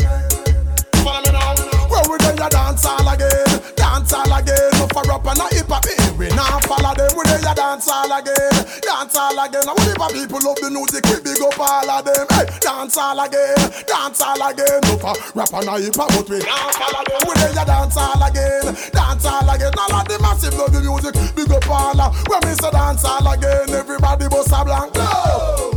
Follow 1.03 1.20
me 1.26 1.30
now. 1.35 1.91
Where 1.91 2.07
we 2.07 2.16
dey 2.22 2.37
ya 2.39 2.49
dance 2.49 2.85
all 2.87 3.09
again, 3.09 3.51
dance 3.74 4.12
all 4.14 4.30
again. 4.30 4.70
For 4.95 5.03
rap 5.11 5.26
and 5.26 5.43
hip 5.51 5.66
hop, 5.68 5.85
eh, 5.91 6.03
we 6.25 6.33
not 6.37 6.64
follow 6.64 6.95
them. 6.97 7.11
We 7.16 7.22
dey 7.29 7.41
ya 7.45 7.53
dance 7.53 7.89
all 7.89 8.09
again, 8.09 8.57
dance 8.81 9.16
all 9.16 9.37
again. 9.37 9.68
And 9.68 9.77
whatever 9.77 10.09
people 10.16 10.41
love 10.41 10.57
the 10.64 10.70
music, 10.72 11.05
we 11.12 11.20
big 11.20 11.41
up 11.45 11.61
all 11.61 11.91
of 11.91 12.05
them. 12.05 12.25
Hey, 12.33 12.47
dance 12.64 12.97
all 12.97 13.20
again, 13.20 13.61
dance 13.85 14.20
all 14.25 14.41
again. 14.41 14.81
No 14.89 14.97
for 14.97 15.12
rap 15.37 15.53
and 15.53 15.85
hip 15.85 15.97
hop, 15.97 16.09
but 16.16 16.29
we 16.29 16.39
not 16.41 16.72
follow 16.81 17.03
them. 17.05 17.20
We 17.29 17.35
dey 17.37 17.53
ya 17.53 17.64
dance 17.68 17.97
all 18.01 18.22
again, 18.25 18.64
dance 18.97 19.27
all 19.29 19.49
again. 19.53 19.72
All 19.77 19.95
of 20.01 20.09
the 20.09 20.16
massive 20.25 20.57
love 20.57 20.72
the 20.72 20.81
music, 20.81 21.12
big 21.37 21.51
up 21.53 21.68
all 21.68 22.01
of. 22.01 22.16
When 22.33 22.41
me 22.49 22.57
say 22.57 22.70
dance 22.72 23.05
all 23.05 23.27
again, 23.29 23.68
everybody 23.77 24.29
bust 24.29 24.49
a 24.53 24.64
blank. 24.64 24.95
No. 24.97 25.74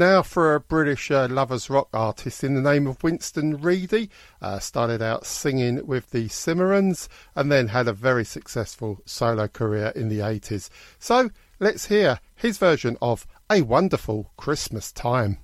Now 0.00 0.22
for 0.22 0.54
a 0.54 0.60
British 0.60 1.10
uh, 1.10 1.28
lovers 1.28 1.68
rock 1.68 1.90
artist 1.92 2.42
in 2.42 2.54
the 2.54 2.62
name 2.62 2.86
of 2.86 3.02
Winston 3.02 3.60
Reedy. 3.60 4.08
Uh, 4.40 4.58
started 4.58 5.02
out 5.02 5.26
singing 5.26 5.86
with 5.86 6.10
the 6.10 6.28
Cimarrons 6.28 7.06
and 7.34 7.52
then 7.52 7.68
had 7.68 7.86
a 7.86 7.92
very 7.92 8.24
successful 8.24 9.02
solo 9.04 9.46
career 9.46 9.92
in 9.94 10.08
the 10.08 10.20
80s. 10.20 10.70
So 10.98 11.28
let's 11.58 11.88
hear 11.88 12.18
his 12.34 12.56
version 12.56 12.96
of 13.02 13.26
A 13.50 13.60
Wonderful 13.60 14.32
Christmas 14.38 14.90
Time. 14.90 15.36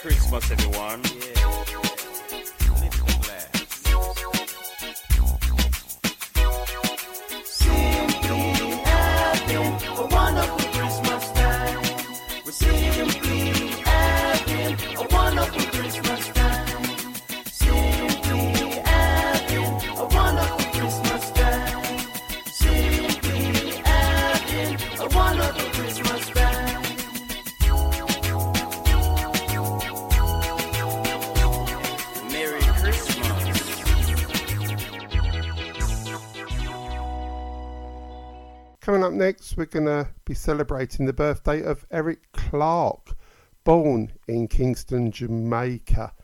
Christmas, 0.00 0.48
everyone. 0.52 1.02
Simply 1.04 1.37
we're 39.58 39.64
going 39.64 39.86
to 39.86 40.08
be 40.24 40.34
celebrating 40.34 41.04
the 41.04 41.12
birthday 41.12 41.60
of 41.60 41.84
Eric 41.90 42.30
Clarke, 42.32 43.16
born 43.64 44.12
in 44.28 44.46
Kingston, 44.46 45.10
Jamaica 45.10 46.14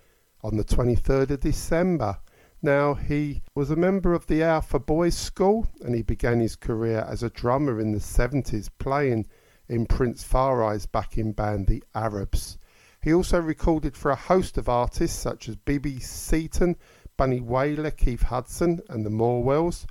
on 0.45 0.57
the 0.57 0.63
23rd 0.63 1.31
of 1.31 1.41
December. 1.41 2.17
Now, 2.63 2.95
he 2.95 3.43
was 3.53 3.73
a 3.73 3.77
member 3.77 4.15
of 4.15 4.29
the 4.29 4.45
Alpha 4.45 4.79
Boys 4.79 5.17
School 5.17 5.67
and 5.81 5.97
he 5.97 6.03
began 6.03 6.39
his 6.39 6.55
career 6.55 7.05
as 7.09 7.25
a 7.25 7.31
drummer 7.31 7.81
in 7.81 7.91
the 7.91 7.99
70s, 7.99 8.71
playing 8.79 9.27
in 9.69 9.87
Prince 9.87 10.23
Far 10.23 10.63
I's 10.63 10.87
backing 10.87 11.33
band, 11.33 11.67
the 11.67 11.83
Arabs. 11.93 12.57
He 13.03 13.13
also 13.13 13.41
recorded 13.41 13.97
for 13.97 14.13
a 14.13 14.17
host 14.17 14.59
of 14.59 14.69
artists 14.69 15.19
such 15.19 15.49
as 15.49 15.57
BB 15.57 16.01
Seaton, 16.05 16.77
Bunny 17.17 17.41
Wailer, 17.41 17.91
Keith 17.91 18.23
Hudson, 18.23 18.81
and 18.89 19.05
the 19.05 19.11
Morwells, 19.11 19.87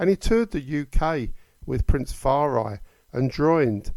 and 0.00 0.10
he 0.10 0.16
toured 0.16 0.50
the 0.50 0.80
UK 0.80 1.28
with 1.64 1.86
Prince 1.86 2.12
Far 2.12 2.58
I 2.58 2.80
and 3.12 3.30
joined 3.30 3.92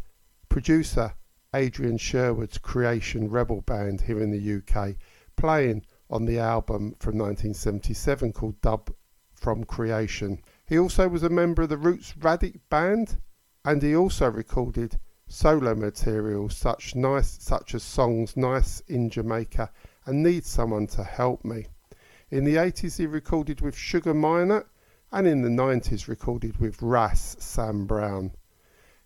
producer 0.48 1.14
Adrian 1.54 1.98
Sherwood's 1.98 2.58
Creation 2.58 3.28
Rebel 3.28 3.60
Band 3.60 4.00
here 4.02 4.20
in 4.20 4.30
the 4.30 4.56
UK, 4.56 4.96
playing 5.36 5.84
on 6.08 6.24
the 6.24 6.38
album 6.38 6.94
from 6.98 7.18
1977 7.18 8.32
called 8.32 8.60
Dub 8.60 8.90
from 9.34 9.64
Creation. 9.64 10.40
He 10.66 10.78
also 10.78 11.08
was 11.08 11.22
a 11.22 11.28
member 11.28 11.62
of 11.62 11.68
the 11.68 11.76
Roots 11.76 12.14
Radic 12.18 12.60
Band, 12.70 13.18
and 13.64 13.82
he 13.82 13.94
also 13.94 14.30
recorded 14.30 14.98
solo 15.28 15.74
material 15.74 16.48
such 16.48 16.94
nice 16.94 17.38
such 17.40 17.74
as 17.74 17.82
songs 17.82 18.36
Nice 18.36 18.80
in 18.88 19.08
Jamaica 19.08 19.70
and 20.04 20.22
Need 20.22 20.44
Someone 20.44 20.86
to 20.88 21.04
Help 21.04 21.44
Me. 21.44 21.66
In 22.30 22.44
the 22.44 22.56
80s 22.56 22.98
he 22.98 23.06
recorded 23.06 23.60
with 23.60 23.76
Sugar 23.76 24.14
Minott 24.14 24.66
and 25.10 25.26
in 25.26 25.42
the 25.42 25.48
90s 25.48 26.08
recorded 26.08 26.58
with 26.58 26.80
Ras 26.80 27.36
Sam 27.38 27.86
Brown. 27.86 28.32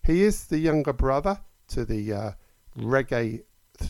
He 0.07 0.23
is 0.23 0.45
the 0.45 0.57
younger 0.57 0.93
brother 0.93 1.37
to 1.67 1.83
the 1.83 2.13
uh, 2.13 2.31
reggae 2.79 3.43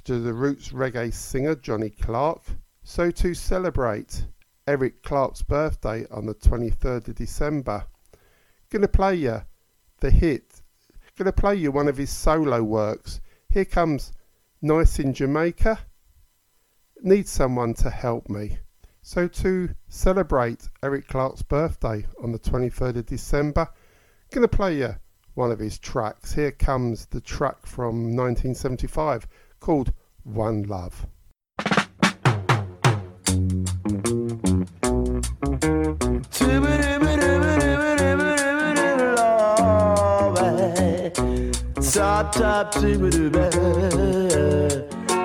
to 0.03 0.19
the 0.19 0.33
roots 0.33 0.69
reggae 0.69 1.13
singer 1.13 1.53
Johnny 1.53 1.91
Clarke. 1.91 2.41
So 2.83 3.11
to 3.11 3.35
celebrate 3.35 4.25
Eric 4.65 5.03
Clarke's 5.03 5.43
birthday 5.43 6.07
on 6.09 6.25
the 6.25 6.33
23rd 6.33 7.09
of 7.09 7.13
December, 7.13 7.85
gonna 8.71 8.87
play 8.87 9.13
you 9.13 9.43
the 9.99 10.09
hit. 10.09 10.63
Gonna 11.19 11.31
play 11.31 11.53
you 11.53 11.71
one 11.71 11.87
of 11.87 11.97
his 11.97 12.09
solo 12.09 12.63
works. 12.63 13.21
Here 13.47 13.65
comes 13.65 14.11
Nice 14.59 14.97
in 14.97 15.13
Jamaica. 15.13 15.77
Need 17.03 17.27
someone 17.27 17.75
to 17.75 17.91
help 17.91 18.27
me. 18.27 18.57
So 19.03 19.27
to 19.27 19.69
celebrate 19.87 20.67
Eric 20.81 21.09
Clarke's 21.09 21.43
birthday 21.43 22.07
on 22.23 22.31
the 22.31 22.39
23rd 22.39 22.95
of 22.95 23.05
December, 23.05 23.67
gonna 24.31 24.47
play 24.47 24.79
you 24.79 24.95
one 25.37 25.51
of 25.51 25.59
his 25.59 25.77
tracks. 25.77 26.33
Here 26.33 26.51
comes 26.51 27.05
the 27.05 27.21
track 27.21 27.67
from 27.67 28.15
1975 28.15 29.27
called 29.59 29.93
One 30.23 30.63
Love. 30.63 31.05
Top, 41.93 42.31
top, 42.33 42.73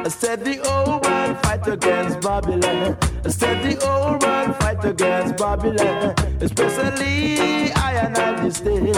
I 0.05 0.09
said 0.09 0.45
the 0.45 0.59
old 0.69 1.05
man 1.05 1.37
fight 1.43 1.65
against 1.69 2.21
Babylon. 2.21 2.99
I 3.25 3.29
said 3.29 3.63
the 3.63 3.75
old 3.89 4.21
man 4.23 4.53
fight 4.55 4.85
against 4.85 5.37
Babylon. 5.37 6.17
Especially 6.41 7.73
I 7.73 7.93
and 8.05 8.19
I 8.19 8.43
this 8.43 8.59
day. 8.59 8.91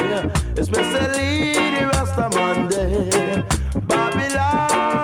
Especially 0.57 1.53
the 1.53 1.91
Rasta 1.93 2.31
Monday. 2.35 3.45
Babylon, 3.87 3.87
Babylon, 3.87 5.04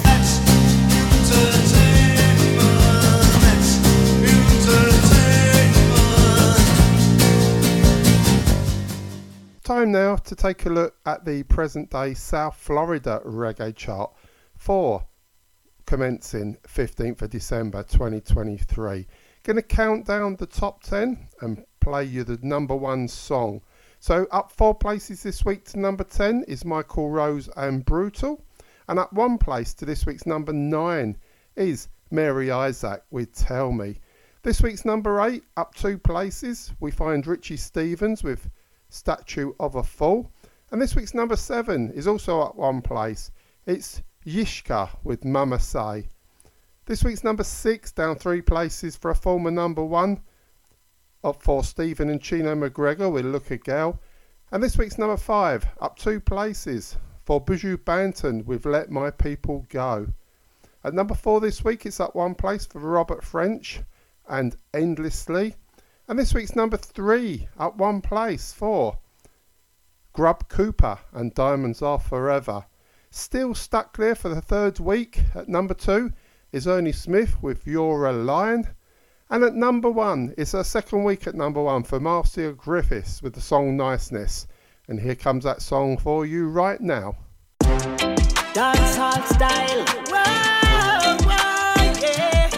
Time 9.91 10.03
now 10.03 10.15
to 10.15 10.35
take 10.37 10.65
a 10.65 10.69
look 10.69 10.95
at 11.05 11.25
the 11.25 11.43
present 11.43 11.89
day 11.89 12.13
South 12.13 12.55
Florida 12.55 13.21
reggae 13.25 13.75
chart 13.75 14.13
for 14.55 15.05
commencing 15.85 16.55
15th 16.65 17.23
of 17.23 17.29
December 17.29 17.83
2023. 17.83 19.05
Going 19.43 19.55
to 19.57 19.61
count 19.61 20.05
down 20.05 20.37
the 20.37 20.45
top 20.45 20.81
10 20.83 21.27
and 21.41 21.65
play 21.81 22.05
you 22.05 22.23
the 22.23 22.39
number 22.41 22.73
one 22.73 23.09
song. 23.09 23.61
So, 23.99 24.27
up 24.31 24.53
four 24.53 24.73
places 24.73 25.23
this 25.23 25.43
week 25.43 25.65
to 25.65 25.79
number 25.79 26.05
10 26.05 26.45
is 26.47 26.63
Michael 26.63 27.09
Rose 27.09 27.49
and 27.57 27.83
Brutal, 27.83 28.41
and 28.87 28.97
up 28.97 29.11
one 29.11 29.37
place 29.37 29.73
to 29.73 29.85
this 29.85 30.05
week's 30.05 30.25
number 30.25 30.53
9 30.53 31.17
is 31.57 31.89
Mary 32.11 32.49
Isaac 32.49 33.03
with 33.11 33.35
Tell 33.35 33.73
Me. 33.73 33.99
This 34.43 34.61
week's 34.61 34.85
number 34.85 35.19
8, 35.19 35.43
up 35.57 35.75
two 35.75 35.97
places, 35.97 36.71
we 36.79 36.91
find 36.91 37.27
Richie 37.27 37.57
Stephens 37.57 38.23
with 38.23 38.49
Statue 38.91 39.53
of 39.59 39.75
a 39.75 39.83
Fool. 39.83 40.31
And 40.71 40.81
this 40.81 40.95
week's 40.95 41.13
number 41.13 41.35
seven 41.35 41.91
is 41.91 42.07
also 42.07 42.45
at 42.45 42.55
one 42.55 42.81
place. 42.81 43.31
It's 43.65 44.03
Yishka 44.25 44.89
with 45.03 45.25
Mama 45.25 45.59
Say. 45.59 46.09
This 46.85 47.03
week's 47.03 47.23
number 47.23 47.43
six 47.43 47.91
down 47.91 48.17
three 48.17 48.41
places 48.41 48.95
for 48.95 49.11
a 49.11 49.15
former 49.15 49.49
number 49.49 49.83
one. 49.83 50.21
up 51.23 51.41
for 51.41 51.63
Stephen 51.63 52.09
and 52.09 52.21
Chino 52.21 52.55
McGregor 52.55 53.11
with 53.11 53.25
Look 53.25 53.51
a 53.51 53.57
Gal. 53.57 53.99
And 54.51 54.61
this 54.61 54.77
week's 54.77 54.97
number 54.97 55.17
five, 55.17 55.65
up 55.79 55.97
two 55.97 56.19
places 56.19 56.97
for 57.23 57.43
Buju 57.43 57.77
Banton 57.77 58.43
with 58.45 58.65
Let 58.65 58.91
My 58.91 59.11
People 59.11 59.65
Go. 59.69 60.07
At 60.83 60.93
number 60.93 61.13
four 61.13 61.39
this 61.39 61.63
week, 61.63 61.85
it's 61.85 61.99
up 61.99 62.15
one 62.15 62.35
place 62.35 62.65
for 62.65 62.79
Robert 62.79 63.23
French 63.23 63.81
and 64.27 64.55
Endlessly. 64.73 65.55
And 66.07 66.19
this 66.19 66.33
week's 66.33 66.55
number 66.55 66.77
three, 66.77 67.47
up 67.57 67.77
one 67.77 68.01
place 68.01 68.51
for 68.51 68.97
Grub 70.13 70.49
Cooper 70.49 70.99
and 71.13 71.33
Diamonds 71.33 71.81
Are 71.81 71.99
Forever. 71.99 72.65
Still 73.11 73.53
stuck 73.53 73.95
there 73.97 74.15
for 74.15 74.29
the 74.29 74.41
third 74.41 74.79
week 74.79 75.21
at 75.35 75.47
number 75.47 75.73
two 75.73 76.11
is 76.51 76.67
Ernie 76.67 76.91
Smith 76.91 77.41
with 77.41 77.65
You're 77.65 78.07
a 78.07 78.13
Lion. 78.13 78.67
And 79.29 79.43
at 79.43 79.55
number 79.55 79.89
one, 79.89 80.33
it's 80.37 80.51
her 80.51 80.63
second 80.63 81.05
week 81.05 81.27
at 81.27 81.35
number 81.35 81.61
one 81.61 81.83
for 81.83 81.99
Marcia 81.99 82.51
Griffiths 82.51 83.21
with 83.21 83.33
the 83.33 83.41
song 83.41 83.77
Niceness. 83.77 84.47
And 84.89 84.99
here 84.99 85.15
comes 85.15 85.45
that 85.45 85.61
song 85.61 85.97
for 85.97 86.25
you 86.25 86.49
right 86.49 86.81
now. 86.81 87.15
Style. 89.27 89.85
Whoa, 90.09 91.17
whoa, 91.23 91.93
yeah. 92.01 92.49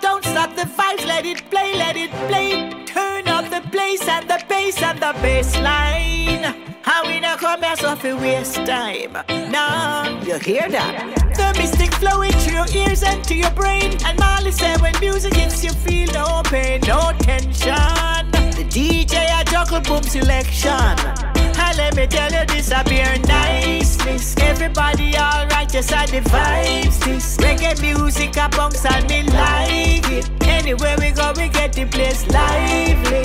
Don't 0.00 0.24
stop 0.24 0.56
the 0.56 0.62
vibes. 0.62 1.06
Let 1.06 1.24
it 1.24 1.48
play, 1.48 1.74
let 1.76 1.96
it 1.96 2.10
play. 2.28 2.84
Turn 2.86 3.28
up 3.28 3.48
the 3.50 3.60
place 3.70 4.06
and 4.08 4.28
the 4.28 4.42
bass 4.48 4.82
and 4.82 4.98
the 4.98 5.12
bass 5.22 5.56
line. 5.58 6.42
How 6.82 7.06
we 7.06 7.20
not 7.20 7.38
come 7.38 7.62
here 7.62 7.76
so 7.76 7.94
fi 7.94 8.14
waste 8.14 8.56
time. 8.66 9.12
No, 9.52 10.20
you 10.26 10.38
hear 10.40 10.68
that? 10.68 11.34
The 11.36 11.54
mystic 11.56 11.94
flowing 11.94 12.32
through 12.32 12.54
your 12.54 12.68
ears 12.74 13.04
and 13.04 13.22
to 13.24 13.34
your 13.34 13.52
brain. 13.52 13.96
And 14.04 14.18
Molly 14.18 14.50
said 14.50 14.80
when 14.80 14.98
music 15.00 15.34
hits 15.34 15.62
you 15.62 15.70
feel 15.70 16.12
no 16.12 16.42
pain, 16.44 16.80
no 16.80 17.12
tension. 17.20 17.74
The 18.58 18.66
DJ 18.68 19.40
a 19.40 19.44
juggle 19.44 19.80
boom 19.80 20.02
selection. 20.02 20.72
And 20.72 21.76
let 21.76 21.94
me 21.94 22.06
tell 22.08 22.32
you 22.32 22.44
a 23.02 23.18
niceness. 23.26 24.36
Everybody 24.38 25.03
just 25.74 25.92
at 25.92 26.08
the 26.08 26.20
vibes. 26.30 27.04
This 27.04 27.36
reggae 27.38 27.80
music 27.80 28.36
a 28.36 28.48
bounce 28.48 28.84
and 28.86 29.08
me 29.08 29.24
like 29.24 30.08
it. 30.08 30.30
Anywhere 30.46 30.94
we 31.00 31.10
go, 31.10 31.32
we 31.36 31.48
get 31.48 31.72
the 31.72 31.84
place 31.86 32.24
lively. 32.28 33.24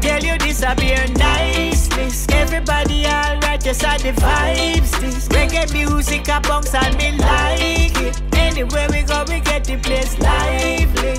Tell 0.00 0.22
you 0.22 0.38
this 0.38 0.62
a 0.62 0.76
pure 0.76 1.08
niceness. 1.18 2.28
Everybody 2.28 3.06
alright, 3.06 3.60
just 3.60 3.82
at 3.82 4.02
the 4.02 4.12
vibes. 4.12 5.00
This 5.00 5.26
reggae 5.30 5.72
music 5.72 6.28
a 6.28 6.40
bounce 6.40 6.72
and 6.76 6.96
me 6.96 7.10
like 7.18 7.98
it. 8.06 8.22
Anywhere 8.36 8.86
we 8.92 9.02
go, 9.02 9.24
we 9.26 9.40
get 9.40 9.64
the 9.64 9.78
place 9.78 10.16
lively. 10.20 11.16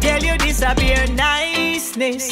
Tell 0.00 0.22
you 0.22 0.38
this 0.38 0.62
a 0.62 0.76
pure 0.76 1.08
niceness. 1.16 2.30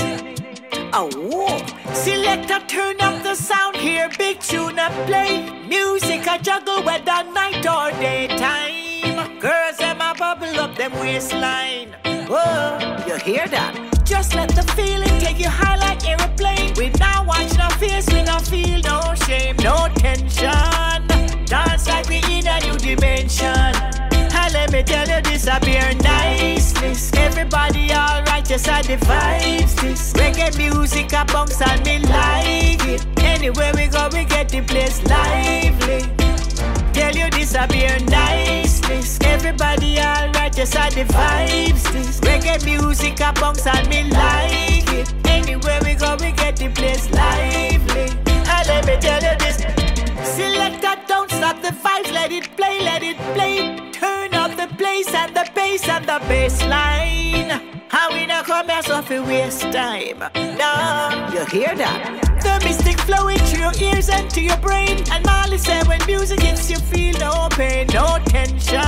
Oh, 0.93 1.11
whoa. 1.14 1.95
Selector, 1.95 2.61
turn 2.66 3.01
up 3.01 3.23
the 3.23 3.35
sound 3.35 3.77
here. 3.77 4.09
Big 4.19 4.41
tune 4.41 4.79
up 4.79 4.93
play. 5.07 5.49
Music 5.66 6.27
I 6.27 6.39
juggle 6.39 6.83
whether 6.83 7.23
night 7.33 7.66
or 7.66 7.91
daytime. 8.01 9.39
Girls, 9.41 9.77
them 9.79 10.01
a 10.01 10.14
bubble 10.19 10.59
up 10.61 10.75
them 10.77 10.93
waistline. 11.01 11.95
Whoa, 12.29 12.79
you 13.07 13.16
hear 13.16 13.47
that? 13.49 13.75
Just 14.05 14.35
let 14.35 14.49
the 14.51 14.62
feeling 14.73 15.19
take 15.21 15.39
you 15.39 15.49
high 15.49 15.77
like 15.77 16.07
aeroplane. 16.09 16.75
We 16.77 16.91
now 16.99 17.25
watch 17.25 17.57
no 17.57 17.69
face, 17.77 18.07
we 18.12 18.23
no 18.23 18.39
feel 18.39 18.81
no 18.81 19.14
shame, 19.27 19.57
no 19.57 19.89
tension. 19.95 21.47
Dance 21.47 21.89
like 21.89 22.09
we 22.09 22.16
in 22.31 22.47
a 22.47 22.61
new 22.61 22.79
dimension. 22.79 23.98
Me 24.79 24.85
tell 24.85 25.09
you 25.09 25.20
this 25.22 25.49
a 25.49 25.59
pure 25.59 25.93
niceness. 26.05 27.12
Everybody 27.14 27.91
alright, 27.91 28.49
yes 28.49 28.68
I 28.68 28.81
the 28.83 28.97
vibes. 28.99 29.74
This 29.81 30.12
reggae 30.12 30.57
music 30.57 31.12
a 31.14 31.24
bounce 31.24 31.61
and 31.61 31.85
me 31.85 31.99
like 31.99 32.87
it. 32.87 33.05
Anywhere 33.18 33.72
we 33.74 33.89
go, 33.89 34.09
we 34.12 34.24
get 34.24 34.49
the 34.49 34.61
place 34.61 35.03
lively. 35.03 36.03
Tell 36.93 37.12
you 37.12 37.29
this 37.29 37.55
niceness. 37.55 39.18
Everybody 39.22 39.99
alright, 39.99 40.57
yes 40.57 40.76
I 40.76 40.91
the 40.91 41.07
vibes. 41.07 41.83
This 41.93 42.20
reggae 42.20 42.64
music 42.64 43.18
a 43.18 43.33
bounce 43.33 43.66
and 43.66 43.89
me 43.89 44.05
like 44.05 44.93
it. 44.93 45.12
Anywhere 45.26 45.81
we 45.83 45.95
go, 45.95 46.16
we 46.20 46.31
get 46.31 46.57
the 46.57 46.68
place 46.68 47.11
lively. 47.11 48.12
And 48.47 48.68
let 48.68 48.87
me 48.87 48.97
tell 49.01 49.20
you 49.20 49.37
this. 49.41 49.78
Selector, 50.37 50.95
don't 51.07 51.31
stop 51.31 51.61
the 51.62 51.68
vibes, 51.68 52.12
let 52.12 52.31
it 52.33 52.55
play, 52.57 52.81
let 52.83 53.03
it 53.03 53.16
play. 53.35 53.76
Turn 53.93 54.35
up 54.35 54.57
the 54.57 54.72
place 54.76 55.12
and 55.14 55.35
the 55.35 55.49
bass 55.55 55.89
and 55.89 56.05
the 56.05 56.18
bass 56.29 56.62
line. 56.66 57.51
How 57.89 58.12
we 58.12 58.26
not 58.26 58.45
come 58.45 58.68
here 58.68 58.83
so 58.83 59.01
fi 59.03 59.20
waste 59.20 59.62
time. 59.72 60.18
No, 60.35 61.31
you 61.33 61.45
hear 61.47 61.74
that? 61.74 62.41
The 62.43 62.64
mystic 62.64 62.99
flowing 63.01 63.39
through 63.39 63.61
your 63.61 63.93
ears 63.93 64.09
and 64.11 64.29
to 64.31 64.41
your 64.41 64.59
brain. 64.59 65.03
And 65.11 65.24
Molly 65.24 65.59
said 65.59 65.87
when 65.87 66.05
music 66.07 66.41
hits 66.41 66.70
you 66.70 66.79
feel 66.79 67.18
no 67.18 67.49
pain, 67.51 67.87
no 67.89 68.18
tension. 68.26 68.81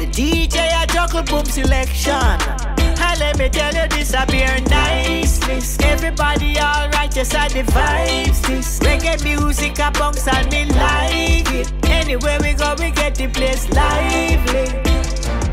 The 0.00 0.08
DJ 0.10 0.82
a 0.82 0.86
juggle 0.86 1.22
boom 1.22 1.44
selection. 1.44 2.83
And 3.06 3.20
let 3.20 3.38
me 3.38 3.48
tell 3.48 3.74
you 3.74 3.86
this 3.88 4.14
a 4.14 4.24
niceness. 4.70 5.78
Everybody 5.80 6.58
alright, 6.58 7.12
just 7.12 7.34
at 7.34 7.50
the 7.50 7.62
vibes. 7.62 8.40
This 8.46 8.78
reggae 8.80 9.22
music 9.22 9.78
a 9.78 9.90
bounce 9.90 10.26
and 10.26 10.50
me 10.50 10.64
like 10.66 11.50
it. 11.52 11.72
Anywhere 11.84 12.38
we 12.40 12.54
go, 12.54 12.74
we 12.78 12.90
get 12.90 13.14
the 13.14 13.28
place 13.28 13.68
lively. 13.70 14.66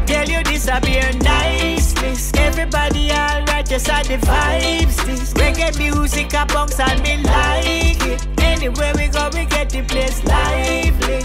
Tell 0.06 0.28
you 0.28 0.44
this 0.44 0.68
a 0.68 0.80
niceness. 1.20 2.32
Everybody 2.36 3.12
alright, 3.12 3.66
just 3.68 3.90
at 3.90 4.06
the 4.06 4.18
vibes. 4.18 5.06
This 5.06 5.34
reggae 5.34 5.78
music 5.78 6.34
a 6.34 6.46
bounce 6.46 6.80
and 6.80 7.02
me 7.04 7.18
like 7.18 8.06
it. 8.08 8.28
Anywhere 8.40 8.94
we 8.96 9.08
go, 9.08 9.30
we 9.34 9.46
get 9.46 9.70
the 9.70 9.82
place 9.84 10.24
lively. 10.24 11.22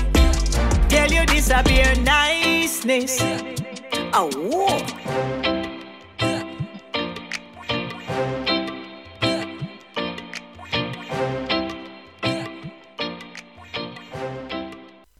Tell 0.88 1.10
you 1.10 1.24
this 1.26 1.50
a 1.50 1.62
pure 1.62 1.94
niceness. 2.02 3.20
Oh, 4.12 4.30
whoa. 4.34 5.45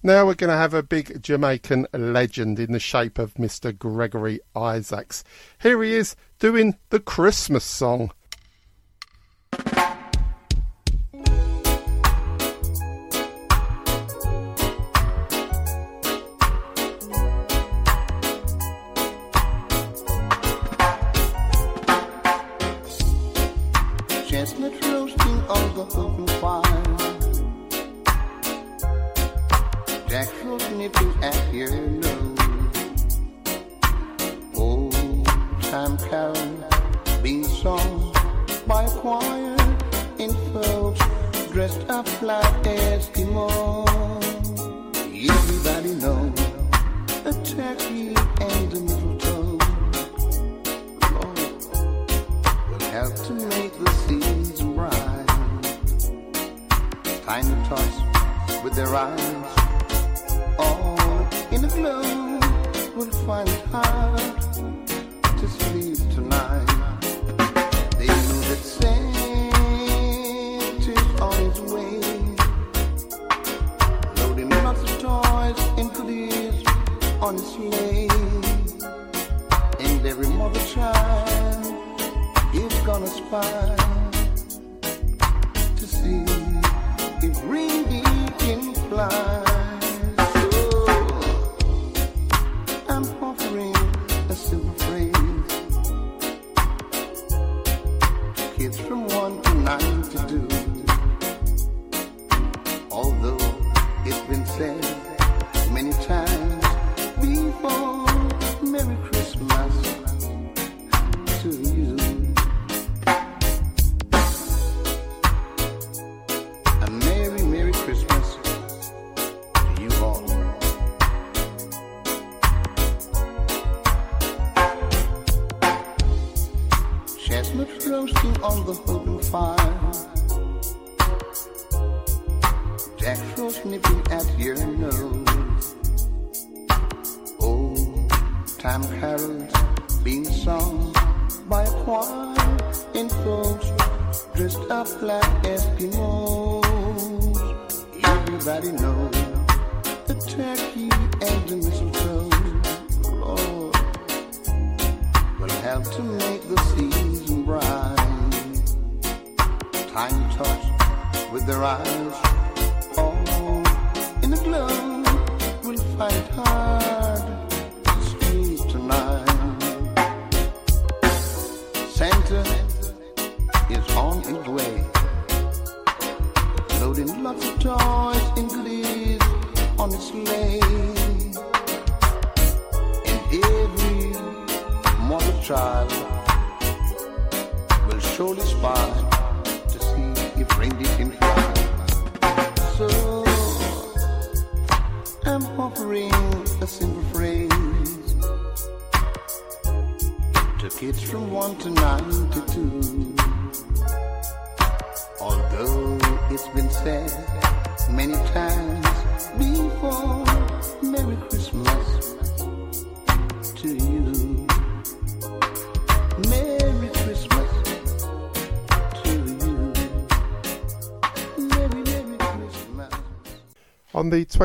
Now 0.07 0.25
we're 0.25 0.35
going 0.35 0.53
to 0.53 0.57
have 0.57 0.73
a 0.73 0.85
big 0.85 1.21
Jamaican 1.21 1.89
legend 1.93 2.61
in 2.61 2.71
the 2.71 2.79
shape 2.79 3.19
of 3.19 3.35
Mr. 3.35 3.77
Gregory 3.77 4.39
Isaacs. 4.55 5.25
Here 5.61 5.83
he 5.83 5.95
is 5.95 6.15
doing 6.39 6.77
the 6.91 7.01
Christmas 7.01 7.65
song. 7.65 8.13
To 89.09 89.36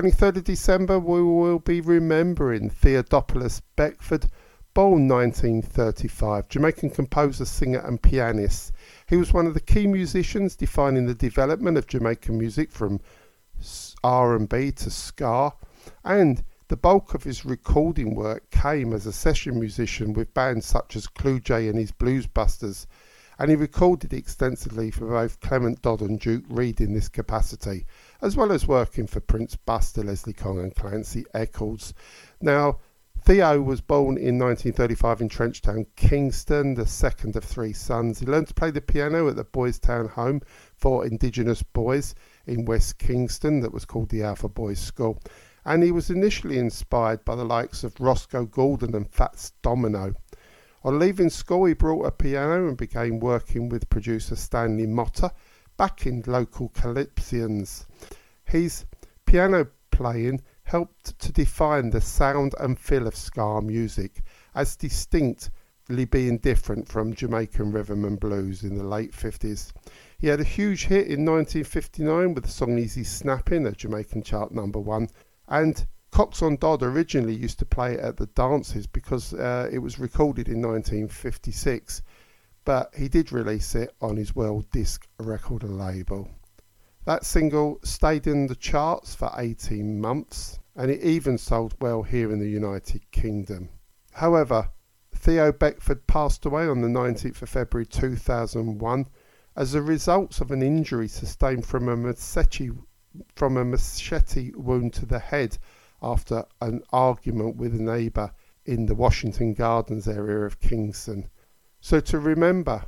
23rd 0.02 0.38
of 0.38 0.44
December, 0.46 0.98
we 0.98 1.22
will 1.22 1.60
be 1.60 1.80
remembering 1.80 2.72
Theodopolis 2.72 3.62
Beckford, 3.76 4.26
born 4.74 5.08
1935, 5.08 6.50
Jamaican 6.50 6.90
composer, 6.90 7.46
singer, 7.46 7.78
and 7.86 8.02
pianist. 8.02 8.72
He 9.08 9.16
was 9.16 9.32
one 9.32 9.46
of 9.46 9.54
the 9.54 9.60
key 9.60 9.86
musicians 9.86 10.56
defining 10.56 11.06
the 11.06 11.14
development 11.14 11.78
of 11.78 11.86
Jamaican 11.86 12.36
music 12.36 12.72
from 12.72 13.00
R&B 14.04 14.72
to 14.72 14.90
ska, 14.90 15.54
and 16.04 16.44
the 16.70 16.78
bulk 16.78 17.14
of 17.14 17.24
his 17.24 17.46
recording 17.46 18.16
work 18.16 18.50
came 18.50 18.94
as 18.94 19.06
a 19.06 19.14
session 19.14 19.60
musician 19.60 20.14
with 20.14 20.34
bands 20.34 20.66
such 20.66 20.96
as 20.96 21.06
Clue 21.06 21.40
J 21.40 21.68
and 21.68 21.78
his 21.78 21.92
Blues 21.92 22.26
Busters, 22.26 22.88
and 23.38 23.52
he 23.52 23.56
recorded 23.56 24.14
extensively 24.14 24.90
for 24.90 25.08
both 25.08 25.40
Clement 25.42 25.84
Dodd 25.84 26.02
and 26.02 26.20
Duke 26.20 26.46
Reid 26.50 26.82
in 26.82 26.96
this 26.96 27.08
capacity, 27.08 27.86
as 28.22 28.36
well 28.36 28.52
as 28.52 28.68
working 28.68 29.08
for 29.08 29.20
Prince 29.20 29.56
Buster, 29.56 30.04
Leslie 30.04 30.34
Kong, 30.34 30.60
and 30.60 30.76
Clancy 30.76 31.26
Eccles. 31.34 31.94
Now, 32.40 32.80
Theo 33.24 33.62
was 33.62 33.82
born 33.82 34.18
in 34.18 34.40
1935 34.40 35.22
in 35.22 35.30
Trenchtown, 35.30 35.86
Kingston, 35.96 36.74
the 36.74 36.88
second 36.88 37.36
of 37.36 37.44
three 37.44 37.72
sons. 37.72 38.20
He 38.20 38.26
learned 38.26 38.48
to 38.48 38.54
play 38.56 38.72
the 38.72 38.82
piano 38.82 39.28
at 39.28 39.36
the 39.36 39.44
Boys 39.44 39.78
Town 39.78 40.08
Home 40.08 40.42
for 40.76 41.06
Indigenous 41.06 41.62
Boys 41.62 42.16
in 42.48 42.66
West 42.66 42.98
Kingston, 42.98 43.60
that 43.60 43.74
was 43.74 43.86
called 43.86 44.10
the 44.10 44.24
Alpha 44.24 44.50
Boys 44.50 44.80
School. 44.80 45.20
And 45.66 45.84
he 45.84 45.92
was 45.92 46.10
initially 46.10 46.58
inspired 46.58 47.24
by 47.24 47.36
the 47.36 47.46
likes 47.46 47.84
of 47.84 48.00
Roscoe 48.00 48.46
Gordon 48.46 48.96
and 48.96 49.08
Fats 49.08 49.52
Domino. 49.62 50.16
On 50.84 50.98
leaving 50.98 51.30
school, 51.30 51.66
he 51.66 51.76
brought 51.76 52.08
a 52.08 52.12
piano 52.12 52.68
and 52.68 52.76
began 52.76 53.20
working 53.20 53.70
with 53.70 53.90
producer 53.92 54.36
Stanley 54.36 54.88
Motta, 54.88 55.32
backing 55.82 56.24
local 56.28 56.70
calypsians. 56.70 57.88
His 58.44 58.86
piano 59.26 59.66
playing 59.90 60.44
helped 60.62 61.18
to 61.18 61.32
define 61.32 61.90
the 61.90 62.00
sound 62.00 62.54
and 62.60 62.78
feel 62.78 63.08
of 63.08 63.16
ska 63.16 63.62
music 63.64 64.22
as 64.54 64.76
distinctly 64.76 66.06
being 66.06 66.38
different 66.38 66.88
from 66.88 67.16
Jamaican 67.16 67.72
rhythm 67.72 68.06
and 68.06 68.20
blues 68.20 68.62
in 68.62 68.76
the 68.76 68.84
late 68.84 69.12
50s. 69.12 69.72
He 70.20 70.28
had 70.28 70.40
a 70.40 70.44
huge 70.44 70.86
hit 70.86 71.08
in 71.08 71.26
1959 71.26 72.36
with 72.36 72.44
the 72.44 72.52
song 72.52 72.78
Easy 72.78 73.04
Snapping, 73.04 73.66
a 73.66 73.72
Jamaican 73.72 74.22
chart 74.22 74.52
number 74.52 74.80
one, 74.80 75.10
and 75.48 75.88
Coxsone 76.12 76.60
Dodd 76.60 76.84
originally 76.84 77.34
used 77.34 77.58
to 77.58 77.66
play 77.66 77.94
it 77.96 78.02
at 78.02 78.18
the 78.18 78.28
dances 78.28 78.86
because 78.86 79.34
uh, 79.34 79.68
it 79.72 79.80
was 79.80 79.98
recorded 79.98 80.48
in 80.48 80.62
1956, 80.62 82.04
but 82.64 82.94
he 82.96 83.08
did 83.08 83.32
release 83.32 83.76
it 83.76 83.94
on 84.02 84.18
his 84.18 84.34
Worldisc 84.34 85.00
record 85.20 85.64
label. 85.64 86.30
That 87.06 87.26
single 87.26 87.80
stayed 87.84 88.28
in 88.28 88.48
the 88.48 88.56
charts 88.56 89.16
for 89.16 89.32
18 89.36 90.00
months 90.00 90.60
and 90.76 90.92
it 90.92 91.02
even 91.02 91.38
sold 91.38 91.76
well 91.82 92.04
here 92.04 92.32
in 92.32 92.40
the 92.40 92.50
United 92.50 93.10
Kingdom. 93.12 93.70
However, 94.14 94.70
Theo 95.14 95.52
Beckford 95.52 96.08
passed 96.08 96.46
away 96.46 96.68
on 96.68 96.82
the 96.82 96.88
19th 96.88 97.42
of 97.42 97.50
February 97.50 97.86
2001 97.86 99.08
as 99.56 99.74
a 99.74 99.82
result 99.82 100.40
of 100.42 100.52
an 100.52 100.62
injury 100.62 101.08
sustained 101.08 101.66
from 101.66 101.90
a 101.90 101.98
machete, 101.98 102.70
from 103.36 103.58
a 103.58 103.66
machete 103.66 104.52
wound 104.56 104.94
to 104.94 105.06
the 105.06 105.20
head 105.20 105.58
after 106.02 106.46
an 106.62 106.82
argument 106.92 107.58
with 107.58 107.76
a 107.76 107.82
neighbour 107.82 108.32
in 108.66 108.86
the 108.86 108.96
Washington 108.96 109.54
Gardens 109.54 110.08
area 110.08 110.46
of 110.46 110.60
Kingston. 110.60 111.30
So 111.84 112.00
to 112.00 112.20
remember 112.20 112.86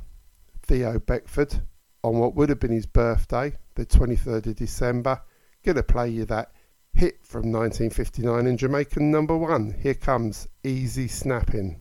Theo 0.62 1.00
Beckford 1.00 1.62
on 2.04 2.18
what 2.18 2.36
would 2.36 2.48
have 2.48 2.60
been 2.60 2.70
his 2.70 2.86
birthday, 2.86 3.52
the 3.74 3.84
23rd 3.84 4.46
of 4.46 4.54
December, 4.54 5.20
gonna 5.64 5.82
play 5.82 6.08
you 6.08 6.24
that 6.26 6.52
hit 6.94 7.18
from 7.26 7.50
1959 7.50 8.46
in 8.46 8.56
Jamaican 8.56 9.10
number 9.10 9.36
one. 9.36 9.74
Here 9.82 9.94
comes 9.94 10.46
Easy 10.62 11.08
Snapping. 11.08 11.80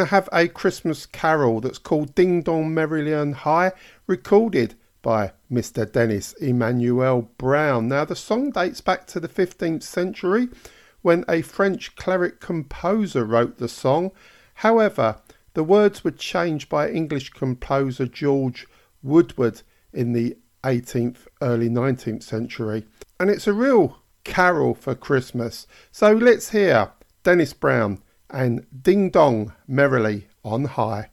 Going 0.00 0.08
to 0.08 0.14
have 0.14 0.30
a 0.32 0.48
Christmas 0.48 1.04
carol 1.04 1.60
that's 1.60 1.76
called 1.76 2.14
Ding 2.14 2.40
Dong 2.40 2.72
Merrily 2.72 3.12
on 3.12 3.32
High, 3.32 3.72
recorded 4.06 4.74
by 5.02 5.32
Mr. 5.52 5.90
Dennis 5.90 6.32
Emmanuel 6.40 7.28
Brown. 7.36 7.88
Now 7.88 8.06
the 8.06 8.16
song 8.16 8.50
dates 8.50 8.80
back 8.80 9.06
to 9.08 9.20
the 9.20 9.28
15th 9.28 9.82
century 9.82 10.48
when 11.02 11.26
a 11.28 11.42
French 11.42 11.96
cleric 11.96 12.40
composer 12.40 13.26
wrote 13.26 13.58
the 13.58 13.68
song. 13.68 14.12
However, 14.54 15.16
the 15.52 15.64
words 15.64 16.02
were 16.02 16.12
changed 16.12 16.70
by 16.70 16.88
English 16.88 17.28
composer 17.30 18.06
George 18.06 18.66
Woodward 19.02 19.60
in 19.92 20.14
the 20.14 20.38
18th, 20.64 21.26
early 21.42 21.68
19th 21.68 22.22
century. 22.22 22.86
And 23.18 23.28
it's 23.28 23.46
a 23.46 23.52
real 23.52 23.98
carol 24.24 24.72
for 24.72 24.94
Christmas. 24.94 25.66
So 25.92 26.10
let's 26.10 26.52
hear 26.52 26.90
Dennis 27.22 27.52
Brown 27.52 28.00
and 28.32 28.66
Ding 28.82 29.10
Dong 29.10 29.52
Merrily 29.66 30.28
on 30.44 30.64
High. 30.64 31.10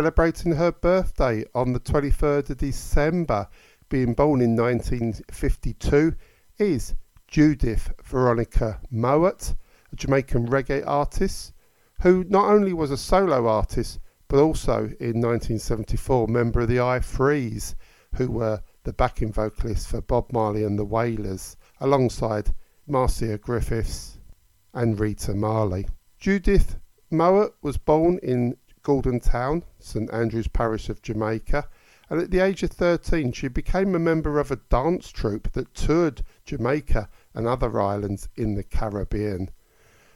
Celebrating 0.00 0.52
her 0.52 0.72
birthday 0.72 1.44
on 1.54 1.74
the 1.74 1.78
23rd 1.78 2.48
of 2.48 2.56
December, 2.56 3.46
being 3.90 4.14
born 4.14 4.40
in 4.40 4.56
1952, 4.56 6.14
is 6.56 6.94
Judith 7.28 7.92
Veronica 8.02 8.80
Mowatt, 8.90 9.54
a 9.92 9.96
Jamaican 9.96 10.48
reggae 10.48 10.82
artist 10.86 11.52
who 12.00 12.24
not 12.30 12.50
only 12.50 12.72
was 12.72 12.90
a 12.90 12.96
solo 12.96 13.46
artist 13.46 14.00
but 14.28 14.40
also 14.40 14.84
in 15.00 15.20
1974 15.20 16.28
member 16.28 16.60
of 16.62 16.68
the 16.68 16.80
I 16.80 17.00
Threes, 17.00 17.76
who 18.14 18.30
were 18.30 18.62
the 18.84 18.94
backing 18.94 19.34
vocalists 19.34 19.90
for 19.90 20.00
Bob 20.00 20.32
Marley 20.32 20.64
and 20.64 20.78
the 20.78 20.84
Wailers, 20.86 21.58
alongside 21.78 22.54
Marcia 22.86 23.36
Griffiths 23.36 24.18
and 24.72 24.98
Rita 24.98 25.34
Marley. 25.34 25.86
Judith 26.18 26.78
Mowatt 27.10 27.52
was 27.60 27.76
born 27.76 28.18
in 28.22 28.56
Gordon 28.82 29.20
Town, 29.20 29.64
St 29.78 30.12
Andrews 30.12 30.48
Parish 30.48 30.88
of 30.88 31.02
Jamaica, 31.02 31.68
and 32.08 32.20
at 32.20 32.30
the 32.30 32.40
age 32.40 32.62
of 32.62 32.70
13 32.70 33.32
she 33.32 33.48
became 33.48 33.94
a 33.94 33.98
member 33.98 34.38
of 34.38 34.50
a 34.50 34.56
dance 34.56 35.10
troupe 35.10 35.52
that 35.52 35.74
toured 35.74 36.22
Jamaica 36.44 37.08
and 37.34 37.46
other 37.46 37.80
islands 37.80 38.28
in 38.36 38.54
the 38.54 38.64
Caribbean. 38.64 39.50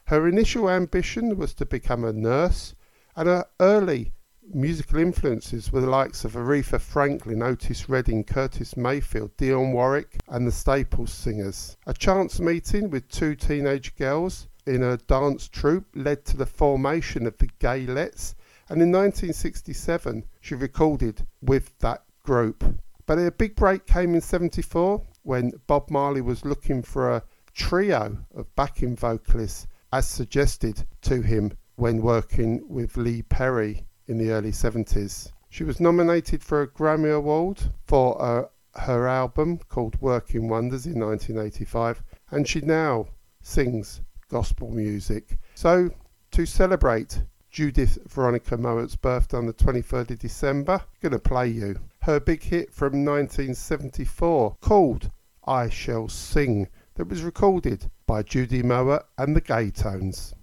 Her 0.06 0.26
initial 0.26 0.68
ambition 0.68 1.36
was 1.36 1.54
to 1.54 1.66
become 1.66 2.04
a 2.04 2.12
nurse, 2.12 2.74
and 3.16 3.28
her 3.28 3.46
early 3.60 4.12
musical 4.52 4.98
influences 4.98 5.72
were 5.72 5.80
the 5.80 5.88
likes 5.88 6.24
of 6.24 6.32
Aretha 6.32 6.78
Franklin, 6.78 7.42
Otis 7.42 7.88
Redding, 7.88 8.24
Curtis 8.24 8.76
Mayfield, 8.76 9.36
Dionne 9.36 9.72
Warwick, 9.72 10.18
and 10.28 10.46
the 10.46 10.52
Staples 10.52 11.12
Singers. 11.12 11.76
A 11.86 11.94
chance 11.94 12.40
meeting 12.40 12.90
with 12.90 13.08
two 13.08 13.34
teenage 13.34 13.96
girls, 13.96 14.48
in 14.66 14.82
a 14.82 14.96
dance 14.96 15.48
troupe 15.48 15.86
led 15.94 16.24
to 16.24 16.36
the 16.36 16.46
formation 16.46 17.26
of 17.26 17.38
the 17.38 17.48
Gaylettes, 17.60 18.34
and 18.68 18.80
in 18.80 18.90
1967 18.92 20.24
she 20.40 20.54
recorded 20.54 21.26
with 21.42 21.78
that 21.78 22.04
group. 22.22 22.64
But 23.06 23.18
a 23.18 23.30
big 23.30 23.54
break 23.54 23.86
came 23.86 24.14
in 24.14 24.20
74 24.20 25.02
when 25.22 25.52
Bob 25.66 25.90
Marley 25.90 26.20
was 26.20 26.44
looking 26.44 26.82
for 26.82 27.10
a 27.10 27.22
trio 27.52 28.18
of 28.34 28.54
backing 28.56 28.96
vocalists 28.96 29.66
as 29.92 30.08
suggested 30.08 30.84
to 31.02 31.20
him 31.20 31.52
when 31.76 32.02
working 32.02 32.62
with 32.68 32.96
Lee 32.96 33.22
Perry 33.22 33.86
in 34.06 34.18
the 34.18 34.30
early 34.30 34.50
70s. 34.50 35.30
She 35.50 35.64
was 35.64 35.80
nominated 35.80 36.42
for 36.42 36.62
a 36.62 36.68
Grammy 36.68 37.14
Award 37.14 37.62
for 37.86 38.20
uh, 38.20 38.44
her 38.80 39.06
album 39.06 39.58
called 39.68 40.00
Working 40.00 40.48
Wonders 40.48 40.86
in 40.86 40.98
1985, 40.98 42.02
and 42.30 42.48
she 42.48 42.60
now 42.60 43.06
sings 43.42 44.00
gospel 44.28 44.70
music. 44.70 45.38
So, 45.54 45.90
to 46.32 46.46
celebrate 46.46 47.22
Judith 47.54 48.00
Veronica 48.08 48.56
Mowatt's 48.58 48.96
birthday 48.96 49.36
on 49.36 49.46
the 49.46 49.52
23rd 49.52 50.10
of 50.10 50.18
December, 50.18 50.80
to 51.12 51.20
play 51.20 51.46
you 51.46 51.78
her 52.02 52.18
big 52.18 52.42
hit 52.42 52.72
from 52.72 53.04
1974 53.04 54.56
called 54.60 55.12
I 55.46 55.68
Shall 55.68 56.08
Sing, 56.08 56.66
that 56.96 57.06
was 57.06 57.22
recorded 57.22 57.88
by 58.08 58.24
Judy 58.24 58.64
Mowatt 58.64 59.04
and 59.16 59.36
the 59.36 59.40
Gay 59.40 59.70
Tones. 59.70 60.34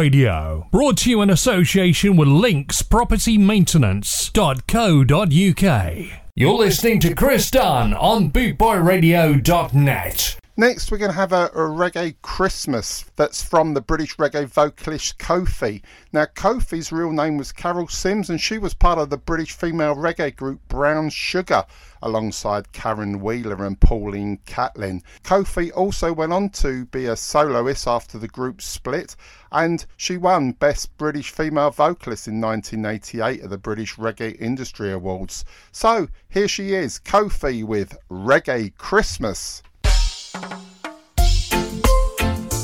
Radio, 0.00 0.66
brought 0.70 0.96
to 0.96 1.10
you 1.10 1.20
in 1.20 1.28
association 1.28 2.16
with 2.16 2.26
Links 2.26 2.80
Property 2.80 3.36
linkspropertymaintenance.co.uk. 3.36 6.06
You're 6.34 6.54
listening 6.54 7.00
to 7.00 7.14
Chris 7.14 7.50
Dunn 7.50 7.92
on 7.92 8.30
bootboyradio.net. 8.30 10.39
Next, 10.60 10.92
we're 10.92 10.98
going 10.98 11.10
to 11.10 11.16
have 11.16 11.32
a, 11.32 11.46
a 11.46 11.70
reggae 11.70 12.16
Christmas 12.20 13.06
that's 13.16 13.42
from 13.42 13.72
the 13.72 13.80
British 13.80 14.18
reggae 14.18 14.44
vocalist 14.44 15.16
Kofi. 15.16 15.80
Now, 16.12 16.26
Kofi's 16.26 16.92
real 16.92 17.12
name 17.12 17.38
was 17.38 17.50
Carol 17.50 17.88
Sims, 17.88 18.28
and 18.28 18.38
she 18.38 18.58
was 18.58 18.74
part 18.74 18.98
of 18.98 19.08
the 19.08 19.16
British 19.16 19.52
female 19.52 19.94
reggae 19.94 20.36
group 20.36 20.60
Brown 20.68 21.08
Sugar 21.08 21.64
alongside 22.02 22.72
Caron 22.72 23.22
Wheeler 23.22 23.64
and 23.64 23.80
Pauline 23.80 24.38
Catlin. 24.44 25.02
Kofi 25.24 25.72
also 25.74 26.12
went 26.12 26.34
on 26.34 26.50
to 26.50 26.84
be 26.84 27.06
a 27.06 27.16
soloist 27.16 27.88
after 27.88 28.18
the 28.18 28.28
group 28.28 28.60
split, 28.60 29.16
and 29.50 29.86
she 29.96 30.18
won 30.18 30.52
Best 30.52 30.94
British 30.98 31.30
Female 31.30 31.70
Vocalist 31.70 32.28
in 32.28 32.38
1988 32.38 33.44
at 33.44 33.48
the 33.48 33.56
British 33.56 33.96
Reggae 33.96 34.38
Industry 34.38 34.92
Awards. 34.92 35.42
So, 35.72 36.08
here 36.28 36.48
she 36.48 36.74
is, 36.74 37.00
Kofi 37.02 37.64
with 37.64 37.96
Reggae 38.10 38.76
Christmas. 38.76 39.62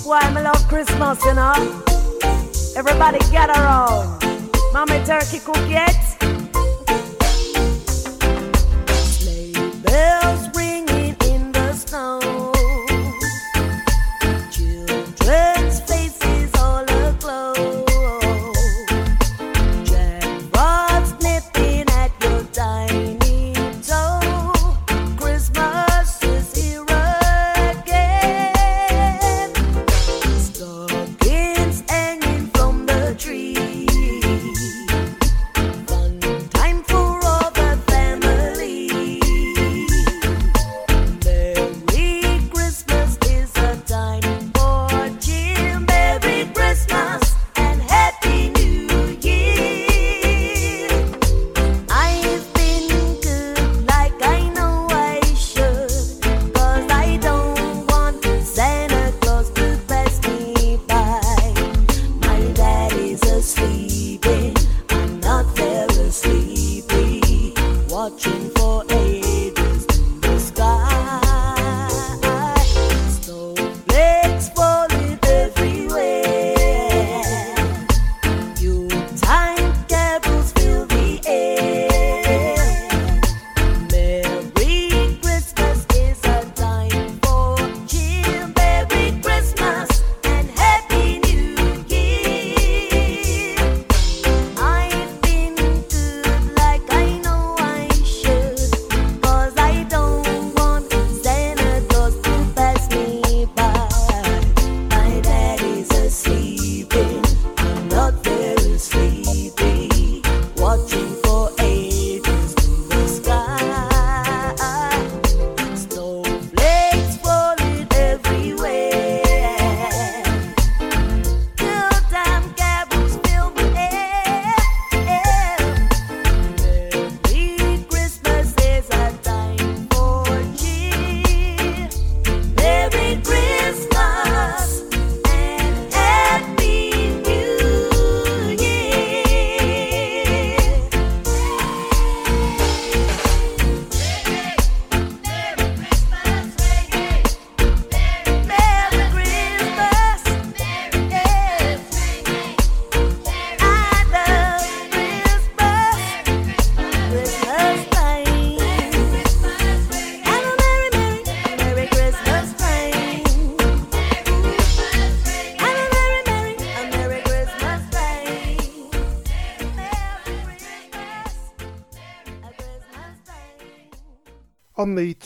Why 0.05 0.31
me 0.35 0.43
love 0.43 0.69
Christmas, 0.69 1.25
you 1.25 1.35
know? 1.35 1.83
Everybody 2.77 3.19
get 3.31 3.49
around. 3.51 4.23
Mommy 4.73 5.03
turkey 5.05 5.41
cook 5.41 5.69
yet? 5.69 5.91
Eh? 6.21 6.26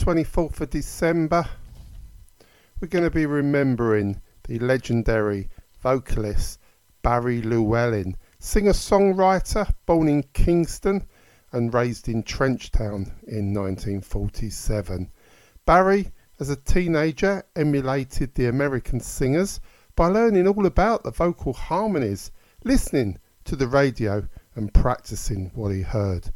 24th 0.01 0.63
of 0.63 0.71
December, 0.71 1.45
we're 2.81 2.89
going 2.89 3.05
to 3.05 3.11
be 3.11 3.27
remembering 3.27 4.19
the 4.45 4.59
legendary 4.59 5.51
vocalist 5.83 6.59
Barry 7.03 7.43
Llewellyn, 7.43 8.17
singer 8.39 8.73
songwriter 8.73 9.71
born 9.85 10.09
in 10.09 10.23
Kingston 10.33 11.07
and 11.53 11.75
raised 11.75 12.09
in 12.09 12.23
Trenchtown 12.23 13.13
in 13.29 13.53
1947. 13.53 15.11
Barry, 15.67 16.11
as 16.39 16.49
a 16.49 16.57
teenager, 16.57 17.43
emulated 17.55 18.35
the 18.35 18.47
American 18.47 19.01
singers 19.01 19.61
by 19.97 20.07
learning 20.07 20.49
all 20.49 20.65
about 20.65 21.03
the 21.03 21.11
vocal 21.11 21.53
harmonies, 21.53 22.31
listening 22.65 23.19
to 23.45 23.55
the 23.55 23.69
radio, 23.69 24.27
and 24.55 24.73
practicing 24.73 25.51
what 25.55 25.75
he 25.75 25.83
heard. 25.83 26.33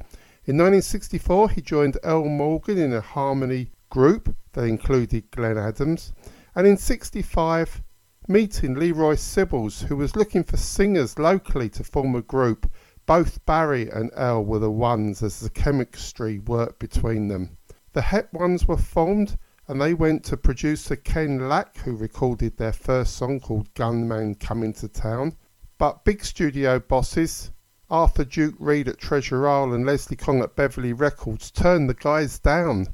In 0.46 0.58
1964, 0.58 1.50
he 1.50 1.62
joined 1.62 1.96
Earl 2.04 2.28
Morgan 2.28 2.76
in 2.76 2.92
a 2.92 3.00
harmony 3.00 3.70
group 3.88 4.36
that 4.52 4.64
included 4.64 5.30
Glenn 5.30 5.56
Adams, 5.56 6.12
and 6.54 6.66
in 6.66 6.76
65, 6.76 7.82
meeting 8.28 8.74
Leroy 8.74 9.14
Sibbles, 9.14 9.84
who 9.84 9.96
was 9.96 10.16
looking 10.16 10.44
for 10.44 10.58
singers 10.58 11.18
locally 11.18 11.70
to 11.70 11.82
form 11.82 12.14
a 12.14 12.20
group. 12.20 12.70
Both 13.06 13.46
Barry 13.46 13.88
and 13.88 14.10
Earl 14.14 14.44
were 14.44 14.58
the 14.58 14.70
ones 14.70 15.22
as 15.22 15.40
the 15.40 15.48
chemistry 15.48 16.40
worked 16.40 16.78
between 16.78 17.28
them. 17.28 17.56
The 17.94 18.02
Heptones 18.02 18.68
were 18.68 18.76
formed 18.76 19.38
and 19.66 19.80
they 19.80 19.94
went 19.94 20.24
to 20.24 20.36
producer 20.36 20.94
Ken 20.94 21.48
Lack, 21.48 21.78
who 21.78 21.96
recorded 21.96 22.58
their 22.58 22.74
first 22.74 23.16
song 23.16 23.40
called 23.40 23.72
Gunman 23.72 24.34
Coming 24.34 24.74
to 24.74 24.88
Town. 24.88 25.36
But 25.78 26.04
big 26.04 26.22
studio 26.22 26.80
bosses, 26.80 27.50
Arthur 27.94 28.24
Duke 28.24 28.56
Reid 28.58 28.88
at 28.88 28.98
Treasure 28.98 29.46
Isle 29.46 29.72
and 29.72 29.86
Leslie 29.86 30.16
Kong 30.16 30.42
at 30.42 30.56
Beverly 30.56 30.92
Records, 30.92 31.52
turned 31.52 31.88
the 31.88 31.94
guys 31.94 32.40
down. 32.40 32.88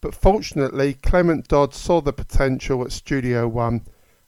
But 0.00 0.16
fortunately, 0.16 0.94
Clement 0.94 1.46
Dodd 1.46 1.72
saw 1.72 2.00
the 2.00 2.12
potential 2.12 2.82
at 2.82 2.90
Studio 2.90 3.46
One 3.46 3.82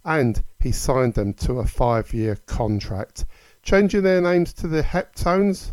and 0.05 0.45
he 0.61 0.71
signed 0.71 1.15
them 1.15 1.35
to 1.35 1.59
a 1.59 1.67
five 1.67 2.15
year 2.15 2.37
contract. 2.47 3.27
Changing 3.65 4.05
their 4.05 4.21
names 4.21 4.53
to 4.53 4.69
the 4.69 4.85
Heptones, 4.85 5.73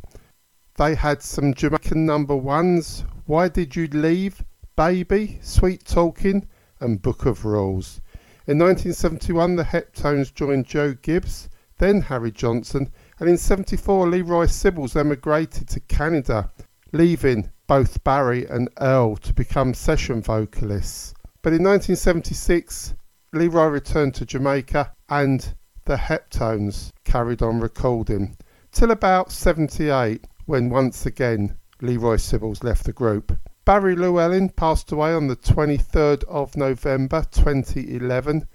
they 0.76 0.96
had 0.96 1.22
some 1.22 1.54
Jamaican 1.54 2.04
number 2.04 2.36
ones 2.36 3.06
Why 3.28 3.48
Did 3.48 3.76
You 3.76 3.86
Leave, 3.90 4.44
Baby, 4.76 5.38
Sweet 5.44 5.86
Talking, 5.86 6.48
and 6.80 7.00
Book 7.00 7.28
of 7.28 7.46
Rules. 7.46 8.02
In 8.48 8.58
1971, 8.58 9.58
the 9.58 9.66
Heptones 9.66 10.34
joined 10.34 10.66
Joe 10.66 10.96
Gibbs, 10.96 11.48
then 11.78 12.02
Harry 12.02 12.32
Johnson, 12.32 12.92
and 13.22 13.30
in 13.30 13.38
74, 13.38 14.10
Leroy 14.10 14.48
Sibbles 14.48 14.96
emigrated 14.96 15.68
to 15.68 15.80
Canada, 15.82 16.52
leaving 16.92 17.52
both 17.68 18.04
Barry 18.04 18.48
and 18.48 18.68
Earl 18.80 19.16
to 19.18 19.32
become 19.32 19.76
session 19.76 20.24
vocalists. 20.24 21.14
But 21.44 21.54
in 21.54 21.62
1976, 21.62 22.96
Leroy 23.32 23.68
returned 23.68 24.16
to 24.16 24.26
Jamaica 24.26 24.94
and 25.08 25.54
the 25.86 25.98
Heptones 25.98 26.92
carried 27.04 27.44
on 27.44 27.60
recording 27.60 28.38
till 28.72 28.90
about 28.90 29.32
78 29.32 30.26
when 30.48 30.72
once 30.72 31.06
again 31.06 31.56
Leroy 31.80 32.16
Sibbles 32.16 32.64
left 32.64 32.86
the 32.86 32.92
group. 32.92 33.38
Barry 33.66 33.96
Llewellyn 33.96 34.50
passed 34.50 34.92
away 34.92 35.14
on 35.14 35.28
the 35.28 35.36
23rd 35.36 36.24
of 36.24 36.58
November 36.58 37.24
2011, 37.30 38.48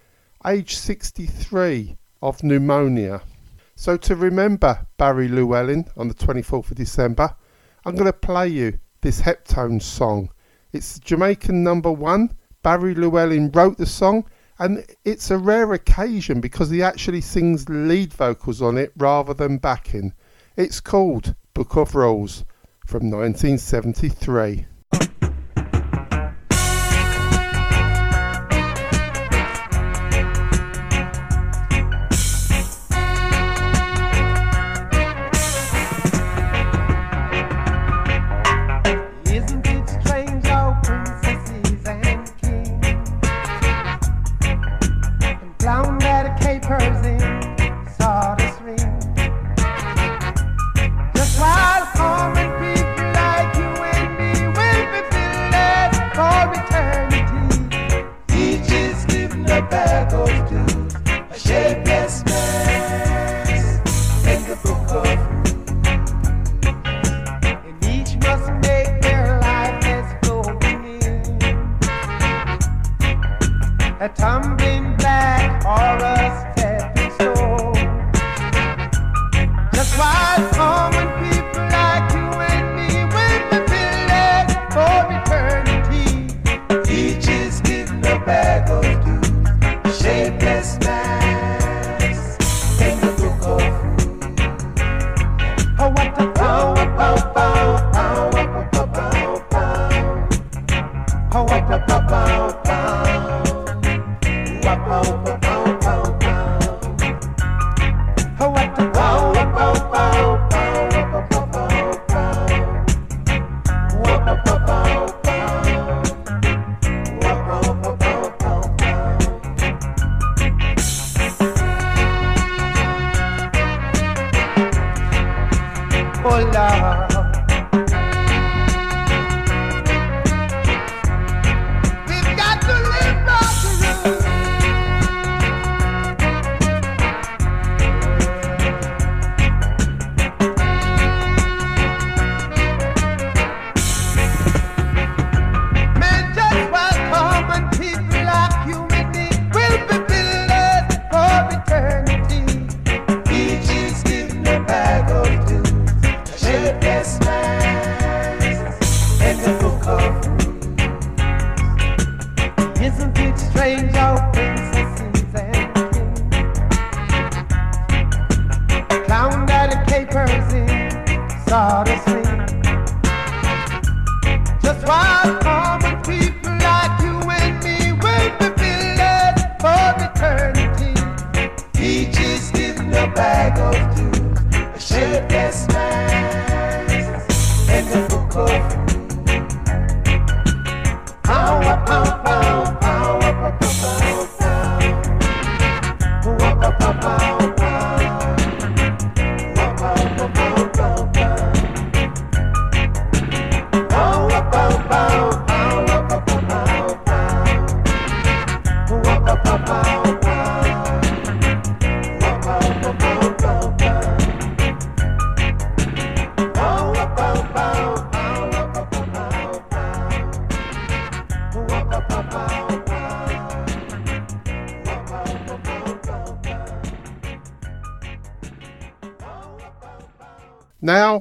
aged 0.45 0.77
63 0.77 1.97
of 2.21 2.43
pneumonia. 2.43 3.23
So 3.79 3.99
to 3.99 4.17
remember 4.17 4.87
Barry 4.97 5.29
Llewellyn 5.29 5.85
on 5.99 6.09
the 6.09 6.15
24th 6.15 6.71
of 6.71 6.77
December, 6.79 7.37
I'm 7.85 7.95
going 7.95 8.07
to 8.07 8.13
play 8.13 8.49
you 8.49 8.79
this 9.03 9.21
Heptone 9.21 9.83
song. 9.83 10.31
It's 10.73 10.99
Jamaican 10.99 11.63
number 11.63 11.93
one. 11.93 12.35
Barry 12.63 12.95
Llewellyn 12.95 13.51
wrote 13.53 13.77
the 13.77 13.85
song, 13.85 14.25
and 14.59 14.83
it's 15.05 15.31
a 15.31 15.37
rare 15.37 15.75
occasion 15.75 16.41
because 16.41 16.71
he 16.71 16.83
actually 16.83 17.21
sings 17.21 17.69
lead 17.69 18.15
vocals 18.15 18.63
on 18.63 18.79
it 18.79 18.93
rather 18.97 19.35
than 19.35 19.59
backing. 19.59 20.15
It's 20.57 20.81
called 20.81 21.35
Book 21.53 21.77
of 21.77 21.95
Rules 21.95 22.47
from 22.87 23.11
1973. 23.11 24.65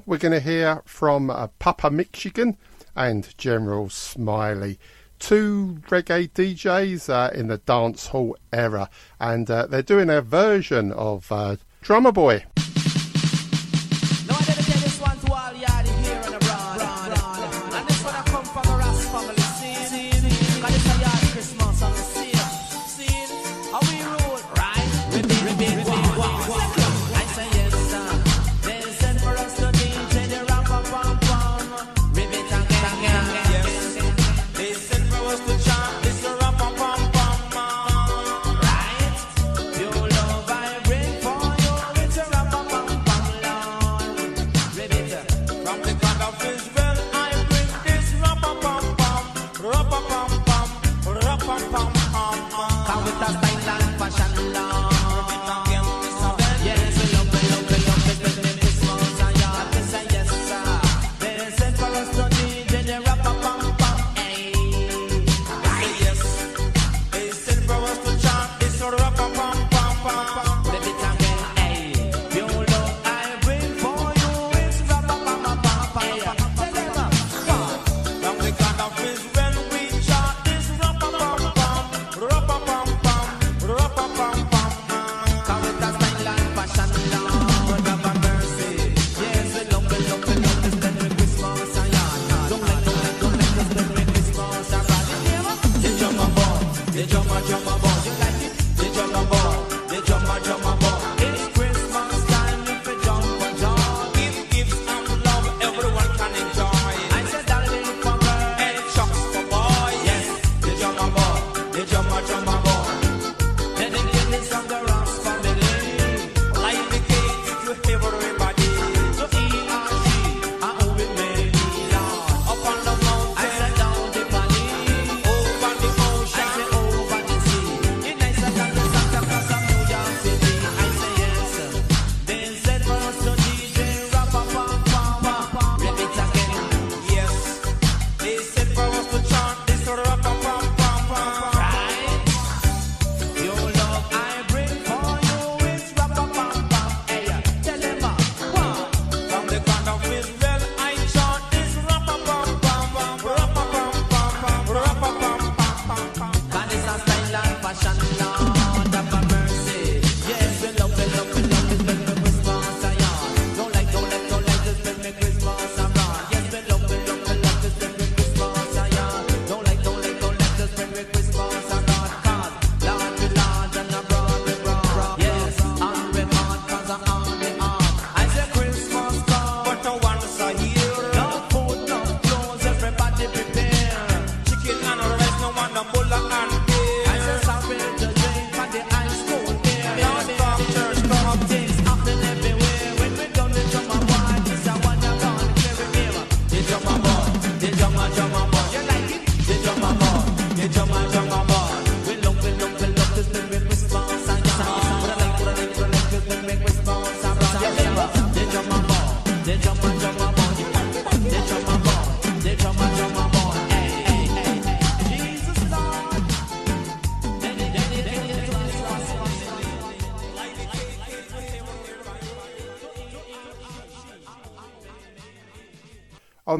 we're 0.05 0.17
going 0.17 0.34
to 0.34 0.39
hear 0.39 0.81
from 0.85 1.30
uh, 1.30 1.47
Papa 1.59 1.89
Michigan 1.89 2.57
and 2.95 3.38
General 3.38 3.89
Smiley, 3.89 4.80
two 5.19 5.80
reggae 5.88 6.30
DJs 6.31 7.09
uh, 7.09 7.31
in 7.34 7.47
the 7.47 7.57
dance 7.57 8.07
hall 8.07 8.38
era, 8.51 8.89
and 9.19 9.49
uh, 9.49 9.65
they're 9.67 9.81
doing 9.81 10.09
a 10.09 10.22
version 10.22 10.91
of 10.91 11.31
uh, 11.31 11.57
Drummer 11.81 12.11
Boy. 12.11 12.45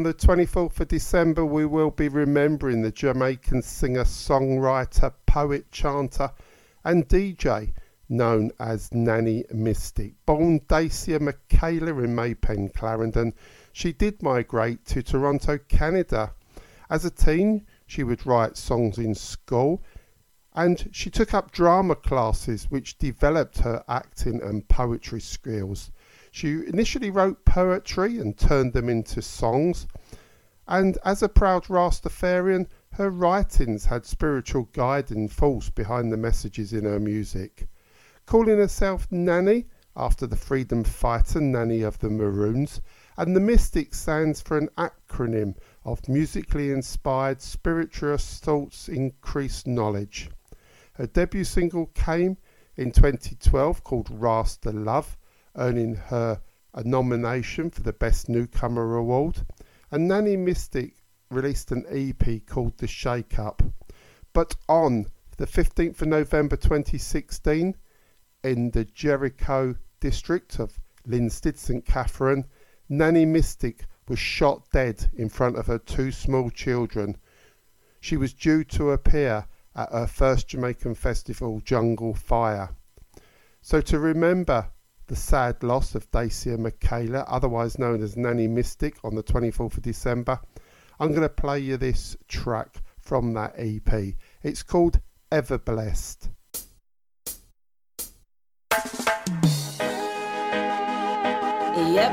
The 0.06 0.14
24th 0.14 0.82
of 0.82 0.88
December, 0.88 1.44
we 1.44 1.65
will 1.65 1.90
be 1.90 2.10
remembering 2.10 2.84
the 2.84 2.91
Jamaican 2.91 3.64
singer, 3.64 4.03
songwriter, 4.03 5.11
poet, 5.26 5.72
chanter, 5.72 6.32
and 6.84 7.07
DJ 7.07 7.73
known 8.07 8.52
as 8.60 8.94
Nanny 8.94 9.45
Mystic. 9.52 10.14
Born 10.27 10.60
Dacia 10.68 11.19
Michaela 11.19 11.98
in 12.03 12.14
May 12.14 12.36
Pen, 12.36 12.69
Clarendon, 12.69 13.34
she 13.73 13.94
did 13.94 14.22
migrate 14.22 14.86
to 14.86 15.02
Toronto, 15.02 15.57
Canada. 15.57 16.36
As 16.88 17.03
a 17.03 17.10
teen, 17.10 17.65
she 17.88 18.03
would 18.03 18.27
write 18.27 18.57
songs 18.57 18.99
in 18.99 19.15
school 19.15 19.82
and 20.53 20.88
she 20.91 21.10
took 21.10 21.34
up 21.34 21.49
drama 21.49 21.95
classes 21.95 22.65
which 22.69 22.99
developed 22.99 23.57
her 23.57 23.84
acting 23.88 24.40
and 24.44 24.68
poetry 24.68 25.19
skills. 25.19 25.90
She 26.37 26.67
initially 26.67 27.09
wrote 27.09 27.45
poetry 27.45 28.19
and 28.19 28.37
turned 28.37 28.73
them 28.73 28.89
into 28.89 29.21
songs, 29.21 29.87
and 30.67 30.97
as 31.05 31.23
a 31.23 31.29
proud 31.29 31.67
Rastafarian, 31.67 32.67
her 32.95 33.09
writings 33.09 33.85
had 33.85 34.05
spiritual 34.05 34.67
guiding 34.73 35.29
force 35.29 35.69
behind 35.69 36.11
the 36.11 36.17
messages 36.17 36.73
in 36.73 36.83
her 36.83 36.99
music. 36.99 37.69
Calling 38.25 38.57
herself 38.57 39.09
Nanny 39.09 39.67
after 39.95 40.27
the 40.27 40.35
freedom 40.35 40.83
fighter 40.83 41.39
Nanny 41.39 41.83
of 41.83 41.99
the 41.99 42.09
Maroons, 42.09 42.81
and 43.15 43.33
the 43.33 43.39
Mystic 43.39 43.93
stands 43.93 44.41
for 44.41 44.57
an 44.57 44.67
acronym 44.77 45.55
of 45.85 46.09
musically 46.09 46.69
inspired 46.69 47.39
spirituous 47.39 48.39
thoughts 48.39 48.89
increased 48.89 49.67
knowledge. 49.67 50.29
Her 50.95 51.07
debut 51.07 51.45
single 51.45 51.85
came 51.93 52.35
in 52.75 52.91
2012 52.91 53.85
called 53.85 54.09
Rasta 54.11 54.71
Love, 54.71 55.17
earning 55.56 55.95
her 55.95 56.41
a 56.73 56.84
nomination 56.84 57.69
for 57.69 57.82
the 57.82 57.94
Best 57.94 58.27
Newcomer 58.27 58.95
Award. 58.95 59.45
And 59.91 60.07
Nanny 60.07 60.36
Mystic 60.36 60.95
released 61.30 61.72
an 61.72 61.86
EP 61.90 62.45
called 62.45 62.77
The 62.77 62.88
Shake 62.88 63.40
Up. 63.40 63.61
But 64.34 64.56
on 64.68 65.07
the 65.38 65.48
15th 65.48 66.02
of 66.02 66.07
November 66.07 66.56
2016, 66.57 67.76
in 68.44 68.72
the 68.72 68.86
Jericho 68.86 69.76
district 69.99 70.60
of 70.60 70.80
Linstead, 71.07 71.57
St 71.57 71.86
Catherine, 71.86 72.45
Nanny 72.90 73.26
Mystic 73.26 73.86
was 74.07 74.19
shot 74.19 74.69
dead 74.72 75.10
in 75.15 75.30
front 75.30 75.57
of 75.57 75.68
her 75.68 75.80
two 75.80 76.11
small 76.11 76.49
children. 76.49 77.18
She 78.02 78.18
was 78.18 78.34
due 78.34 78.64
to 78.65 78.91
appear 78.91 79.48
at 79.76 79.91
her 79.91 80.07
first 80.07 80.49
Jamaican 80.49 80.95
festival, 80.95 81.60
Jungle 81.61 82.14
Fire. 82.14 82.69
So 83.61 83.82
to 83.82 83.98
remember 83.98 84.69
the 85.07 85.15
sad 85.15 85.61
loss 85.61 85.94
of 85.95 86.10
Dacia 86.11 86.57
Michaela, 86.57 87.26
otherwise 87.27 87.77
known 87.77 88.02
as 88.02 88.18
Nanny 88.18 88.48
Mystic, 88.48 88.98
on 89.03 89.15
the 89.15 89.23
24th 89.23 89.77
of 89.77 89.84
December, 89.84 90.40
I'm 90.99 91.10
going 91.10 91.22
to 91.22 91.30
play 91.30 91.60
you 91.60 91.77
this 91.77 92.18
track 92.27 92.82
from 92.99 93.34
that 93.34 93.53
EP. 93.57 94.15
It's 94.41 94.64
called 94.64 94.99
Ever 95.32 95.57
Blessed. 95.57 96.30
Yep. 101.77 102.11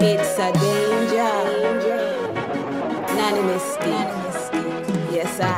It's 0.00 0.38
a 0.38 0.52
danger. 0.52 1.34
Nanny 3.14 3.42
Mystic. 3.42 4.08
Yes, 5.10 5.40
I. 5.40 5.48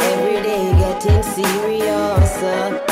Every 0.00 0.42
day 0.42 0.72
getting 0.78 1.22
serious. 1.22 2.91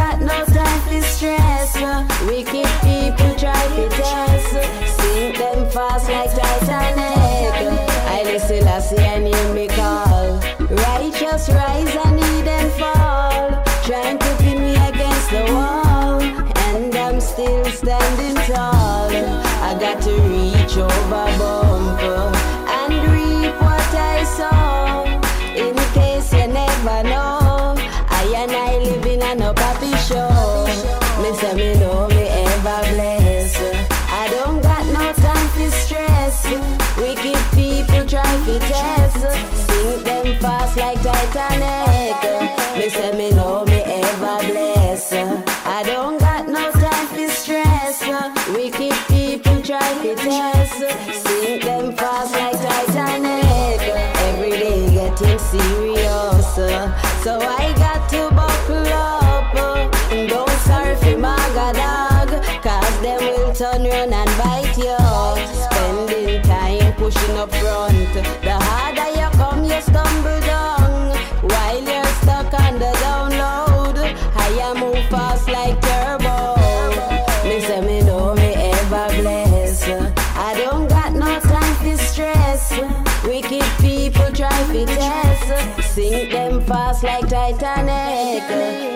people 38.59 39.31
Sink 39.65 40.03
them 40.03 40.39
fast 40.39 40.77
like 40.77 41.01
Titanic. 41.01 42.77
Me 42.77 42.89
say 42.89 43.11
me 43.17 43.31
know 43.31 43.65
me 43.65 43.81
ever 43.81 44.37
bless. 44.51 45.13
I 45.13 45.83
don't 45.83 46.19
got 46.19 46.47
no 46.47 46.71
time 46.71 47.07
for 47.07 47.27
stress. 47.29 48.01
Wicked 48.49 48.97
people 49.07 49.61
try 49.61 49.89
to 50.03 50.15
test. 50.15 50.79
Sink 51.23 51.63
them 51.63 51.93
fast 51.95 52.33
like 52.33 52.59
Titanic. 52.61 53.81
Every 54.27 54.51
day 54.51 54.93
getting 54.93 55.39
serious. 55.39 56.55
So 57.23 57.39
I 57.39 57.73
got 57.77 58.00
Titanic. 87.51 88.47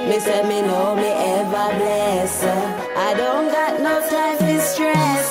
Me 0.08 0.18
say 0.20 0.42
me 0.48 0.62
know 0.62 0.96
me 0.96 1.08
ever 1.08 1.68
bless. 1.78 2.44
I 2.44 3.14
don't 3.14 3.52
got 3.52 3.82
no 3.82 4.00
time 4.10 4.38
for 4.38 4.60
stress. 4.62 5.28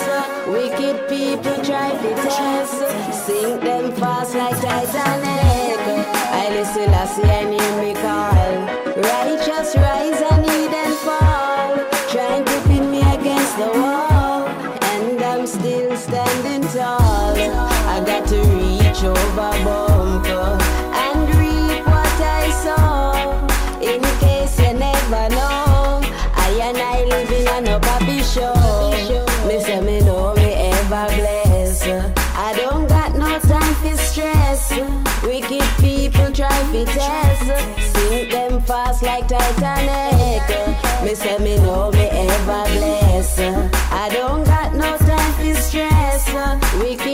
Wicked 0.46 1.08
people 1.08 1.56
try 1.64 1.90
to 1.90 2.14
test. 2.22 3.24
Sink 3.24 3.62
them 3.62 3.92
fast 3.92 4.34
like 4.34 4.60
Titanic. 4.60 5.80
I 6.40 6.50
listen, 6.50 6.92
I 6.92 7.06
see, 7.06 7.22
and 7.22 7.48
hear 7.54 7.74
me 7.82 7.94
call. 7.94 8.34
Righteous 8.94 9.74
rise 9.76 10.20
and 10.30 10.42
need 10.42 10.74
and 10.82 10.94
fall. 11.06 11.76
Trying 12.12 12.44
to 12.44 12.60
pin 12.68 12.90
me 12.90 13.00
against 13.00 13.56
the 13.56 13.70
wall. 13.80 14.46
And 14.92 15.22
I'm 15.22 15.46
still 15.46 15.96
standing 15.96 16.68
tall. 16.72 17.36
I 17.88 18.02
got 18.04 18.28
to 18.28 18.36
reach 18.36 19.02
over 19.02 19.93
Me 41.14 41.38
me 41.38 41.56
know 41.58 41.92
me 41.92 42.08
ever 42.10 42.64
bless. 42.74 43.38
I 43.38 44.08
don't 44.12 44.42
got 44.44 44.74
no 44.74 44.96
time 44.98 45.32
for 45.34 45.54
stress. 45.60 46.28
Uh. 46.34 46.58
Wicked 46.80 47.04
people 47.04 47.13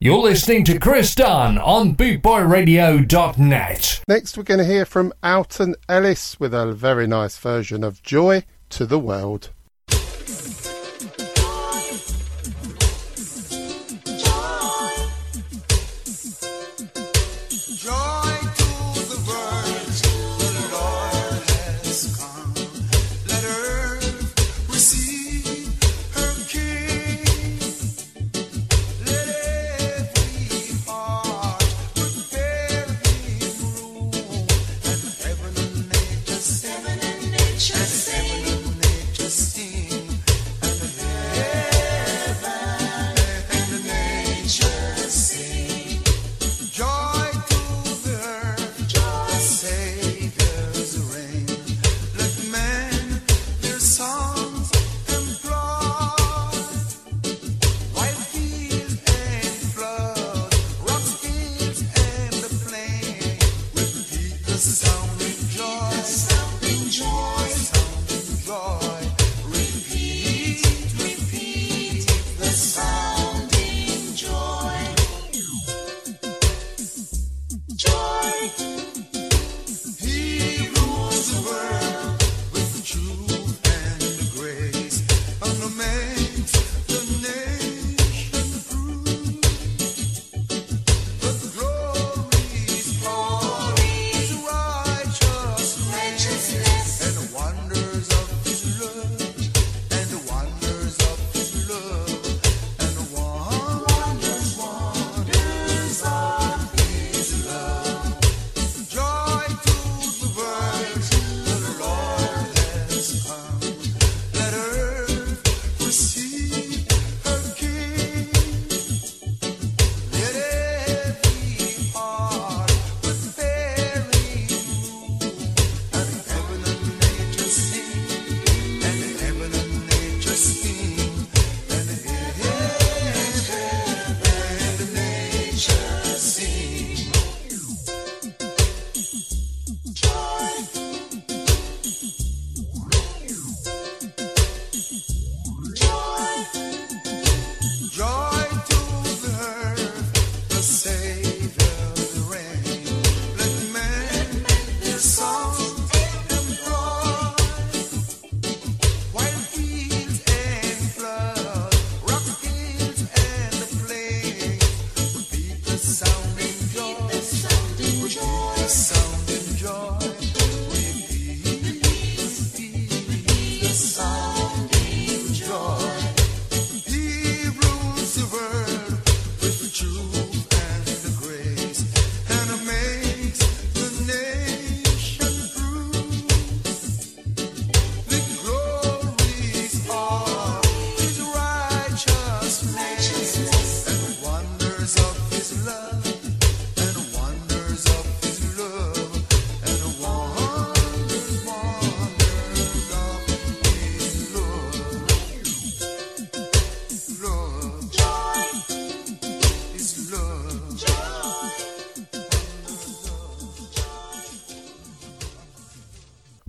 You're 0.00 0.18
listening 0.18 0.64
to 0.66 0.78
Chris 0.78 1.12
Dunn 1.16 1.58
on 1.58 1.96
bootboyradio.net. 1.96 4.04
Next, 4.06 4.36
we're 4.36 4.44
going 4.44 4.58
to 4.58 4.64
hear 4.64 4.84
from 4.84 5.12
Alton 5.24 5.74
Ellis 5.88 6.38
with 6.38 6.54
a 6.54 6.72
very 6.72 7.08
nice 7.08 7.36
version 7.36 7.82
of 7.82 8.00
Joy 8.04 8.44
to 8.70 8.86
the 8.86 9.00
World. 9.00 9.50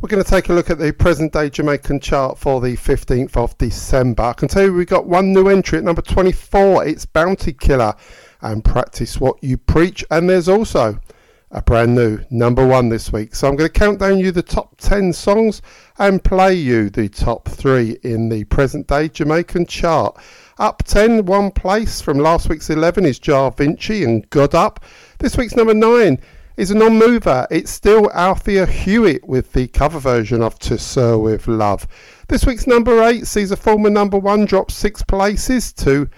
We're 0.09 0.15
going 0.15 0.25
to 0.25 0.31
take 0.31 0.49
a 0.49 0.53
look 0.53 0.71
at 0.71 0.79
the 0.79 0.91
present 0.91 1.33
day 1.33 1.51
Jamaican 1.51 1.99
chart 1.99 2.39
for 2.39 2.59
the 2.59 2.75
15th 2.75 3.37
of 3.37 3.55
December. 3.59 4.23
I 4.23 4.33
can 4.33 4.47
tell 4.47 4.63
you 4.63 4.73
we've 4.73 4.87
got 4.87 5.05
one 5.05 5.33
new 5.33 5.49
entry 5.49 5.77
at 5.77 5.83
number 5.83 6.01
24. 6.01 6.87
It's 6.87 7.05
Bounty 7.05 7.53
Killer 7.53 7.93
and 8.41 8.65
Practice 8.65 9.19
What 9.19 9.37
You 9.43 9.57
Preach. 9.57 10.03
And 10.09 10.27
there's 10.27 10.49
also 10.49 10.99
a 11.51 11.61
brand 11.61 11.93
new 11.93 12.17
number 12.31 12.65
one 12.65 12.89
this 12.89 13.13
week. 13.13 13.35
So 13.35 13.47
I'm 13.47 13.55
going 13.55 13.69
to 13.69 13.79
count 13.79 13.99
down 13.99 14.17
you 14.17 14.31
the 14.31 14.41
top 14.41 14.77
10 14.79 15.13
songs 15.13 15.61
and 15.99 16.23
play 16.23 16.55
you 16.55 16.89
the 16.89 17.07
top 17.07 17.47
three 17.47 17.99
in 18.01 18.29
the 18.29 18.45
present 18.45 18.87
day 18.87 19.09
Jamaican 19.09 19.67
chart. 19.67 20.19
Up 20.57 20.81
10, 20.87 21.27
one 21.27 21.51
place 21.51 22.01
from 22.01 22.17
last 22.17 22.49
week's 22.49 22.71
11 22.71 23.05
is 23.05 23.19
Jah 23.19 23.51
Vinci 23.55 24.03
and 24.03 24.27
God 24.31 24.55
Up. 24.55 24.83
This 25.19 25.37
week's 25.37 25.55
number 25.55 25.75
9 25.75 26.19
is 26.59 26.71
a 26.71 26.75
non-mover. 26.75 27.47
It's 27.49 27.71
still 27.71 28.11
Althea 28.11 28.65
Hewitt 28.65 29.25
with 29.25 29.53
the 29.53 29.67
cover 29.69 29.97
version 29.97 30.41
of 30.41 30.59
To 30.59 30.77
Sir 30.77 31.17
With 31.17 31.47
Love. 31.47 31.87
This 32.27 32.45
week's 32.45 32.67
number 32.67 33.01
8 33.01 33.25
sees 33.25 33.51
a 33.51 33.55
former 33.55 33.89
number 33.89 34.17
1 34.17 34.43
drop 34.43 34.69
6 34.69 35.03
places 35.03 35.71
to 35.73 36.09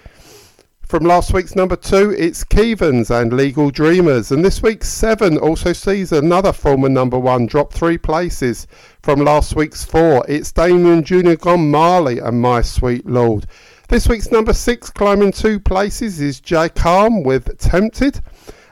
From 0.82 1.04
last 1.04 1.32
week's 1.32 1.54
number 1.54 1.76
two, 1.76 2.10
it's 2.10 2.42
Kevans 2.42 3.08
and 3.08 3.32
Legal 3.32 3.70
Dreamers. 3.70 4.32
And 4.32 4.44
this 4.44 4.60
week's 4.60 4.88
seven 4.88 5.38
also 5.38 5.72
sees 5.72 6.10
another 6.10 6.52
former 6.52 6.88
number 6.88 7.20
one 7.20 7.46
drop 7.46 7.72
three 7.72 7.96
places. 7.96 8.66
From 9.00 9.20
last 9.20 9.54
week's 9.54 9.84
four, 9.84 10.24
it's 10.28 10.50
Damian 10.50 11.04
Jr. 11.04 11.34
Gong 11.34 11.70
Marley 11.70 12.18
and 12.18 12.40
My 12.40 12.62
Sweet 12.62 13.06
Lord. 13.06 13.46
This 13.88 14.08
week's 14.08 14.32
number 14.32 14.52
six, 14.52 14.90
climbing 14.90 15.30
two 15.30 15.60
places, 15.60 16.20
is 16.20 16.40
Jay 16.40 16.68
Calm 16.68 17.22
with 17.22 17.56
Tempted. 17.58 18.20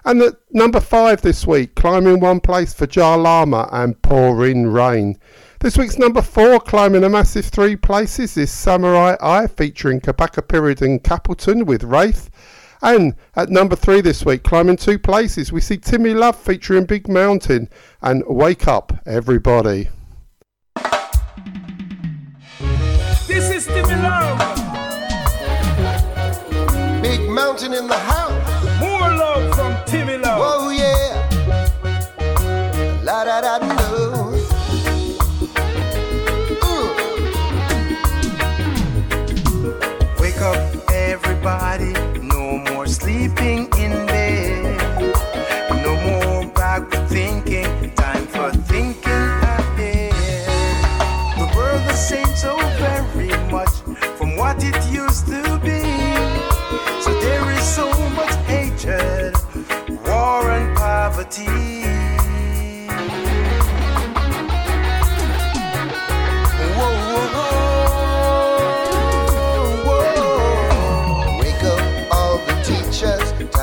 And 0.04 0.22
at 0.22 0.34
number 0.50 0.80
five 0.80 1.20
this 1.20 1.46
week, 1.46 1.74
climbing 1.74 2.20
one 2.20 2.40
place 2.40 2.72
for 2.72 2.86
Jar 2.86 3.18
Lama 3.18 3.68
and 3.70 4.00
Pouring 4.02 4.66
Rain. 4.66 5.18
This 5.60 5.76
week's 5.76 5.98
number 5.98 6.22
four, 6.22 6.58
climbing 6.58 7.04
a 7.04 7.10
massive 7.10 7.44
three 7.44 7.76
places, 7.76 8.38
is 8.38 8.50
Samory 8.50 9.16
I 9.20 9.46
featuring 9.46 10.00
Kabaka 10.00 10.48
Pyramid 10.48 10.80
and 10.80 11.02
Capleton 11.02 11.66
with 11.66 11.84
Wraith. 11.84 12.30
And 12.80 13.14
at 13.36 13.50
number 13.50 13.76
three 13.76 14.00
this 14.00 14.24
week, 14.24 14.42
climbing 14.42 14.78
two 14.78 14.98
places, 14.98 15.52
we 15.52 15.60
see 15.60 15.76
Timmy 15.76 16.14
Love 16.14 16.36
featuring 16.36 16.86
Big 16.86 17.08
Mountain 17.08 17.68
and 18.00 18.22
Wake 18.26 18.66
Up 18.66 18.94
Everybody. 19.04 19.90
This 23.26 23.50
is 23.50 23.66
Timmy 23.66 23.96
Love. 23.96 24.38
Big 27.02 27.20
Mountain 27.28 27.74
in 27.74 27.86
the 27.86 27.98
house. 27.98 28.19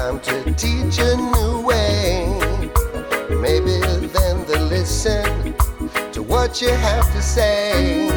Time 0.07 0.19
to 0.22 0.53
teach 0.53 0.99
a 0.99 1.15
new 1.18 1.61
way. 1.61 2.26
Maybe 3.30 3.80
then 4.07 4.45
they'll 4.45 4.68
listen 4.68 5.53
to 6.14 6.23
what 6.23 6.61
you 6.61 6.69
have 6.69 7.11
to 7.14 7.22
say. 7.22 8.07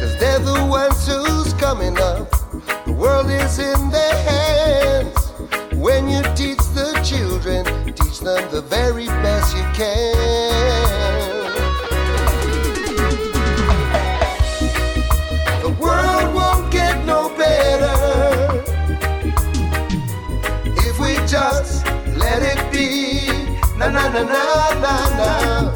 Cause 0.00 0.18
they're 0.18 0.38
the 0.38 0.64
ones 0.66 1.06
who's 1.06 1.52
coming 1.54 1.98
up. 1.98 2.30
The 2.86 2.92
world 2.92 3.30
is 3.30 3.58
in 3.58 3.90
their 3.90 4.16
hands. 4.30 5.32
When 5.74 6.08
you 6.08 6.22
teach 6.34 6.62
the 6.74 7.01
them 8.24 8.48
the 8.50 8.60
very 8.62 9.06
best 9.06 9.56
you 9.56 9.62
can. 9.74 10.14
The 15.62 15.70
world 15.80 16.34
won't 16.34 16.70
get 16.70 17.04
no 17.04 17.28
better 17.36 18.62
if 20.86 20.98
we 21.00 21.14
just 21.26 21.84
let 22.16 22.42
it 22.42 22.60
be. 22.70 23.26
Na 23.76 23.88
na 23.88 24.08
na 24.08 24.22
na 24.22 24.44
na 24.84 24.94
na. 25.18 25.70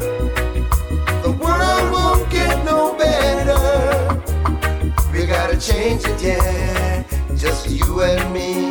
The 1.23 1.31
world 1.31 1.91
won't 1.91 2.29
get 2.29 2.63
no 2.63 2.95
better. 2.95 3.61
We 5.11 5.25
gotta 5.25 5.59
change 5.59 6.05
it, 6.05 6.21
yeah. 6.21 7.03
Just 7.35 7.69
you 7.69 8.01
and 8.01 8.33
me. 8.33 8.66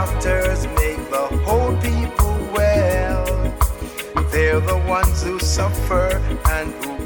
Doctors, 0.00 0.66
make 0.68 1.02
the 1.10 1.26
whole 1.44 1.76
people 1.76 2.34
well. 2.54 3.26
They're 4.32 4.60
the 4.60 4.78
ones 4.88 5.22
who 5.22 5.38
suffer 5.38 6.06
and 6.56 6.72
who 6.82 6.99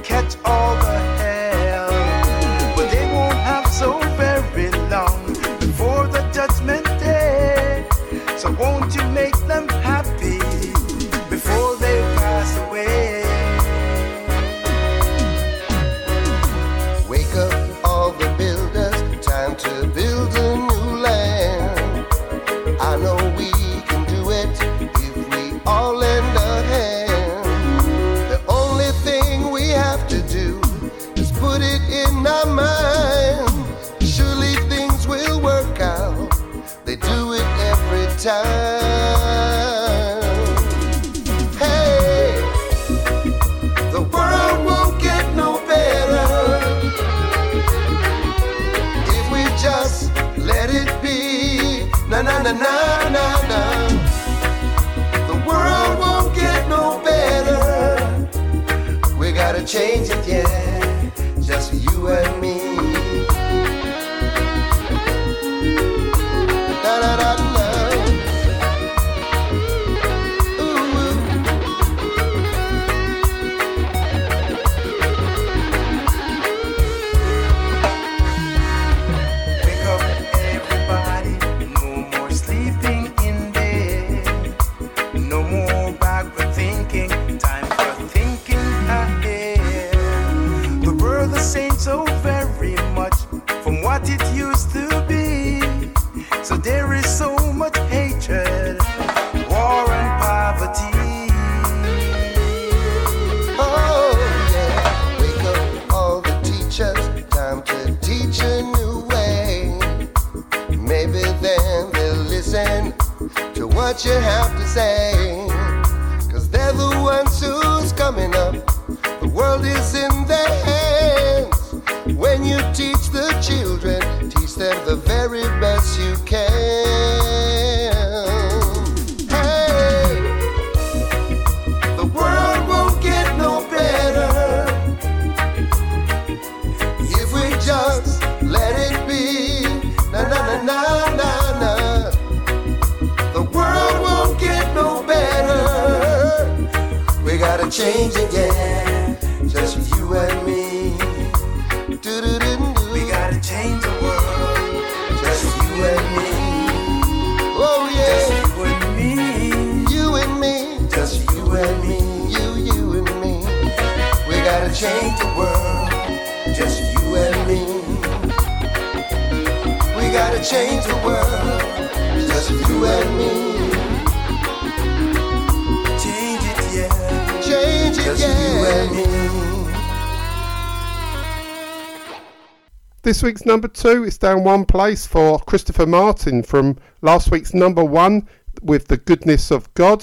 This 183.05 183.23
week's 183.23 183.45
number 183.45 183.69
two 183.69 184.05
is 184.05 184.17
down 184.17 184.45
one 184.45 184.65
place 184.65 185.07
for 185.07 185.39
Christopher 185.41 185.85
Martin 185.85 186.43
from 186.43 186.79
last 187.03 187.31
week's 187.31 187.53
number 187.53 187.85
one 187.85 188.27
with 188.63 188.89
The 188.89 188.97
Goodness 188.97 189.51
of 189.51 189.73
God. 189.75 190.03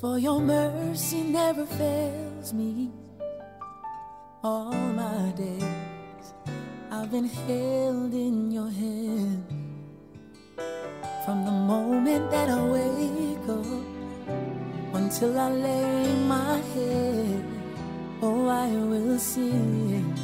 For 0.00 0.18
your 0.18 0.40
mercy 0.40 1.20
never 1.20 1.66
fails 1.66 2.54
me. 2.54 2.90
All 4.42 4.72
my 4.72 5.32
days 5.36 6.32
I've 6.90 7.10
been 7.10 7.28
held 7.28 8.14
in 8.14 8.50
your 8.50 8.70
hand. 8.70 9.44
From 11.26 11.44
the 11.44 11.50
moment 11.52 12.30
that 12.30 12.48
I 12.48 12.62
wake 12.64 13.48
up 13.50 14.94
until 14.94 15.38
I 15.38 15.50
lay 15.50 16.14
my 16.24 16.56
head, 16.72 17.44
oh, 18.22 18.48
I 18.48 18.68
will 18.70 19.18
sing 19.18 20.14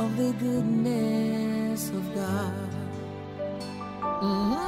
of 0.00 0.16
the 0.16 0.32
goodness 0.32 1.90
of 1.90 2.04
God. 2.12 2.70
Mhm. 4.04 4.58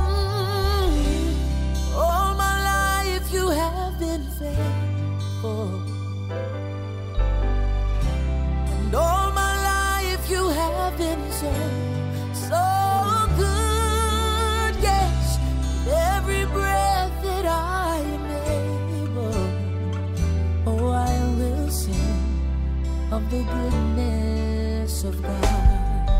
All 1.96 2.34
my 2.36 2.56
life 2.70 3.26
you 3.32 3.48
have 3.48 3.98
been 3.98 4.22
faithful. 4.38 6.01
And 8.92 9.00
all 9.00 9.32
my 9.32 9.54
life 9.72 10.28
you 10.28 10.48
have 10.50 10.98
been 10.98 11.32
so, 11.32 11.50
so 12.34 12.62
good. 13.38 14.74
Yes, 14.82 15.38
every 15.88 16.44
breath 16.44 17.22
that 17.22 17.46
I 17.46 18.00
am 18.16 18.26
able, 18.60 19.48
oh, 20.66 20.90
I 20.90 21.16
will 21.38 21.70
sing 21.70 22.20
of 23.10 23.22
the 23.30 23.42
goodness 23.54 25.04
of 25.04 25.22
God. 25.22 26.10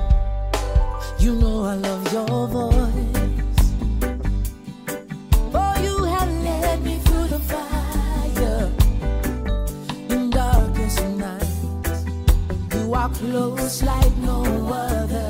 You 1.19 1.35
know 1.35 1.65
I 1.65 1.75
love 1.75 2.11
your 2.11 2.49
voice. 2.49 2.92
Are 13.03 13.09
close 13.09 13.83
like 13.83 14.17
no 14.19 14.45
other. 14.73 15.22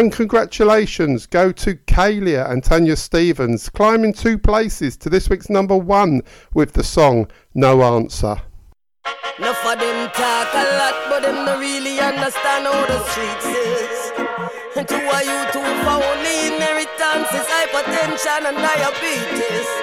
And 0.00 0.10
congratulations 0.10 1.26
go 1.26 1.52
to 1.52 1.74
Kalia 1.74 2.50
and 2.50 2.64
Tanya 2.64 2.96
Stephens, 2.96 3.68
climbing 3.68 4.14
two 4.14 4.38
places 4.38 4.96
to 4.96 5.10
this 5.10 5.28
week's 5.28 5.50
number 5.50 5.76
one 5.76 6.22
with 6.54 6.72
the 6.72 6.82
song 6.82 7.30
No 7.52 7.82
Answer. 7.82 8.40
Enough 9.36 9.66
of 9.66 9.78
them 9.78 10.08
talk 10.16 10.54
a 10.54 10.64
lot, 10.80 10.94
but 11.10 11.20
them 11.20 11.44
not 11.44 11.58
really 11.58 12.00
understand 12.00 12.64
how 12.64 12.86
the 12.86 13.04
streets 13.10 13.44
is. 13.44 14.12
And 14.74 14.88
to 14.88 14.96
only 14.96 16.46
inheritances, 16.48 17.44
hypertension 17.44 18.48
and 18.48 18.56
diabetes. 18.56 19.80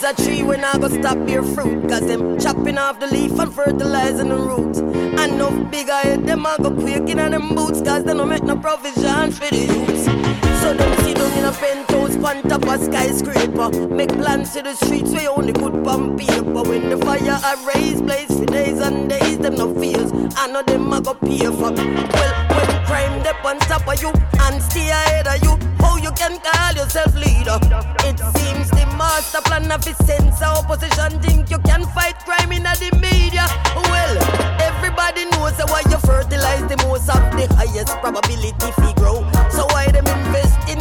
Is 0.00 0.18
a 0.18 0.24
tree 0.24 0.42
when 0.42 0.64
I 0.64 0.78
go 0.78 0.88
stop 0.88 1.28
your 1.28 1.42
fruit. 1.42 1.88
Cause 1.88 2.06
them 2.06 2.38
chopping 2.38 2.78
off 2.78 3.00
the 3.00 3.06
leaf 3.06 3.38
and 3.38 3.52
fertilizing 3.52 4.28
the 4.28 4.36
root. 4.36 4.76
And 5.18 5.38
no 5.38 5.50
bigger 5.64 5.92
head, 5.92 6.26
them 6.26 6.46
I 6.46 6.56
go 6.58 6.70
quaking 6.70 7.18
on 7.18 7.32
them 7.32 7.54
boots. 7.54 7.80
Cause 7.82 8.04
they 8.04 8.14
don't 8.14 8.28
make 8.28 8.42
no 8.42 8.56
provision 8.56 9.32
for 9.32 9.48
the 9.50 9.56
youths. 9.56 10.49
So 10.70 10.76
them 10.76 11.04
see 11.04 11.14
down 11.14 11.32
in 11.32 11.44
a 11.44 11.50
pen 11.50 11.84
house 11.88 12.14
on 12.14 12.48
top 12.48 12.62
of 12.62 12.80
skyscraper. 12.80 13.88
Make 13.88 14.10
plans 14.10 14.52
to 14.52 14.62
the 14.62 14.74
streets 14.74 15.10
where 15.10 15.28
only 15.28 15.52
good 15.52 15.84
on 15.84 16.16
paper. 16.16 16.62
When 16.62 16.90
the 16.90 16.96
fire 16.98 17.40
a 17.42 17.52
raise, 17.66 18.00
blaze 18.00 18.38
for 18.38 18.46
days 18.46 18.78
and 18.78 19.10
days, 19.10 19.38
them 19.38 19.56
no 19.56 19.74
fears. 19.74 20.12
I 20.36 20.46
know 20.46 20.62
them 20.62 20.92
a 20.92 21.00
go 21.00 21.14
pay 21.14 21.38
for. 21.46 21.74
Well, 21.74 22.34
when 22.54 22.86
crime 22.86 23.20
dep 23.24 23.44
on 23.44 23.58
top 23.66 23.88
of 23.88 24.00
you 24.00 24.12
and 24.46 24.62
stay 24.62 24.90
ahead 24.90 25.26
of 25.26 25.42
you, 25.42 25.58
how 25.80 25.96
you 25.96 26.12
can 26.12 26.38
call 26.38 26.72
yourself 26.74 27.16
leader? 27.16 27.58
It 28.06 28.20
seems 28.38 28.70
the 28.70 28.86
master 28.96 29.40
plan 29.42 29.72
of 29.72 29.84
his 29.84 29.96
sense 30.06 30.40
opposition 30.40 31.20
think 31.20 31.50
you 31.50 31.58
can 31.66 31.82
fight 31.86 32.16
crime 32.24 32.52
in 32.52 32.62
the 32.62 32.90
media. 33.02 33.44
Well, 33.90 34.14
everybody 34.62 35.24
knows 35.34 35.56
that 35.56 35.68
why 35.68 35.82
you 35.90 35.98
fertilize 36.06 36.62
the 36.70 36.76
most 36.86 37.10
of 37.10 37.26
the 37.34 37.52
highest 37.56 37.98
probability 37.98 38.70
fi 38.78 38.92
grow. 38.92 39.26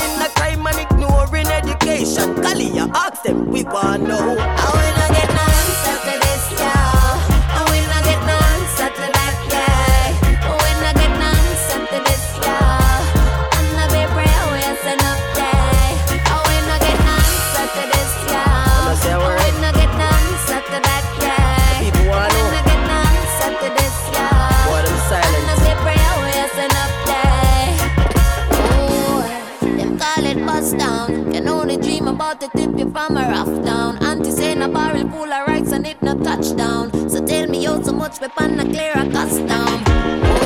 In 0.06 0.20
the 0.20 0.30
crime 0.36 0.66
and 0.68 0.80
ignoring 0.80 1.48
education? 1.48 2.36
Kalia, 2.36 2.90
ask 2.94 3.24
them, 3.24 3.48
we 3.52 3.64
wanna 3.64 4.08
know. 4.08 4.99
Only 31.70 31.88
dream 31.88 32.08
about 32.08 32.40
the 32.40 32.48
tip 32.58 32.78
you 32.80 32.90
from 32.92 33.16
a 33.16 33.22
rough 33.22 33.64
down. 33.64 34.04
Auntie 34.04 34.32
saying 34.32 34.62
a 34.62 34.68
barrel 34.68 35.08
full 35.10 35.32
of 35.32 35.48
rights 35.48 35.72
and 35.72 35.86
it 35.86 36.02
no 36.02 36.16
touchdown. 36.16 36.90
So 37.10 37.24
tell 37.24 37.48
me 37.48 37.64
how 37.64 37.82
so 37.84 37.92
much 37.92 38.20
weapon 38.20 38.60
a 38.60 38.64
clear 38.64 38.92
a 38.96 39.06
custom. 39.12 39.70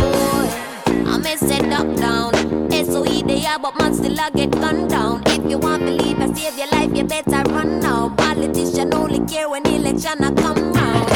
Ooh, 0.04 1.08
I 1.08 1.18
may 1.24 1.38
set 1.38 1.72
up 1.72 1.88
down. 1.96 2.34
SOE 2.72 3.22
they 3.26 3.46
are, 3.46 3.58
but 3.58 3.78
man 3.80 3.94
still 3.94 4.20
I 4.20 4.32
get 4.32 4.52
gunned 4.52 4.90
down. 4.90 5.24
If 5.28 5.50
you 5.50 5.58
want 5.60 5.84
to 5.84 5.92
leave 5.92 6.20
and 6.20 6.38
save 6.38 6.58
your 6.58 6.68
life, 6.68 6.94
you 6.94 7.06
better 7.06 7.44
run 7.52 7.80
now. 7.80 8.10
Politician 8.18 8.94
only 8.94 9.26
care 9.26 9.48
when 9.50 9.66
election 9.66 10.22
a 10.24 10.32
come 10.34 10.74
round. 10.74 11.10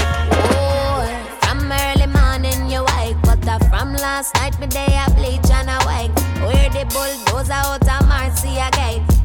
Ooh, 0.48 1.38
from 1.42 1.70
early 1.70 2.08
morning 2.08 2.70
you 2.70 2.82
wake, 2.96 3.18
but 3.24 3.46
uh, 3.46 3.60
from 3.70 3.94
last 3.96 4.34
night 4.36 4.58
me 4.60 4.68
day 4.68 4.88
I 4.88 5.10
bleach 5.16 5.52
and 5.52 5.70
I 5.70 5.80
wake. 5.86 6.16
Where 6.48 6.70
the 6.70 6.86
bulldozer 6.94 7.52
out 7.52 7.82
of 7.82 8.08
Marcia 8.08 8.70
gate. 8.72 9.17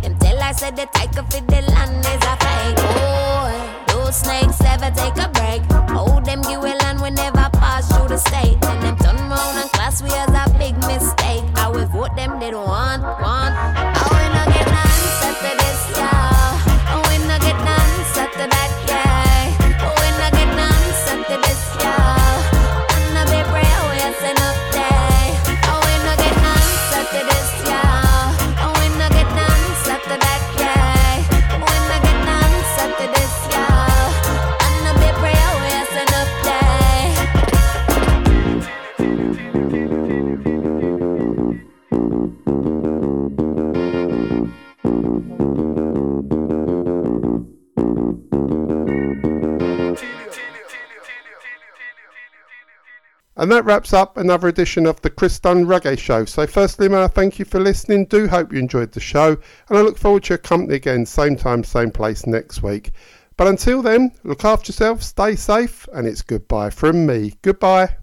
I 0.43 0.51
said 0.53 0.77
the 0.77 0.87
title 0.87 1.25
for 1.31 1.41
the 1.41 1.63
land 1.71 2.05
is 2.05 2.23
a 2.27 2.35
fake. 2.43 2.77
Oh, 2.99 3.85
those 3.87 4.17
snakes 4.17 4.61
ever 4.63 4.91
take 4.91 5.17
a 5.17 5.29
break. 5.31 5.63
Oh, 5.95 6.21
them 6.21 6.43
give 6.43 6.65
a 6.65 6.75
land 6.83 7.01
we 7.01 7.11
never 7.11 7.49
pass 7.55 7.87
through 7.87 8.09
the 8.09 8.19
state. 8.19 8.61
Then 8.61 8.81
them 8.81 8.97
turn 8.97 9.17
round 9.17 9.59
and 9.63 9.71
class 9.71 10.03
we 10.03 10.11
as 10.11 10.29
a 10.29 10.51
big 10.59 10.77
mistake. 10.79 11.45
I 11.55 11.69
will 11.69 11.87
vote 11.87 12.17
them 12.17 12.41
they 12.41 12.51
don't 12.51 12.67
want, 12.67 13.03
want. 13.03 13.52
And 53.43 53.51
that 53.51 53.65
wraps 53.65 53.93
up 53.93 54.17
another 54.17 54.47
edition 54.47 54.87
of 54.87 55.03
the 55.03 55.11
Chris 55.11 55.41
Dunn 55.41 55.67
Reggae 55.67 55.99
Show. 55.99 56.25
So, 56.27 56.47
firstly, 56.47 56.89
may 56.89 57.03
I 57.03 57.09
thank 57.09 57.41
you 57.41 57.45
for 57.45 57.59
listening. 57.59 58.05
Do 58.05 58.29
hope 58.29 58.53
you 58.53 58.61
enjoyed 58.61 58.93
the 58.93 59.01
show, 59.01 59.37
and 59.69 59.77
I 59.77 59.81
look 59.81 59.99
forward 59.99 60.23
to 60.23 60.35
your 60.35 60.39
company 60.39 60.77
again, 60.77 61.05
same 61.05 61.35
time, 61.35 61.65
same 61.65 61.91
place 61.91 62.25
next 62.25 62.63
week. 62.63 62.93
But 63.37 63.49
until 63.49 63.83
then, 63.83 64.13
look 64.23 64.45
after 64.45 64.71
yourself, 64.71 65.03
stay 65.03 65.35
safe, 65.35 65.89
and 65.93 66.07
it's 66.07 66.23
goodbye 66.23 66.71
from 66.71 67.05
me. 67.05 67.35
Goodbye. 67.43 67.97